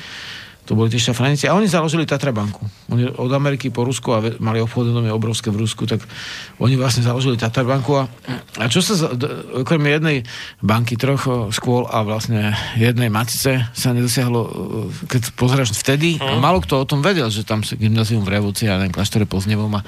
[0.62, 1.51] To boli tie šafranici.
[1.51, 2.62] A oni založili Tatrabanku.
[2.94, 6.06] Oni od Ameriky po Rusku a mali obchodné obrovské v Rusku, tak
[6.62, 7.98] oni vlastne založili Tatrabanku.
[7.98, 8.06] A,
[8.62, 9.10] a čo sa,
[9.59, 10.22] okrem jednej
[10.62, 14.40] banky, troch o, škôl a vlastne jednej matice sa nedosiahlo,
[15.10, 18.70] keď pozráš vtedy, a málo kto o tom vedel, že tam sa gymnázium v Revolúcii
[18.70, 19.82] a neviem, kláštore Poznevom a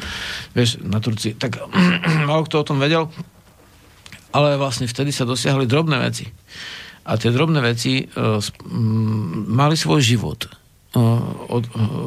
[0.59, 1.63] vieš, na Turci, tak
[2.29, 3.07] málo kto o tom vedel,
[4.35, 6.27] ale vlastne vtedy sa dosiahli drobné veci.
[7.07, 10.64] A tie drobné veci uh, sp- m, mali svoj život.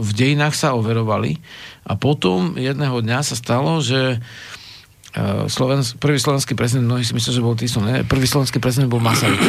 [0.02, 1.38] V dejinách sa overovali
[1.84, 7.36] a potom jedného dňa sa stalo, že uh, Slovens, prvý slovenský prezident, mnohí si myslia,
[7.36, 8.08] že bol Tiso, ne?
[8.08, 9.40] Prvý slovenský prezident bol Masaryk.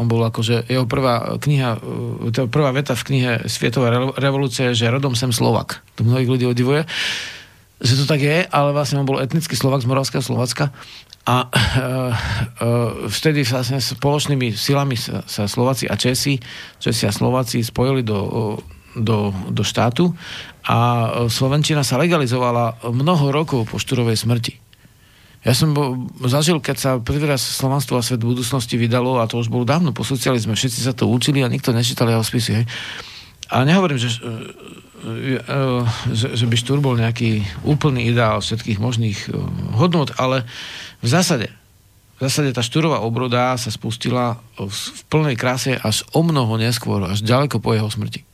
[0.00, 4.74] On bol akože, jeho prvá kniha, uh, to prvá veta v knihe Svietová re- revolúcia
[4.74, 5.86] je, že rodom sem Slovak.
[5.98, 6.86] To mnohých ľudí odivuje
[7.80, 10.68] že to tak je, ale vlastne on bol etnický Slovak z Moravského Slovacka
[11.24, 12.12] a uh, uh,
[13.08, 16.36] vtedy vlastne spoločnými silami sa, sa Slováci a Česi,
[16.76, 18.20] Česi a Slováci spojili do,
[18.96, 20.14] do, do štátu
[20.66, 20.76] a
[21.30, 24.70] Slovenčina sa legalizovala mnoho rokov po Štúrovej smrti.
[25.40, 29.40] Ja som bol, zažil, keď sa prvý raz Slovanstvo a svet budúcnosti vydalo, a to
[29.40, 32.60] už bolo dávno po socializme, všetci sa to učili a nikto nečítal jeho spisy.
[32.60, 32.66] Hej.
[33.48, 35.56] A nehovorím, že, e, e,
[36.12, 39.40] že, že by Štúr bol nejaký úplný ideál všetkých možných e,
[39.80, 40.44] hodnot, ale
[41.00, 41.48] v zásade,
[42.20, 47.24] v zásade tá Štúrová obroda sa spustila v plnej kráse až o mnoho neskôr, až
[47.24, 48.28] ďaleko po jeho smrti.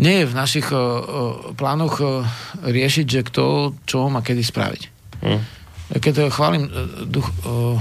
[0.00, 2.24] Nie je v našich uh, plánoch uh,
[2.64, 4.82] riešiť, že kto čo má kedy spraviť.
[5.22, 5.40] Hm.
[5.92, 6.72] Keď chválim
[7.04, 7.76] duch, uh,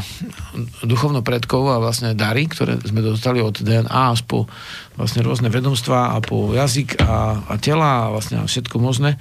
[0.83, 4.51] duchovno predkov a vlastne dary, ktoré sme dostali od DNA až po
[4.99, 9.15] vlastne rôzne vedomstvá a po jazyk a, a tela a vlastne všetko možné,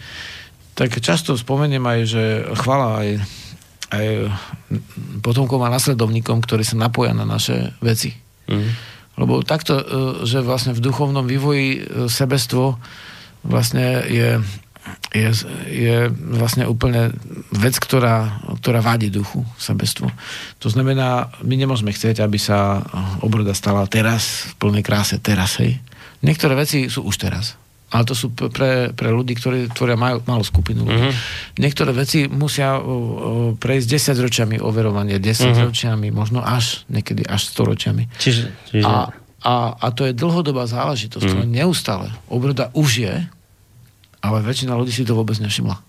[0.74, 2.22] tak často spomeniem aj, že
[2.58, 3.08] chvála aj,
[3.94, 4.06] aj
[5.22, 8.16] potomkom a nasledovníkom, ktorí sa napoja na naše veci.
[8.50, 8.98] Mhm.
[9.20, 9.84] Lebo takto, e,
[10.24, 12.80] že vlastne v duchovnom vývoji e, sebestvo
[13.44, 14.40] vlastne je,
[15.12, 15.30] je,
[15.68, 17.12] je vlastne úplne
[17.52, 20.08] vec, ktorá, ktorá vádi duchu, sebestvo.
[20.64, 22.80] To znamená, my nemôžeme chcieť, aby sa
[23.20, 25.76] obroda stala teraz, v plnej kráse, teraz, hej.
[26.24, 27.60] Niektoré veci sú už teraz.
[27.90, 31.10] Ale to sú pre, pre ľudí, ktorí tvoria malú, malú skupinu ľudí.
[31.10, 31.58] Mm-hmm.
[31.58, 32.94] Niektoré veci musia o, o,
[33.58, 35.66] prejsť 10 ročiami overovanie, 10 mm-hmm.
[35.66, 38.06] ročiami, možno až niekedy až 100 ročiami.
[38.22, 38.86] Čiže, čiže...
[38.86, 39.10] A,
[39.42, 41.50] a, a to je dlhodobá záležitosť, mm.
[41.50, 42.12] neustále.
[42.30, 43.14] Obroda už je,
[44.20, 45.80] ale väčšina ľudí si to vôbec nevšimla.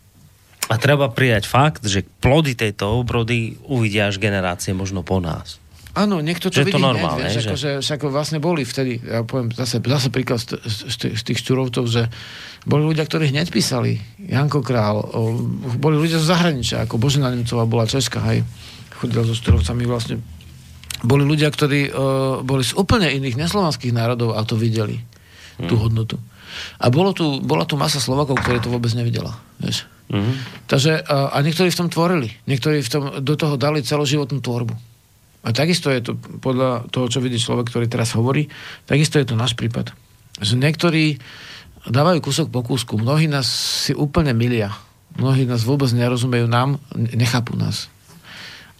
[0.71, 5.59] A treba prijať fakt, že plody tejto obrody uvidia až generácie možno po nás.
[5.91, 7.49] Áno, niekto to Že vidí to normálne, vieš, že?
[7.51, 11.39] akože však vlastne boli vtedy, ja poviem zase, zase príklad z, z, z, z tých
[11.43, 12.07] šťurovcov, že
[12.63, 15.35] boli ľudia, ktorí hneď písali, Janko Král, o,
[15.75, 18.47] boli ľudia zo zahraničia, ako Božena Nemcová bola Česká, hej,
[19.03, 20.23] chodila so šťurovcami vlastne.
[21.01, 25.01] Boli ľudia, ktorí uh, boli z úplne iných neslovanských národov a to videli,
[25.59, 25.89] tú Hmm.
[25.89, 26.15] hodnotu.
[26.79, 29.89] A bolo tu, bola tu masa Slovakov, ktorí to vôbec nevidela, vieš.
[30.11, 30.31] Mhm.
[30.67, 32.29] Takže, a, a niektorí v tom tvorili.
[32.45, 34.90] Niektorí v tom, do toho dali celoživotnú tvorbu.
[35.41, 38.45] A takisto je to, podľa toho, čo vidí človek, ktorý teraz hovorí,
[38.85, 39.89] takisto je to náš prípad.
[40.37, 41.17] Že niektorí
[41.89, 43.01] dávajú kúsok po kúsku.
[43.01, 44.69] Mnohí nás si úplne milia.
[45.17, 47.89] Mnohí nás vôbec nerozumejú nám, ne- nechápu nás.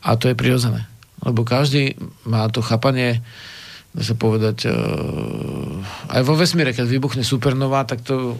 [0.05, 0.85] A to je prirodzené.
[1.25, 3.21] Lebo každý má to chápanie,
[3.93, 4.73] dá sa povedať, e,
[6.13, 8.38] aj vo vesmíre, keď vybuchne supernova, tak to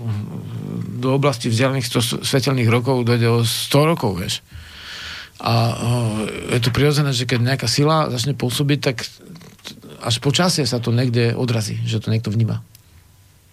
[1.02, 4.46] do oblasti vzdialených 100 svetelných rokov dojde o 100 rokov, vieš.
[5.42, 5.54] A
[6.54, 9.02] je to prirodzené, že keď nejaká sila začne pôsobiť, tak
[10.02, 12.62] až po čase sa to niekde odrazí, že to niekto vníma.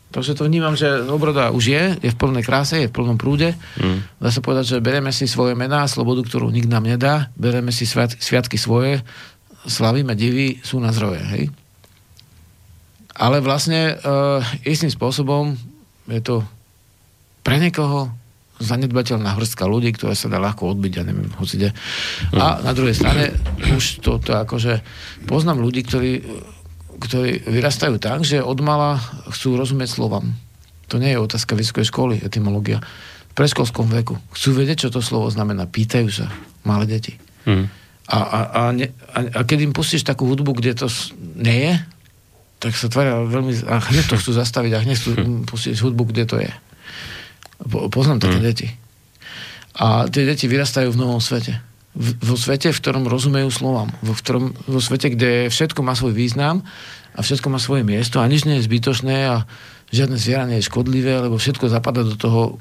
[0.08, 3.52] Takže to vnímam, že obroda už je, je v plnej kráse, je v plnom prúde.
[3.76, 4.00] Mm.
[4.20, 7.84] Dá sa povedať, že bereme si svoje mená, slobodu, ktorú nikto nám nedá, bereme si
[7.84, 9.04] sviat, sviatky svoje,
[9.68, 11.44] slavíme divy, sú na zdroje, hej?
[13.18, 15.52] Ale vlastne uh, istým spôsobom
[16.08, 16.40] je to
[17.44, 18.08] pre niekoho
[18.58, 21.70] zanedbateľná hrstka ľudí, ktoré sa dá ľahko odbiť, ja neviem, hoci kde.
[22.34, 23.34] A na druhej strane
[23.74, 24.82] už to, to akože
[25.30, 26.22] poznám ľudí, ktorí,
[26.98, 28.98] ktorí vyrastajú tak, že od mala
[29.30, 30.34] chcú rozumieť slovám.
[30.90, 32.82] To nie je otázka vysokej školy, etymológia.
[33.30, 34.18] V predškolskom veku.
[34.34, 35.70] Chcú vedieť, čo to slovo znamená.
[35.70, 36.26] Pýtajú sa
[36.66, 37.14] malé deti.
[37.46, 37.66] Mhm.
[38.08, 40.88] A, a, a, ne, a, a keď im pustíš takú hudbu, kde to
[41.36, 41.74] nie je,
[42.58, 43.52] tak sa tvária veľmi...
[43.68, 45.10] A hneď to chcú zastaviť a hneď chcú
[45.44, 46.48] pustiť hudbu, kde to je.
[47.58, 48.68] Po, poznám také deti.
[49.78, 51.58] A tie deti vyrastajú v novom svete.
[51.98, 53.90] V, vo svete, v ktorom rozumejú slovám.
[54.02, 56.62] Vo, v ktorom, vo svete, kde všetko má svoj význam
[57.14, 59.46] a všetko má svoje miesto a nič nie je zbytočné a
[59.90, 62.60] žiadne zviera nie je škodlivé, lebo všetko zapadá do toho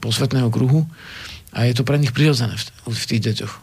[0.00, 0.88] posvetného kruhu
[1.52, 2.62] a je to pre nich prirodzené v,
[2.92, 3.54] v tých deťoch.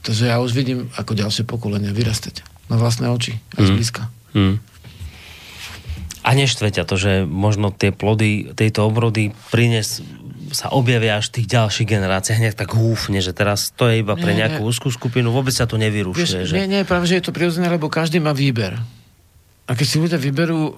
[0.00, 2.40] Takže ja už vidím, ako ďalšie pokolenia vyrastať
[2.72, 4.02] na vlastné oči, aj zblízka.
[4.32, 4.62] Hmm.
[6.20, 10.04] A neštve ťa to, že možno tie plody tejto obrody prines
[10.50, 14.18] sa objavia až v tých ďalších generáciách hneď tak húfne, že teraz to je iba
[14.18, 14.68] pre Nie, nejakú nie.
[14.68, 16.42] úzkú skupinu, vôbec sa to nevyrušuje.
[16.42, 16.58] Vieš, že...
[16.58, 18.74] nie, nie, práve, že je to prirodzené, lebo každý má výber.
[19.70, 20.72] A keď si ľudia vyberú uh,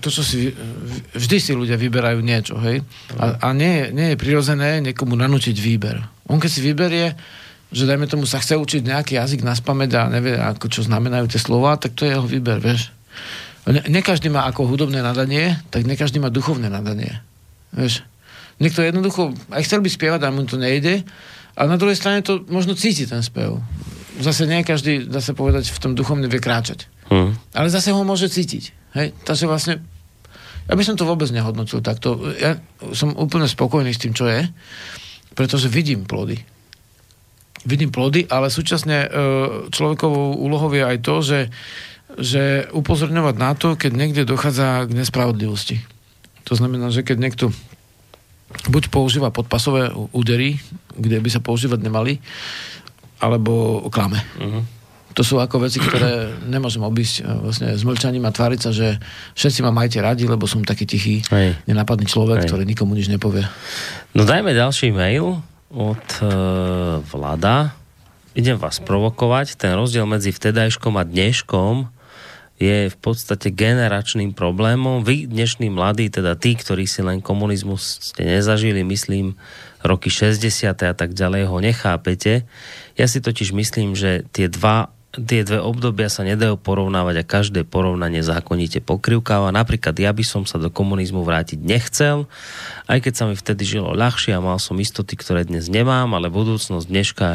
[0.00, 0.48] to, čo si...
[0.48, 0.56] vy-
[1.12, 2.80] Vždy si ľudia vyberajú niečo, hej?
[3.20, 6.00] A, a nie, nie je prirodzené niekomu nanútiť výber.
[6.32, 7.12] On keď si vyberie,
[7.68, 11.28] že dajme tomu sa chce učiť nejaký jazyk na spamäť a nevie, ako čo znamenajú
[11.28, 12.88] tie slova, tak to je jeho výber, vieš?
[13.66, 17.18] Ne, ne každý má ako hudobné nadanie, tak ne každý má duchovné nadanie.
[17.74, 18.06] Vieš?
[18.62, 21.02] Niekto jednoducho aj chcel by spievať a mu to nejde,
[21.58, 23.58] a na druhej strane to možno cíti ten spev.
[24.22, 26.86] Zase nie každý, dá sa povedať, v tom duchovne vie kráčať.
[27.10, 27.34] Hm.
[27.50, 28.94] Ale zase ho môže cítiť.
[28.94, 29.10] Hej?
[29.26, 29.82] Takže vlastne,
[30.70, 32.30] ja by som to vôbec nehodnotil takto.
[32.38, 32.62] Ja
[32.94, 34.46] som úplne spokojný s tým, čo je,
[35.34, 36.38] pretože vidím plody.
[37.66, 39.08] Vidím plody, ale súčasne e,
[39.74, 41.38] človekovou úlohou je aj to, že,
[42.16, 45.84] že upozorňovať na to, keď niekde dochádza k nespravodlivosti.
[46.48, 47.44] To znamená, že keď niekto
[48.72, 50.56] buď používa podpasové údery,
[50.96, 52.24] kde by sa používať nemali,
[53.20, 54.24] alebo klame.
[54.40, 54.80] Mhm.
[55.16, 59.02] To sú ako veci, ktoré nemôžem obísť e, vlastne s mlčaním a tváriť sa, že
[59.34, 61.58] všetci ma majte radi, lebo som taký tichý, Hej.
[61.66, 62.48] nenápadný človek, Hej.
[62.48, 63.42] ktorý nikomu nič nepovie.
[64.14, 65.42] No dajme ďalší mail
[65.74, 66.30] od e,
[67.02, 67.74] Vlada.
[68.38, 69.58] Idem vás provokovať.
[69.58, 71.97] Ten rozdiel medzi vtedajškom a dneškom
[72.58, 75.06] je v podstate generačným problémom.
[75.06, 79.38] Vy, dnešní mladí, teda tí, ktorí si len komunizmus ste nezažili, myslím,
[79.86, 80.74] roky 60.
[80.74, 82.42] a tak ďalej, ho nechápete.
[82.98, 87.60] Ja si totiž myslím, že tie dva tie dve obdobia sa nedajú porovnávať a každé
[87.64, 89.48] porovnanie zákonite pokrivkáva.
[89.50, 92.28] Napríklad ja by som sa do komunizmu vrátiť nechcel,
[92.86, 96.28] aj keď sa mi vtedy žilo ľahšie a mal som istoty, ktoré dnes nemám, ale
[96.28, 97.28] budúcnosť dneška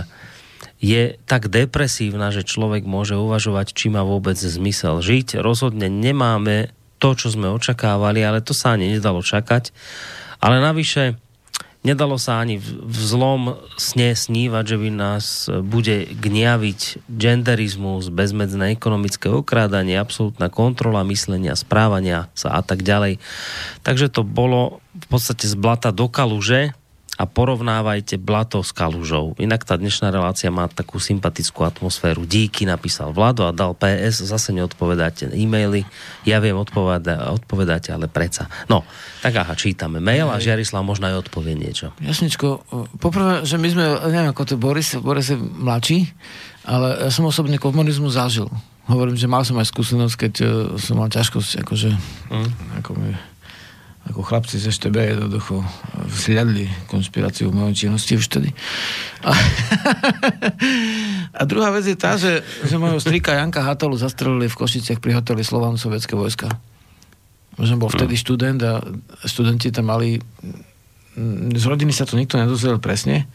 [0.83, 5.39] je tak depresívna, že človek môže uvažovať, či má vôbec zmysel žiť.
[5.39, 9.71] Rozhodne nemáme to, čo sme očakávali, ale to sa ani nedalo čakať.
[10.43, 11.15] Ale navyše,
[11.87, 15.25] nedalo sa ani v zlom sne snívať, že by nás
[15.63, 23.23] bude gniaviť genderizmus, bezmedzné ekonomické okrádanie, absolútna kontrola myslenia, správania sa a tak ďalej.
[23.87, 26.75] Takže to bolo v podstate z blata do kaluže
[27.13, 29.37] a porovnávajte blato s kalužou.
[29.37, 32.25] Inak tá dnešná relácia má takú sympatickú atmosféru.
[32.25, 35.85] Díky napísal Vlado a dal PS, zase neodpovedáte e-maily.
[36.25, 38.49] Ja viem, odpoveda, odpovedáte, ale preca.
[38.65, 38.81] No,
[39.21, 41.93] tak aha, čítame mail a Žiarislav možno aj odpovie niečo.
[42.01, 42.65] Jasničko,
[42.97, 46.09] poprvé, že my sme, neviem ako to Boris, Boris je mladší,
[46.65, 48.49] ale ja som osobne komunizmus zažil.
[48.83, 51.89] hovorím, že mal som aj skúsenosť, keď uh, som mal ťažkosť, akože,
[52.33, 52.49] Mm.
[52.81, 53.13] ako, mi,
[54.03, 55.63] ako chlapci ze štebe jednoducho
[55.95, 58.51] vzliadli konšpiráciu v mojej činnosti už tedy.
[59.23, 59.31] A,
[61.39, 65.15] a druhá vec je tá, že, že môjho strika Janka Hatalu zastrelili v Košiciach pri
[65.15, 66.51] hoteli Slovan sovietské vojska.
[67.55, 68.83] Že bol vtedy študent a
[69.23, 70.19] študenti tam mali
[71.53, 73.29] z rodiny sa to nikto nedozvedel presne,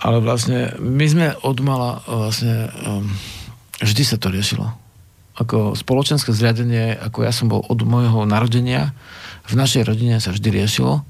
[0.00, 3.06] ale vlastne my sme od mala vlastne um,
[3.78, 4.74] vždy sa to riešilo.
[5.38, 8.92] Ako spoločenské zriadenie, ako ja som bol od môjho narodenia,
[9.46, 11.04] v našej rodine sa vždy riešilo.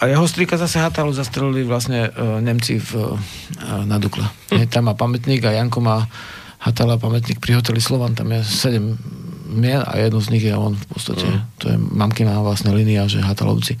[0.00, 4.28] A jeho strýka zase Hatalu zastrelili vlastne uh, Nemci v, uh, na Dukle.
[4.52, 4.68] Hm.
[4.68, 6.04] Tam má pamätník a Janko má
[6.64, 8.96] Hatala pamätník pri hoteli Slovan, tam je sedem
[9.44, 11.28] mien a jedno z nich je on v podstate.
[11.28, 11.40] Mm.
[11.60, 13.76] To je mamkina vlastne línia, že Hatalovci.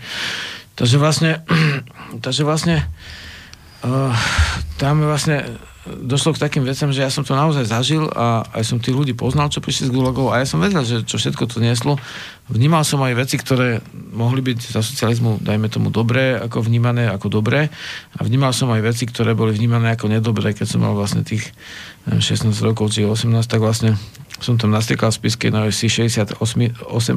[0.76, 1.40] Takže vlastne,
[2.24, 2.84] takže vlastne
[3.88, 4.12] uh,
[4.76, 8.80] tam vlastne došlo k takým vecem, že ja som to naozaj zažil a aj som
[8.80, 11.60] tých ľudí poznal, čo prišli z Gulagov a ja som vedel, že čo všetko to
[11.60, 12.00] nieslo.
[12.48, 17.28] Vnímal som aj veci, ktoré mohli byť za socializmu, dajme tomu, dobré, ako vnímané ako
[17.28, 17.68] dobré.
[18.16, 21.52] A vnímal som aj veci, ktoré boli vnímané ako nedobré, keď som mal vlastne tých
[22.08, 24.00] neviem, 16 rokov či 18, tak vlastne
[24.40, 26.40] som tam nastriekal v spiske na si 68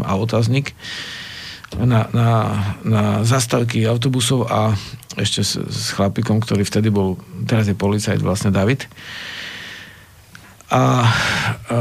[0.04, 0.76] a otáznik
[1.76, 2.30] na, na,
[2.88, 4.72] na zastavky autobusov a
[5.20, 8.88] ešte s, s chlapikom, ktorý vtedy bol, teraz je policajt vlastne David.
[10.68, 11.08] A,
[11.68, 11.80] a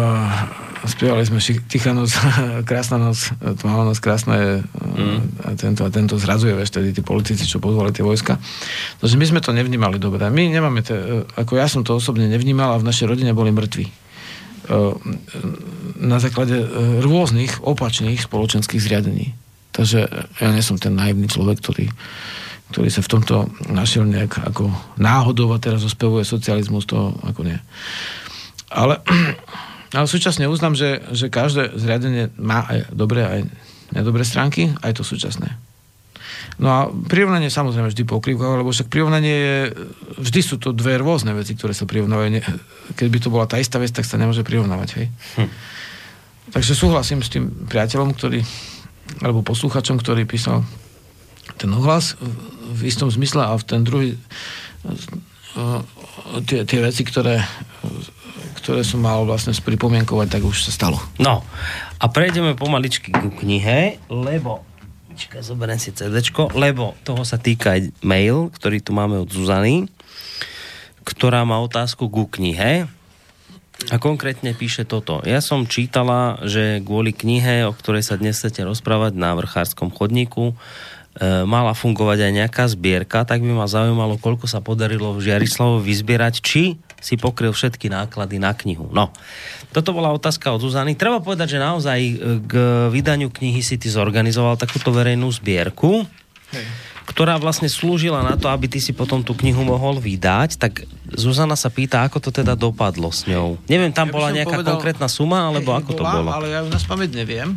[0.87, 2.15] spievali sme Tichá noc,
[2.71, 3.31] krásna noc,
[3.63, 5.19] tmavá noc, krásna je mm.
[5.43, 8.39] a, tento, a tento zrazuje, vieš, tedy tí politici, čo pozvali tie vojska.
[9.03, 10.27] Takže my sme to nevnímali dobre.
[10.31, 10.95] My nemáme, te,
[11.39, 14.07] ako ja som to osobne nevnímal a v našej rodine boli mŕtvi
[15.97, 16.59] na základe
[16.99, 19.46] rôznych opačných spoločenských zriadení.
[19.77, 20.09] Takže
[20.41, 21.93] ja nie som ten naivný človek, ktorý,
[22.73, 27.61] ktorý sa v tomto našiel nejak ako náhodou a teraz ospevuje socializmus, to ako nie.
[28.73, 29.05] Ale,
[29.97, 33.41] ale súčasne uznám, že, že každé zriadenie má aj dobré, aj
[33.93, 35.61] nedobré stránky, aj to súčasné.
[36.57, 39.57] No a prirovnanie samozrejme vždy pokrývka, lebo však prirovnanie je,
[40.17, 42.41] vždy sú to dve rôzne veci, ktoré sa prirovnávajú.
[42.97, 45.07] Keď by to bola tá istá vec, tak sa nemôže prirovnávať, hej.
[45.37, 45.51] Hm.
[46.57, 48.41] Takže súhlasím s tým priateľom, ktorý,
[49.23, 50.67] alebo posluchačom, ktorý písal
[51.57, 52.19] ten ohlas
[52.75, 54.19] v istom zmysle a v ten druhý
[56.45, 57.41] tie, tie veci, ktoré,
[58.61, 60.99] ktoré som mal vlastne spripomienkovať, tak už sa stalo.
[61.17, 61.41] No,
[61.97, 64.67] a prejdeme pomaličky ku knihe, lebo
[65.17, 69.89] Počkaj, zoberiem si CDčko, lebo toho sa týka aj mail, ktorý tu máme od Zuzany,
[71.09, 72.85] ktorá má otázku ku knihe
[73.93, 75.21] a konkrétne píše toto.
[75.23, 80.57] Ja som čítala, že kvôli knihe, o ktorej sa dnes chcete rozprávať na vrchárskom chodníku,
[81.21, 85.85] e, mala fungovať aj nejaká zbierka, tak by ma zaujímalo, koľko sa podarilo v Žiarislavovi
[85.93, 88.89] vyzbierať, či si pokryl všetky náklady na knihu.
[88.91, 89.13] No,
[89.71, 90.97] toto bola otázka od Zuzany.
[90.97, 92.01] Treba povedať, že naozaj
[92.49, 92.53] k
[92.89, 96.09] vydaniu knihy si ty zorganizoval takúto verejnú zbierku,
[96.51, 96.67] Hej.
[97.05, 100.57] ktorá vlastne slúžila na to, aby ty si potom tú knihu mohol vydať.
[100.57, 103.61] Tak Zuzana sa pýta, ako to teda dopadlo s ňou.
[103.71, 106.31] Neviem, tam Ja bola nejaká povedal- konkrétna suma, alebo Hej, ako to bola, bolo?
[106.35, 107.55] Ale ja ju na spamäť neviem.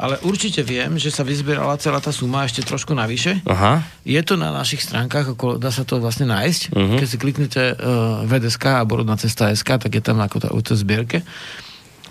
[0.00, 3.44] Ale určite viem, že sa vyzbierala celá tá suma ešte trošku navyše.
[3.44, 3.84] Aha.
[4.00, 6.72] Je to na našich stránkach, ako dá sa to vlastne nájsť.
[6.72, 6.96] Mhm.
[6.98, 10.60] Keď si kliknete uh, VDSK a Borodná cesta SK, tak je tam ako tá, o
[10.62, 11.20] zbierke.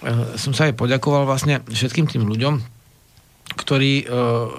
[0.06, 2.79] Uh, som sa aj poďakoval vlastne všetkým tým ľuďom,
[3.56, 4.06] ktorí...
[4.06, 4.50] Uh,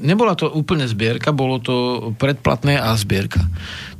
[0.00, 1.76] nebola to úplne zbierka, bolo to
[2.20, 3.40] predplatné a zbierka.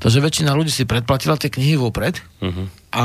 [0.01, 2.63] Takže väčšina ľudí si predplatila tie knihy vopred Mhm.
[2.93, 3.05] a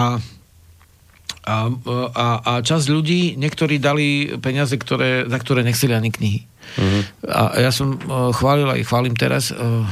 [1.47, 1.71] a,
[2.11, 6.39] a, a časť ľudí, niektorí dali peniaze, ktoré, za ktoré nechceli ani knihy.
[6.75, 6.99] Mhm.
[7.23, 9.87] A ja som uh, chválil aj chválim teraz uh,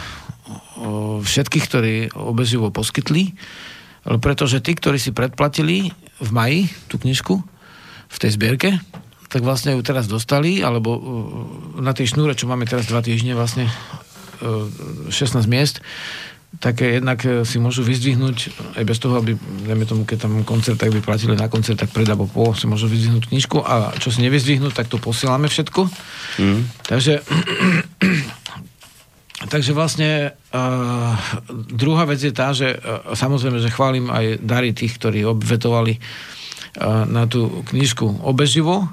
[1.23, 3.33] všetkých, ktorí obeživo poskytli,
[4.21, 5.89] pretože tí, ktorí si predplatili
[6.21, 6.59] v maji
[6.91, 7.33] tú knižku
[8.05, 8.69] v tej zbierke,
[9.35, 11.01] tak vlastne ju teraz dostali, alebo uh,
[11.83, 15.83] na tej šnúre, čo máme teraz dva týždne, vlastne uh, 16 miest,
[16.59, 18.37] tak jednak eh, si môžu vyzdvihnúť,
[18.79, 19.35] aj bez toho, aby,
[19.67, 22.67] dajme tomu, keď tam koncert, tak by platili na koncert, tak pred alebo po, si
[22.67, 25.87] môžu vyzdvihnúť knižku a čo si nevyzdvihnú, tak to posielame všetko.
[26.39, 26.61] Mm.
[26.87, 27.13] Takže,
[29.53, 31.13] takže vlastne uh,
[31.51, 37.03] druhá vec je tá, že uh, samozrejme, že chválim aj dary tých, ktorí obvetovali uh,
[37.03, 38.87] na tú knižku obeživo,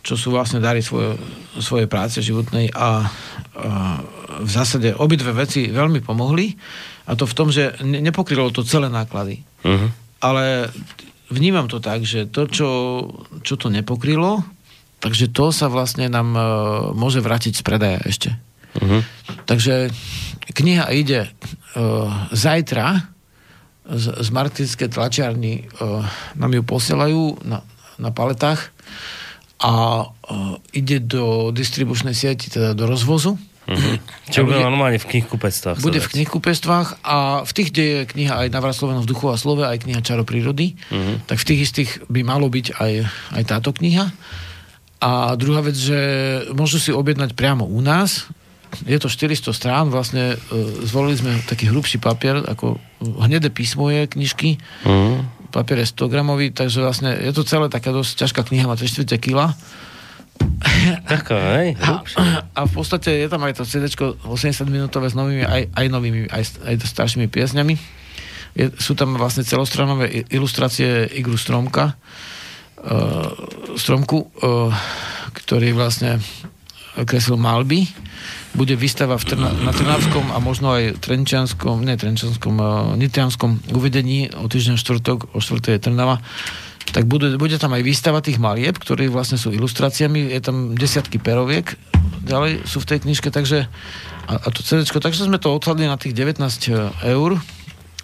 [0.00, 1.16] čo sú vlastne dary svoje,
[1.60, 3.98] svojej práce životnej a uh,
[4.40, 6.56] v zásade obidve veci veľmi pomohli
[7.04, 9.44] a to v tom, že ne- nepokrylo to celé náklady.
[9.64, 9.88] Mhm.
[10.20, 10.68] Ale
[11.32, 12.68] vnímam to tak, že to, čo,
[13.40, 14.44] čo to nepokrylo,
[15.00, 16.44] takže to sa vlastne nám uh,
[16.92, 18.30] môže vrátiť z predaja ešte.
[18.80, 18.98] Mhm.
[19.44, 19.92] Takže
[20.56, 23.10] kniha ide uh, zajtra
[23.90, 26.06] z, z martinskej tlačiarni uh,
[26.38, 27.66] nám ju posielajú na,
[27.98, 28.70] na paletách
[29.60, 29.72] a
[30.02, 33.36] uh, ide do distribučnej sieti, teda do rozvozu.
[33.70, 34.02] Mhm.
[34.32, 35.78] Čo bude normálne v knihkupectvách.
[35.78, 39.38] Bude v knihkupectvách a v tých, kde je kniha aj Navrat Sloveno v duchu a
[39.38, 41.28] slove, aj kniha Čaro prírody, Mhm.
[41.30, 42.92] tak v tých istých by malo byť aj,
[43.36, 44.10] aj táto kniha.
[45.00, 45.96] A druhá vec, že
[46.52, 48.26] môžu si objednať priamo u nás.
[48.86, 50.36] Je to 400 strán, vlastne e,
[50.84, 52.78] zvolili sme taký hrubší papier, ako
[53.22, 55.39] hnedé písmo je knižky, Mhm.
[55.50, 58.86] Papier je 100 gramový, takže vlastne je to celé taká dosť ťažká kniha, má 3
[58.86, 59.52] čtvrte kila.
[61.04, 61.76] Taká, hej?
[61.82, 62.00] A,
[62.56, 64.24] a v podstate je tam aj to CD 80
[64.70, 67.74] minútové s novými, aj, aj novými, aj, aj staršími piesňami.
[68.56, 73.30] Je, sú tam vlastne celostranové ilustrácie Igru Stromka, uh,
[73.76, 74.72] Stromku, uh,
[75.36, 76.18] ktorý vlastne
[77.04, 77.88] kreslil malby.
[78.52, 84.32] Bude výstava v Trna, na Trnavskom a možno aj Trenčianskom, ne Trenčianskom, uh, Nitrianskom uvedení
[84.34, 86.18] o týždeň štvrtok, o štvrtej je Trnava.
[86.90, 91.22] Tak bude, bude tam aj výstava tých malieb, ktoré vlastne sú ilustráciami, je tam desiatky
[91.22, 91.78] peroviek,
[92.26, 93.70] ďalej sú v tej knižke, takže
[94.26, 96.42] a, a to CD, takže sme to odhľadli na tých 19
[97.06, 97.30] eur,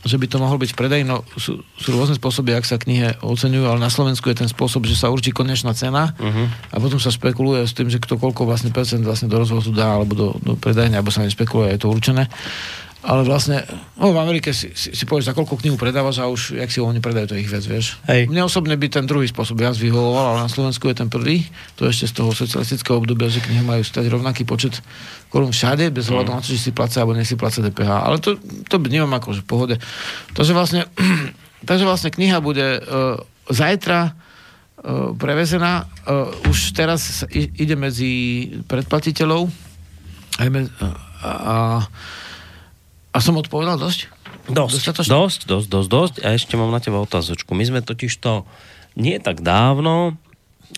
[0.06, 3.66] že by to mohol byť predaj, no sú, sú rôzne spôsoby, ak sa knihe oceňujú,
[3.66, 6.46] ale na Slovensku je ten spôsob, že sa určí konečná cena uh-huh.
[6.72, 9.98] a potom sa spekuluje s tým, že kto koľko vlastne percent vlastne do rozvozu dá,
[9.98, 12.30] alebo do, do predajne, alebo sa nespekuluje, je to určené.
[13.06, 13.62] Ale vlastne,
[13.94, 16.82] no v Amerike si, si, si povieš, za koľko knihu predávaš a už, jak si
[16.82, 18.02] oni predajú, to ich vec, vieš.
[18.10, 18.26] Hej.
[18.26, 21.46] Mne osobne by ten druhý spôsob viac vyhovoval, ale na Slovensku je ten prvý.
[21.78, 24.82] To ešte z toho socialistického obdobia, že knihy majú stať rovnaký počet
[25.30, 27.90] korún všade, bez ohľadu na to, či si placa alebo nesi placa DPH.
[27.94, 29.76] Ale to, to vnímam ako, že v pohode.
[30.34, 30.90] Takže vlastne,
[31.68, 35.86] takže vlastne kniha bude uh, zajtra uh, prevezená.
[36.02, 39.46] Uh, už teraz ide medzi predplatiteľov
[40.36, 41.56] aj me, a, a,
[43.16, 44.12] a som odpovedal dosť?
[44.52, 45.10] Dosť, Dostatočne?
[45.10, 46.14] dosť, dosť, dosť, dosť.
[46.20, 47.56] A ešte mám na teba otázočku.
[47.56, 48.44] My sme totiž to
[48.92, 50.20] nie tak dávno,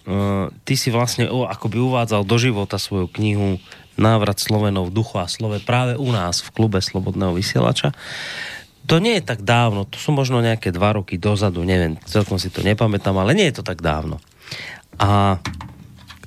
[0.06, 3.58] uh, ty si vlastne o, akoby uvádzal do života svoju knihu
[3.98, 7.90] Návrat Slovenov v duchu a slove práve u nás v klube Slobodného vysielača.
[8.88, 12.48] To nie je tak dávno, to sú možno nejaké dva roky dozadu, neviem, celkom si
[12.48, 14.22] to nepamätám, ale nie je to tak dávno.
[14.96, 15.42] A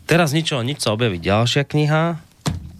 [0.05, 2.21] teraz ničo, nič sa objaví ďalšia kniha,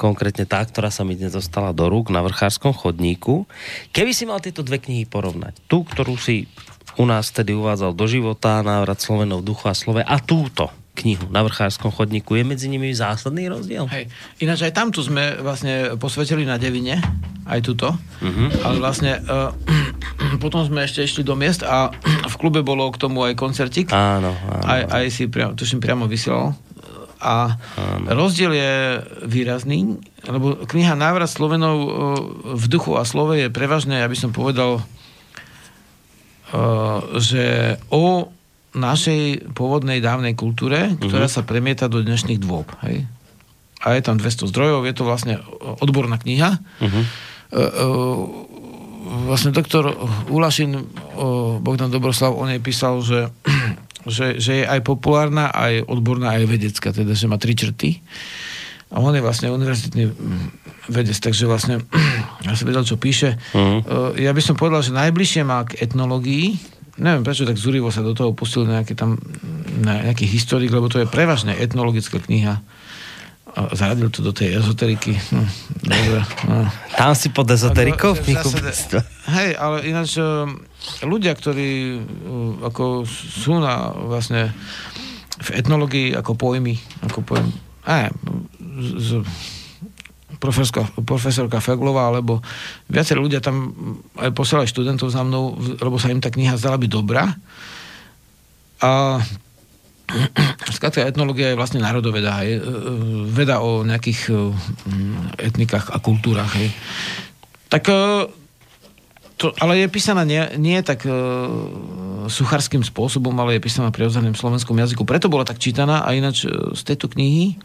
[0.01, 3.45] konkrétne tá, ktorá sa mi dnes dostala do rúk na vrchárskom chodníku.
[3.93, 6.49] Keby si mal tieto dve knihy porovnať, tú, ktorú si
[6.97, 11.29] u nás vtedy uvádzal do života, návrat Slovenov v duchu a slove a túto knihu
[11.31, 13.87] na vrchárskom chodníku, je medzi nimi zásadný rozdiel?
[13.87, 14.11] Hej.
[14.43, 16.99] Ináč aj tamtu sme vlastne posvetili na Devine,
[17.47, 17.95] aj tuto.
[17.95, 18.49] Uh-huh.
[18.67, 19.55] Ale vlastne uh,
[20.43, 21.95] potom sme ešte išli do miest a
[22.31, 23.87] v klube bolo k tomu aj koncertík.
[23.95, 24.65] Áno, áno.
[24.67, 26.51] Aj, aj si priamo, tuším priamo vysielal.
[27.21, 27.61] A
[28.09, 28.73] rozdiel je
[29.29, 31.87] výrazný, lebo kniha Návrat Slovenov uh,
[32.57, 34.85] v duchu a slove je prevažne, ja by som povedal, uh,
[37.21, 38.33] že o
[38.71, 42.71] našej pôvodnej dávnej kultúre, ktorá sa premieta do dnešných dôb.
[42.87, 43.03] Hej?
[43.83, 45.35] A je tam 200 zdrojov, je to vlastne
[45.83, 46.55] odborná kniha.
[46.79, 47.03] Uh-huh.
[49.27, 49.91] Vlastne doktor
[50.31, 53.27] Ulašin, o, Bogdan Dobroslav, on jej písal, že,
[54.07, 58.01] že, že je aj populárna, aj odborná, aj vedecká, teda, že má tri črty.
[58.91, 60.47] A on je vlastne univerzitný mm,
[60.91, 61.79] vedec, takže vlastne
[62.45, 63.39] ja som vedel, čo píše.
[63.55, 64.11] Uh-huh.
[64.19, 66.59] Ja by som povedal, že najbližšie má k etnológii,
[66.99, 69.15] neviem prečo tak zúrivo sa do toho pustil nejaký tam
[69.81, 72.61] nejaký historik, lebo to je prevažne etnologická kniha.
[73.51, 75.11] A zaradil to do tej ezoteriky.
[75.11, 75.47] Hm,
[75.83, 76.23] dobre.
[76.47, 76.71] No.
[76.95, 78.15] Tam si pod ezoterikou.
[79.27, 80.55] Hej, ale ináč um,
[81.05, 84.53] ľudia, ktorí um, ako sú na vlastne
[85.41, 87.49] v etnológii ako pojmy, ako pojem,
[87.89, 88.13] aj,
[88.81, 89.25] z,
[90.37, 92.41] profesorka, profesorka Feglová, alebo
[92.89, 93.73] viacerí ľudia tam
[94.17, 97.29] aj posielali študentov za mnou, lebo sa im tá kniha zdala byť dobrá.
[98.81, 99.21] A
[100.75, 102.59] Skrátka, etnológia je vlastne národoveda, je,
[103.31, 106.51] veda o nejakých e, mm, etnikách a kultúrach.
[107.71, 108.27] Tak, e,
[109.41, 111.49] to, ale je písaná nie, nie tak uh,
[112.29, 115.01] suchárským spôsobom, ale je písaná v prirodzeném slovenskom jazyku.
[115.01, 117.57] Preto bola tak čítaná a ináč e, z tejto knihy,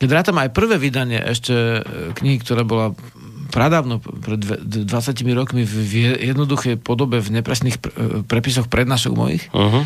[0.00, 1.80] keď rátam aj prvé vydanie ešte e,
[2.16, 2.96] knihy, ktorá bola
[3.52, 4.88] pradávno, pred dve- 20
[5.36, 9.84] rokmi v jednoduchej podobe v nepresných pre- e, prepisoch prednášok mojich, Uh-huh.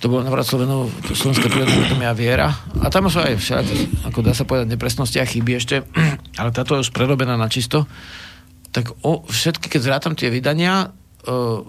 [0.00, 2.56] to bolo navrat Slovenov, Slovenská prírodná a viera.
[2.80, 3.64] A tam sú aj však,
[4.08, 5.84] ako dá sa povedať, nepresnosti a chyby ešte,
[6.40, 7.84] ale táto je už prerobená na čisto.
[8.76, 10.92] Tak o, všetky, keď zrátam tie vydania,
[11.24, 11.64] uh,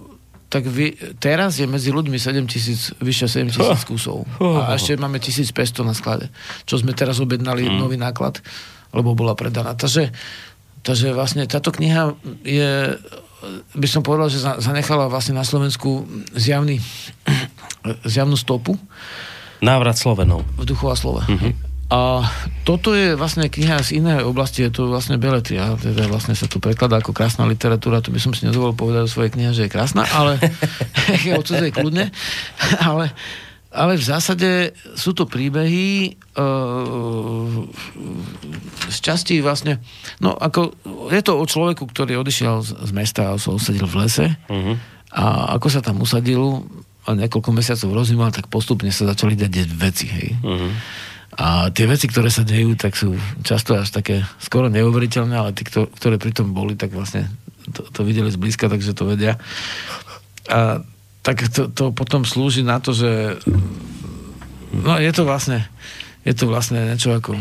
[0.48, 4.28] tak vy, teraz je medzi ľuďmi 7 tisíc, vyše 7 tisíc kusov.
[4.40, 6.28] A ešte máme 1500 na sklade.
[6.68, 8.44] Čo sme teraz objednali nový náklad,
[8.92, 9.72] lebo bola predaná.
[9.72, 10.12] Takže,
[10.84, 12.12] takže vlastne táto kniha
[12.44, 12.96] je
[13.78, 16.02] by som povedal, že za- zanechala vlastne na Slovensku
[16.34, 16.82] zjavný,
[18.02, 18.74] zjavnú stopu
[19.62, 20.42] Návrat Slovenov.
[20.58, 21.22] v duchu a slove.
[21.88, 22.20] A
[22.68, 26.60] toto je vlastne kniha z inej oblasti, je to vlastne beletria, teda vlastne sa tu
[26.60, 29.72] prekladá ako krásna literatúra, to by som si nedovolil povedať o svojej knihe, že je
[29.72, 30.36] krásna, ale
[31.24, 32.12] je o cudzej kľudne,
[32.92, 33.08] ale,
[33.72, 37.64] ale v zásade sú to príbehy uh,
[38.92, 39.80] z časti vlastne,
[40.20, 40.76] no ako,
[41.08, 44.72] je to o človeku, ktorý odišiel z, z mesta a sa usadil v lese Mhm.
[45.16, 46.68] a ako sa tam usadil
[47.08, 50.36] a niekoľko mesiacov rozímal, tak postupne sa začali dať veci, hej.
[50.44, 50.68] Mhm.
[51.38, 53.14] A tie veci, ktoré sa dejú, tak sú
[53.46, 57.30] často až také skoro neuveriteľné, ale tí, kto- ktoré pri tom boli, tak vlastne
[57.70, 59.38] to, to videli zblízka, takže to vedia.
[60.50, 60.82] A
[61.22, 63.38] tak to, to potom slúži na to, že
[64.74, 65.62] no je to vlastne
[66.26, 67.38] je to vlastne niečo ako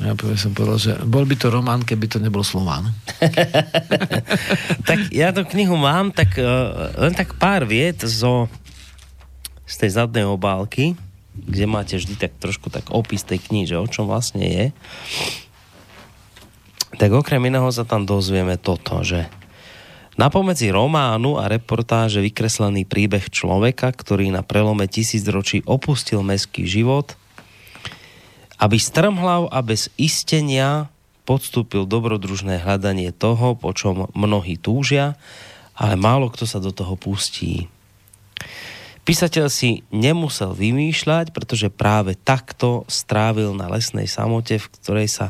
[0.00, 2.88] ja by som povedal, že bol by to román, keby to nebol Slován.
[4.88, 8.48] tak ja tú knihu mám, tak uh, len tak pár viet zo,
[9.68, 10.96] z tej zadnej obálky,
[11.32, 14.66] kde máte vždy tak trošku tak opis tej knihy, že o čom vlastne je.
[16.96, 19.28] Tak okrem iného sa tam dozvieme toto, že
[20.12, 27.16] Napomedzi románu a reportáže vykreslený príbeh človeka, ktorý na prelome tisícročí opustil meský život,
[28.60, 30.92] aby strmhlav a bez istenia
[31.24, 35.16] podstúpil dobrodružné hľadanie toho, po čom mnohí túžia,
[35.72, 37.72] ale málo kto sa do toho pustí.
[39.02, 45.26] Písateľ si nemusel vymýšľať, pretože práve takto strávil na lesnej samote, v ktorej sa,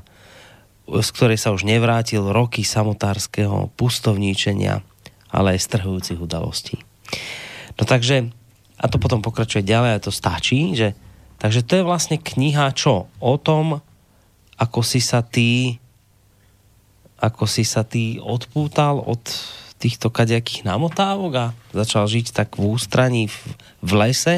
[0.85, 4.85] z ktorej sa už nevrátil roky samotárskeho pustovníčenia,
[5.33, 6.77] ale aj strhujúcich udalostí.
[7.81, 8.29] No takže,
[8.77, 10.93] a to potom pokračuje ďalej, a to stačí, že
[11.41, 13.09] takže to je vlastne kniha čo?
[13.25, 13.81] O tom,
[14.61, 15.81] ako si sa ty
[17.23, 19.23] ako si sa ty odpútal od
[19.83, 23.37] týchto kadejakých namotávok a začal žiť tak v ústraní v,
[23.83, 24.37] v lese,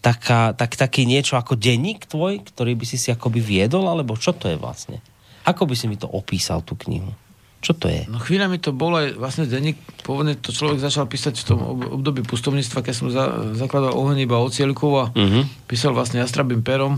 [0.00, 4.32] taká, tak, taký niečo ako denník tvoj, ktorý by si si akoby viedol, alebo čo
[4.32, 5.04] to je vlastne?
[5.44, 7.12] Ako by si mi to opísal, tú knihu?
[7.60, 8.08] Čo to je?
[8.08, 12.00] No chvíľami to bol aj vlastne denník, pôvodne to človek začal písať v tom ob-
[12.00, 15.68] období pustovníctva, keď som za, zakladal oheň iba ocielkov a Mhm.
[15.68, 16.96] písal vlastne jastrabým perom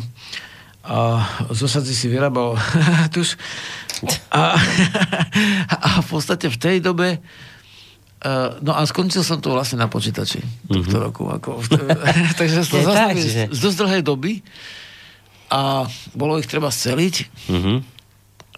[0.83, 2.59] a z osadzi si vyrábal
[3.15, 3.39] tuž.
[4.29, 4.59] A,
[5.87, 7.23] a v podstate v tej dobe
[8.23, 10.39] Uh, no a skončil som to vlastne na počítači
[10.71, 11.27] tohto roku.
[11.27, 11.59] Ako,
[12.39, 14.33] takže to zastavil že- z dosť dlhej doby
[15.51, 17.15] a bolo ich treba sceliť
[17.51, 17.83] Mhm.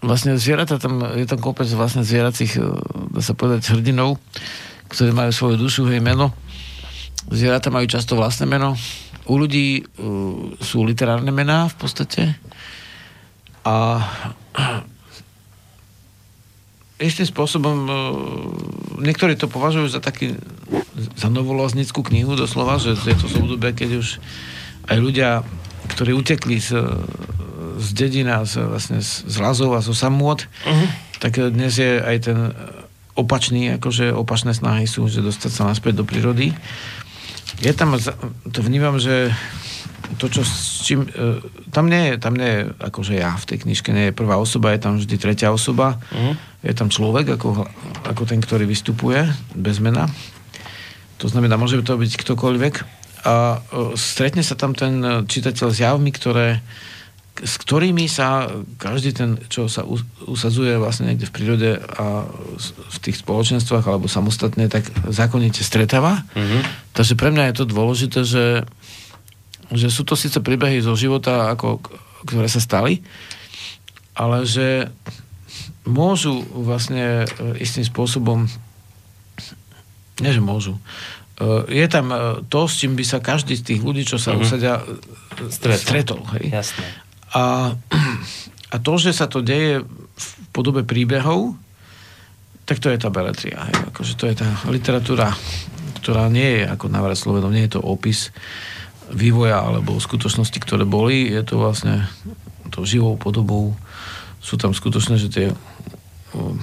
[0.05, 2.77] vlastne zvieratá, tam, je tam kopec vlastne zvieracích, e,
[3.09, 4.21] dá sa povedať, hrdinov,
[4.85, 6.29] ktorí majú svoju dušu, hej, meno.
[7.25, 8.77] Zvieratá majú často vlastné meno.
[9.25, 12.21] U ľudí uh, sú literárne mená v podstate.
[13.65, 13.99] A
[17.01, 17.95] istým spôsobom uh,
[19.01, 20.37] niektorí to považujú za taký
[20.95, 24.23] za novolaznickú knihu doslova, že je to z obdobia, keď už
[24.87, 25.29] aj ľudia,
[25.91, 26.79] ktorí utekli z,
[27.81, 30.87] z dedina, z, vlastne z, z Lazov a zo Samôt, uh-huh.
[31.19, 32.39] tak dnes je aj ten
[33.15, 36.55] opačný, akože opačné snahy sú, že dostať sa naspäť do prírody.
[37.59, 37.95] Je tam,
[38.51, 39.31] to vnímam, že
[40.17, 41.41] to, čo s čím, e,
[41.73, 44.71] tam nie je, tam nie je akože ja v tej knižke, nie je prvá osoba,
[44.71, 46.31] je tam vždy tretia osoba, Mhm.
[46.61, 47.65] je tam človek ako,
[48.05, 49.25] ako ten, ktorý vystupuje
[49.57, 50.05] bez mena.
[51.19, 52.73] To znamená, môže to byť ktokoľvek.
[53.25, 56.61] A e, stretne sa tam ten e, čitateľ s javmi, ktoré,
[57.35, 58.47] s ktorými sa
[58.77, 62.23] každý ten, čo sa us- usadzuje vlastne niekde v prírode a
[62.63, 66.23] v tých spoločenstvách alebo samostatne, tak zákonite stretáva.
[66.31, 66.59] Mhm.
[66.91, 68.63] Takže pre mňa je to dôležité, že,
[69.67, 71.83] že sú to síce príbehy zo života, ako,
[72.23, 73.03] ktoré sa stali,
[74.15, 74.87] ale že
[75.83, 78.47] môžu vlastne e, istým spôsobom
[80.17, 80.79] nie, že môžu.
[81.35, 82.17] E, Je tam e,
[82.47, 84.39] to, s čím by sa každý z tých ľudí, čo sa Mhm.
[84.39, 85.51] usadia, Stretol.
[85.51, 85.77] stretol.
[85.77, 86.45] stretol hej.
[86.49, 86.85] Jasné.
[87.35, 87.75] A,
[88.71, 89.83] a to, že sa to deje
[90.15, 91.59] v podobe príbehov,
[92.63, 93.61] tak to je tá beletria.
[93.69, 93.93] Hej.
[93.93, 95.35] Akože to je tá literatúra,
[96.01, 98.33] ktorá nie je ako návrat Slovenom, nie je to opis
[99.11, 101.29] vývoja alebo skutočnosti, ktoré boli.
[101.29, 102.09] Je to vlastne
[102.73, 103.77] to živou podobou.
[104.41, 105.47] Sú tam skutočné, že tie
[106.33, 106.57] o,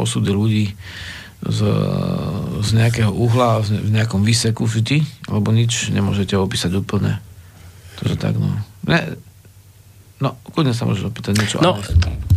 [0.00, 0.66] osudy ľudí
[1.44, 1.60] z,
[2.64, 7.20] z nejakého uhla, v nejakom výseku vždy, lebo nič nemôžete opísať úplne.
[8.00, 8.48] Takže tak, no.
[8.84, 9.16] Ne,
[10.20, 11.58] no, kľudne sa môžeš opýtať niečo.
[11.60, 11.86] No, ale-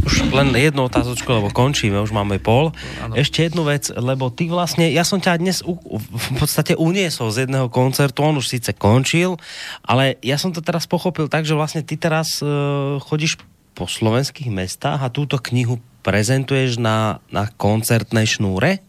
[0.08, 2.72] už len jednu otázočku, lebo končíme, už máme pol.
[3.04, 3.14] Áno.
[3.20, 7.44] Ešte jednu vec, lebo ty vlastne, ja som ťa dnes u, v podstate uniesol z
[7.44, 9.36] jedného koncertu, on už síce končil,
[9.84, 13.36] ale ja som to teraz pochopil tak, že vlastne ty teraz uh, chodíš
[13.76, 18.80] po slovenských mestách a túto knihu prezentuješ na, na koncertnej šnúre?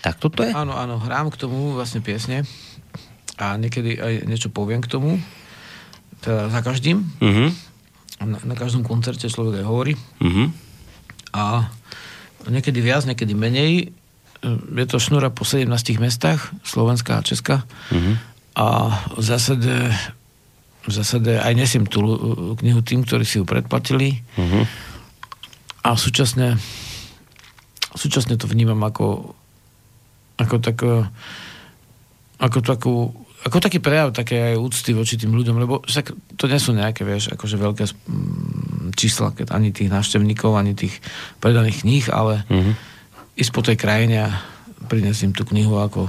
[0.00, 0.50] Tak toto je?
[0.56, 2.48] Áno, áno, hrám k tomu vlastne piesne
[3.36, 5.20] a niekedy aj niečo poviem k tomu,
[6.24, 7.04] teda za každým.
[7.20, 7.46] Mhm.
[8.24, 10.44] Na, na každom koncerte človek aj hovorí Mhm.
[11.36, 11.68] a
[12.48, 13.92] niekedy viac, niekedy menej.
[14.72, 17.64] Je to šnúra po 17 mestách, Slovenska a Česka.
[17.92, 18.12] Mhm.
[18.54, 18.66] A
[19.12, 19.74] v zásade,
[20.86, 22.16] v zásade aj nesiem tú uh,
[22.60, 24.22] knihu tým, ktorí si ju predplatili.
[24.38, 24.60] Mhm.
[25.84, 26.56] A súčasne,
[27.92, 29.34] súčasne to vnímam ako,
[30.40, 30.78] ako, tak,
[32.40, 32.94] ako, takú,
[33.44, 37.04] ako taký prejav také aj úcty voči tým ľuďom, lebo však to nie sú nejaké,
[37.04, 40.96] vieš, akože veľké mm, čísla, keď ani tých návštevníkov, ani tých
[41.44, 42.72] predaných kníh, ale Mhm.
[43.36, 44.30] ísť po tej krajine a
[44.88, 46.08] priniesť im tú knihu ako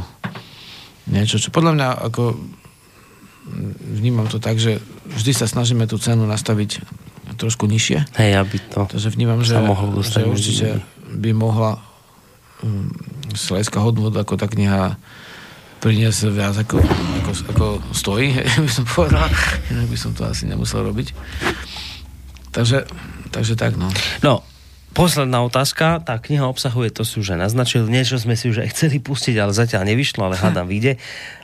[1.12, 4.80] niečo, čo podľa mňa ako mm, vnímam to tak, že
[5.12, 6.82] vždy sa snažíme tú cenu nastaviť
[7.36, 8.16] trošku nižšie.
[8.16, 8.88] Hej, aby to...
[8.88, 10.68] Takže vnímam, že, dostať že určite
[11.12, 11.84] by mohla
[12.64, 12.88] um,
[13.36, 14.96] z hľadiska hodnot ako tá kniha
[15.80, 16.82] priniesť viac ako,
[17.24, 18.34] ako, ako stojí,
[18.66, 19.28] by som povedal.
[19.72, 21.14] Inak by som to asi nemusel robiť.
[22.56, 22.88] Takže,
[23.36, 23.92] takže tak, no.
[24.24, 24.42] No,
[24.96, 26.00] posledná otázka.
[26.02, 29.36] Tá kniha obsahuje, to si už aj naznačil, niečo sme si už aj chceli pustiť,
[29.36, 30.96] ale zatiaľ nevyšlo, ale hádam vyjde.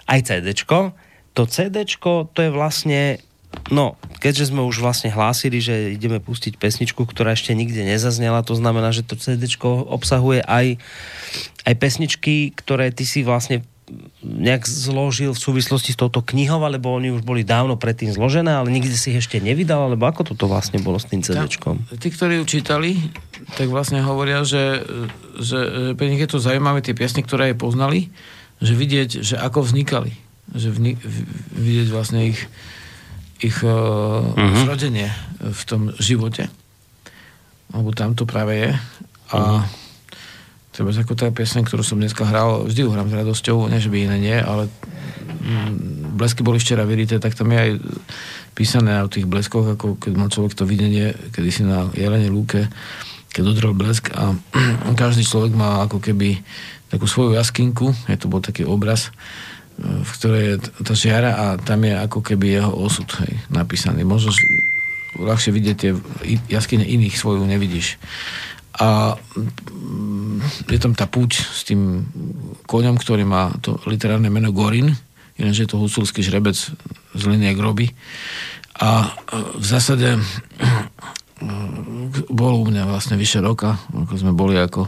[0.08, 0.96] Aj CDčko.
[1.36, 3.20] To CDčko, to je vlastne
[3.68, 8.56] No, keďže sme už vlastne hlásili, že ideme pustiť pesničku, ktorá ešte nikde nezaznela, to
[8.56, 10.80] znamená, že to CDčko obsahuje aj,
[11.68, 13.68] aj pesničky, ktoré ty si vlastne
[14.22, 18.72] nejak zložil v súvislosti s touto knihou, alebo oni už boli dávno predtým zložené, ale
[18.72, 21.90] nikdy si ich ešte nevydal, alebo ako toto vlastne bolo s tým CDčkom?
[21.98, 22.98] Tí, ktorí ju čítali,
[23.58, 24.86] tak vlastne hovoria, že,
[25.42, 28.14] že, že pre nich je to zaujímavé tie piesne, ktoré aj poznali,
[28.62, 30.14] že vidieť, že ako vznikali.
[30.52, 30.92] Že vni,
[31.56, 32.40] vidieť vlastne ich,
[33.40, 34.68] ich uh, uh-huh.
[34.68, 35.10] zrodenie
[35.40, 36.52] v tom živote.
[37.72, 38.72] Lebo tam to práve je.
[39.32, 39.81] A uh-huh.
[40.82, 43.94] Treba ako tá piesň, ktorú som dneska hral, vždy ju hrám s radosťou, nie že
[43.94, 47.72] by iné nie, ale mm, blesky boli včera vyrité, tak tam je aj
[48.58, 52.66] písané o tých bleskoch, ako keď mal človek to videnie, kedy si na Jelene lúke,
[53.30, 54.34] keď odrel blesk a
[54.98, 56.42] každý človek má ako keby
[56.90, 59.14] takú svoju jaskinku, je to bol taký obraz,
[59.78, 64.02] v ktorej je tá žiara a tam je ako keby jeho osud hej, napísaný.
[64.02, 64.34] Možno
[65.14, 65.92] ľahšie vidieť tie
[66.50, 68.02] jaskyne iných, svoju nevidíš.
[68.80, 72.08] A mm, je tam tá púť s tým
[72.64, 74.96] koňom, ktorý má to literárne meno Gorin,
[75.36, 76.56] ináč je to husulský žrebec
[77.12, 77.92] z linie groby.
[78.80, 80.20] A e, v zásade e,
[82.32, 84.88] bol u mňa vlastne vyše roka, ako sme boli ako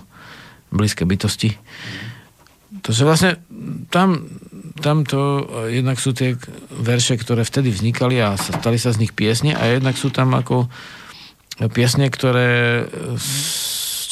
[0.72, 1.54] blízke bytosti.
[2.84, 3.32] Takže vlastne
[3.94, 4.26] tam,
[4.82, 6.36] tam to jednak sú tie
[6.74, 10.68] verše, ktoré vtedy vznikali a stali sa z nich piesne a jednak sú tam ako
[11.70, 12.84] piesne, ktoré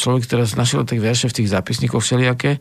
[0.02, 2.57] človek teraz našiel tie verše v tých zápisníkoch všelijaké.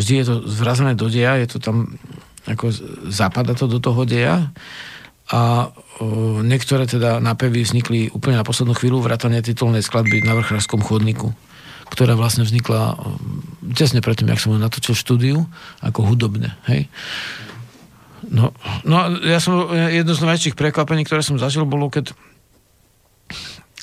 [0.00, 2.00] Vždy je to zvrazené do deja, je to tam
[2.48, 2.72] ako
[3.12, 4.48] zapada to do toho deja
[5.28, 5.68] a
[6.00, 11.36] o, niektoré teda nápevy vznikli úplne na poslednú chvíľu vrátane titulnej skladby na vrchárskom chodníku
[11.88, 13.00] ktorá vlastne vznikla
[13.72, 15.48] tesne predtým, jak som ju natočil štúdiu,
[15.80, 16.86] ako hudobne, hej.
[18.28, 18.52] No,
[18.84, 22.12] no ja som, jedno z najväčších prekvapení, ktoré som zažil, bolo, keď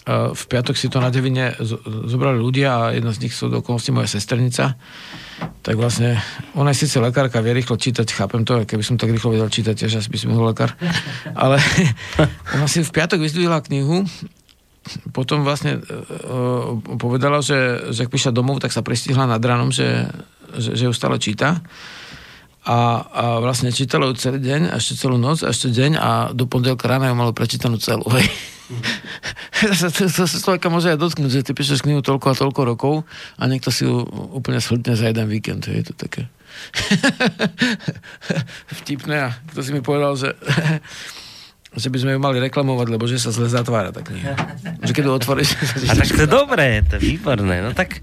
[0.06, 1.57] v piatok si to na Devine
[2.06, 4.77] zobrali ľudia a jedna z nich sú do okolností moja sesternica,
[5.65, 6.22] tak vlastne,
[6.53, 9.73] ona je síce lekárka, vie rýchlo čítať, chápem to, keby som tak rýchlo vedel čítať,
[9.73, 10.77] tiež asi by som bol lekár,
[11.34, 11.57] ale
[12.56, 14.06] ona si v piatok vyzdvihla knihu
[15.10, 20.06] potom vlastne uh, povedala, že, že ak prišla domov, tak sa pristihla nad ránom, že,
[20.53, 21.57] že, že ju stále číta.
[22.66, 26.90] A, a vlastne čítala ju celý deň, ešte celú noc, ešte deň a do pondelka
[26.90, 28.10] rána ju malo prečítanú celú.
[28.10, 28.26] Hej.
[29.86, 32.62] to, to, to sa človeka môže aj dotknúť, že ty píšeš knihu toľko a toľko
[32.66, 32.94] rokov
[33.38, 34.02] a niekto si ju
[34.34, 35.70] úplne shltne za jeden víkend.
[35.70, 36.26] Je to také
[38.82, 40.34] vtipné a kto si mi povedal, že
[41.76, 44.32] že by sme ju mali reklamovať, lebo že sa zle zatvára tá kniha.
[44.80, 45.50] Že keď ju otvoríš...
[45.92, 47.60] A tak to je dobré, to je výborné.
[47.60, 48.00] No tak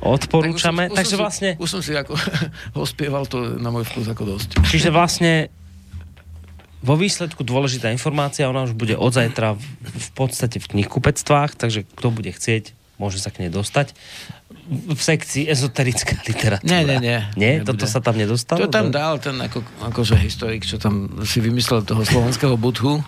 [0.00, 0.88] odporúčame.
[0.88, 2.14] už, som- Takže som vlastne, už som si ako
[2.84, 4.48] ospieval to na môj vkus ako dosť.
[4.66, 5.48] čiže vlastne
[6.80, 11.82] vo výsledku dôležitá informácia, ona už bude od zajtra v, v podstate v knihkupectvách, takže
[11.82, 13.96] kto bude chcieť, môže sa k nej dostať.
[14.68, 16.66] V sekcii ezoterická literatúra.
[16.66, 17.18] Nie, nie, nie.
[17.34, 17.52] Nie?
[17.58, 17.70] Nebude.
[17.72, 18.58] Toto sa tam nedostalo?
[18.58, 22.98] To tam dal ten ako, akože historik, čo tam si vymyslel toho slovenského budhu,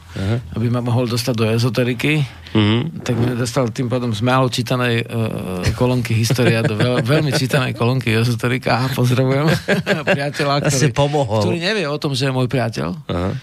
[0.55, 3.05] aby ma mohol dostať do ezoteriky, Mhm.
[3.05, 7.77] tak mi dostal tým pádom z málo čítanej uh, kolónky história do veľ, veľmi čítanej
[7.77, 9.53] kolónky ezoterika pozdravujem
[10.09, 11.45] priateľa, ktorý, pomohol.
[11.45, 12.89] ktorý nevie o tom, že je môj priateľ.
[13.05, 13.37] Aha.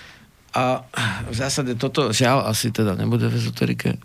[0.55, 0.87] A
[1.27, 3.99] v zásade toto, žiaľ, asi teda nebude v ezoterike.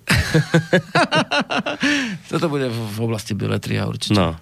[2.30, 4.18] toto bude v, v oblasti biletria určite.
[4.18, 4.34] No.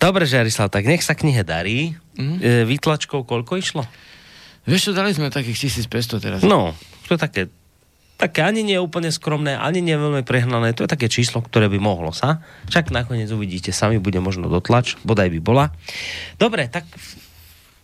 [0.00, 1.92] Dobre, Žarislav, tak nech sa knihe darí.
[2.16, 2.38] Mm-hmm.
[2.40, 3.84] E, výtlačkou koľko išlo?
[4.64, 6.40] Vieš čo, dali sme takých 1500 teraz.
[6.40, 6.72] No,
[7.04, 7.42] to je také,
[8.16, 10.72] také ani nie úplne skromné, ani nie veľmi prehnané.
[10.72, 12.40] To je také číslo, ktoré by mohlo sa.
[12.72, 15.68] Však nakoniec uvidíte, sami bude možno dotlač, bodaj by bola.
[16.40, 16.88] Dobre, tak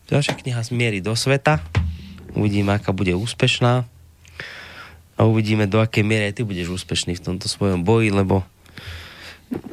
[0.09, 1.61] ďalšia kniha zmierí do sveta.
[2.37, 3.87] Uvidíme, aká bude úspešná.
[5.19, 8.47] A uvidíme, do akej miery ty budeš úspešný v tomto svojom boji, lebo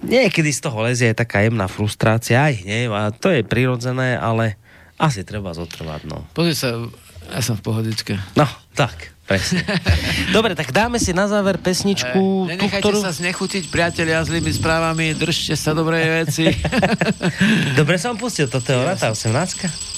[0.02, 4.58] niekedy z toho lezie aj taká jemná frustrácia, aj hnev, a to je prirodzené, ale
[4.96, 6.24] asi treba zotrvať, no.
[6.32, 6.74] Pozri sa,
[7.30, 8.16] ja som v pohodičke.
[8.40, 9.62] No, tak, presne.
[10.36, 13.00] Dobre, tak dáme si na záver pesničku, E, tú, nenechajte ktorú...
[13.04, 16.50] sa znechutiť, priatelia, zlými správami, držte sa dobrej veci.
[17.80, 19.95] Dobre som pustil, toto je tá 18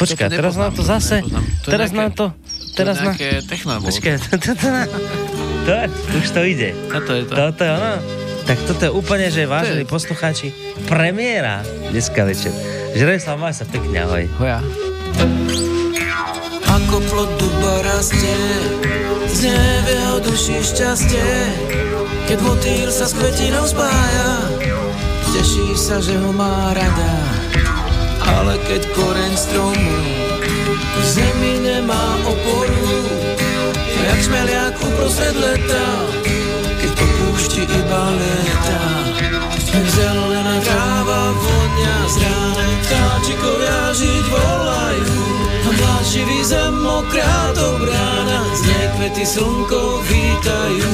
[0.00, 1.20] Počkaj, Toto teraz nám to zase...
[1.20, 1.44] nepoznám.
[1.44, 2.26] To teraz nejaké- nám to...
[2.70, 3.42] Teraz to je na...
[3.44, 3.70] techno.
[3.78, 4.68] Počkaj, to, to, to,
[5.60, 5.84] to, je,
[6.16, 6.70] už to ide.
[6.88, 7.34] A to je to.
[7.34, 7.92] Toto je ono.
[8.40, 10.46] Tak toto je úplne, že vážení To je- poslucháči,
[10.86, 12.50] premiéra dneska večer.
[12.90, 14.24] Žreslav, maj sa pekne, ahoj.
[14.40, 14.64] Hoja.
[16.66, 18.38] Ako plod duba rastie
[19.28, 19.42] v
[19.86, 21.28] jeho duši šťastie
[22.24, 24.42] Keď motýl sa s kvetinou spája
[25.30, 27.10] Teší sa, že ho má rada
[28.50, 29.94] Ale keď koreň stromu
[30.74, 32.90] V zemi nemá oporu.
[34.10, 35.86] Jak šmeliak uprostred leta
[36.82, 38.82] Keď po púšti iba lieta
[39.70, 45.22] Zelená tráva vonia z rána Vtáčikovia žiť volajú.
[45.46, 50.90] A mladšivý zem mokrá do brána Z nej kvety slnko vítajú.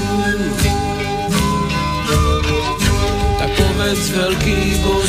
[3.40, 5.05] Tak povedz veľký Bože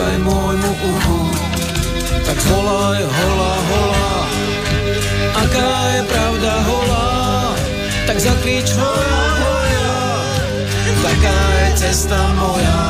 [0.00, 1.20] Pošľakaj môjmu uchu
[2.24, 4.08] Tak volaj, hola, hola.
[5.44, 7.08] Aká je pravda holá
[8.08, 9.92] Tak zakrič hoja, hoja
[11.04, 12.80] Taká je cesta moja.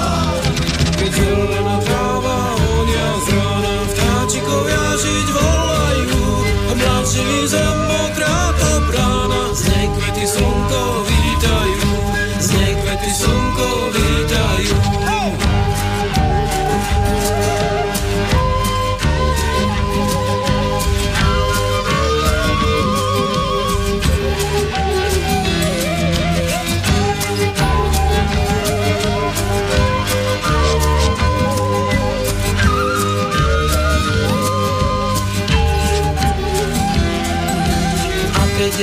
[1.03, 6.23] Keď zelená tráva hodia z rána Vtáčikovia žiť volajú.
[6.79, 9.51] Mladší zem mokrá to brána.
[9.59, 11.91] Z nej kvety slnko vítajú.
[12.39, 13.67] Z nej kvety slnko
[13.99, 14.79] vítajú.
[15.11, 15.50] A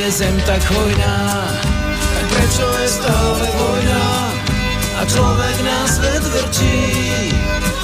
[0.07, 1.19] je zem tak hojná,
[2.31, 4.31] prečo je stále vojna?
[4.95, 6.79] A človek na svet vrčí,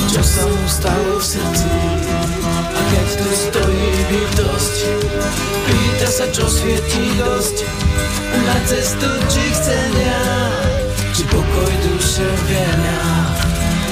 [0.07, 1.75] čo sa mu stalo v srdci?
[2.47, 4.75] A keď tu stojí bytosť,
[5.67, 7.67] pýta sa, čo svietí dosť.
[8.47, 10.23] Na cestu, či chce ňa,
[11.11, 13.03] či pokoj duše vienia.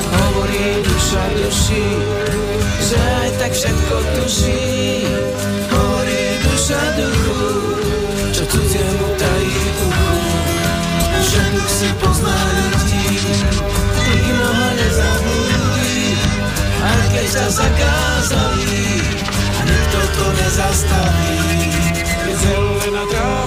[0.08, 1.86] Hovorí duša duši,
[2.80, 4.64] že aj tak všetko tuší.
[5.68, 7.31] Hovorí duša duchu,
[8.72, 10.16] ľuďom tají úru,
[11.20, 13.20] že si pozná ľudí,
[14.00, 16.16] ich mnoho nezabudí,
[16.80, 19.04] a keď sa zakázali,
[19.68, 21.68] nikto to nezastaví.
[22.00, 23.41] Keď zelená tráva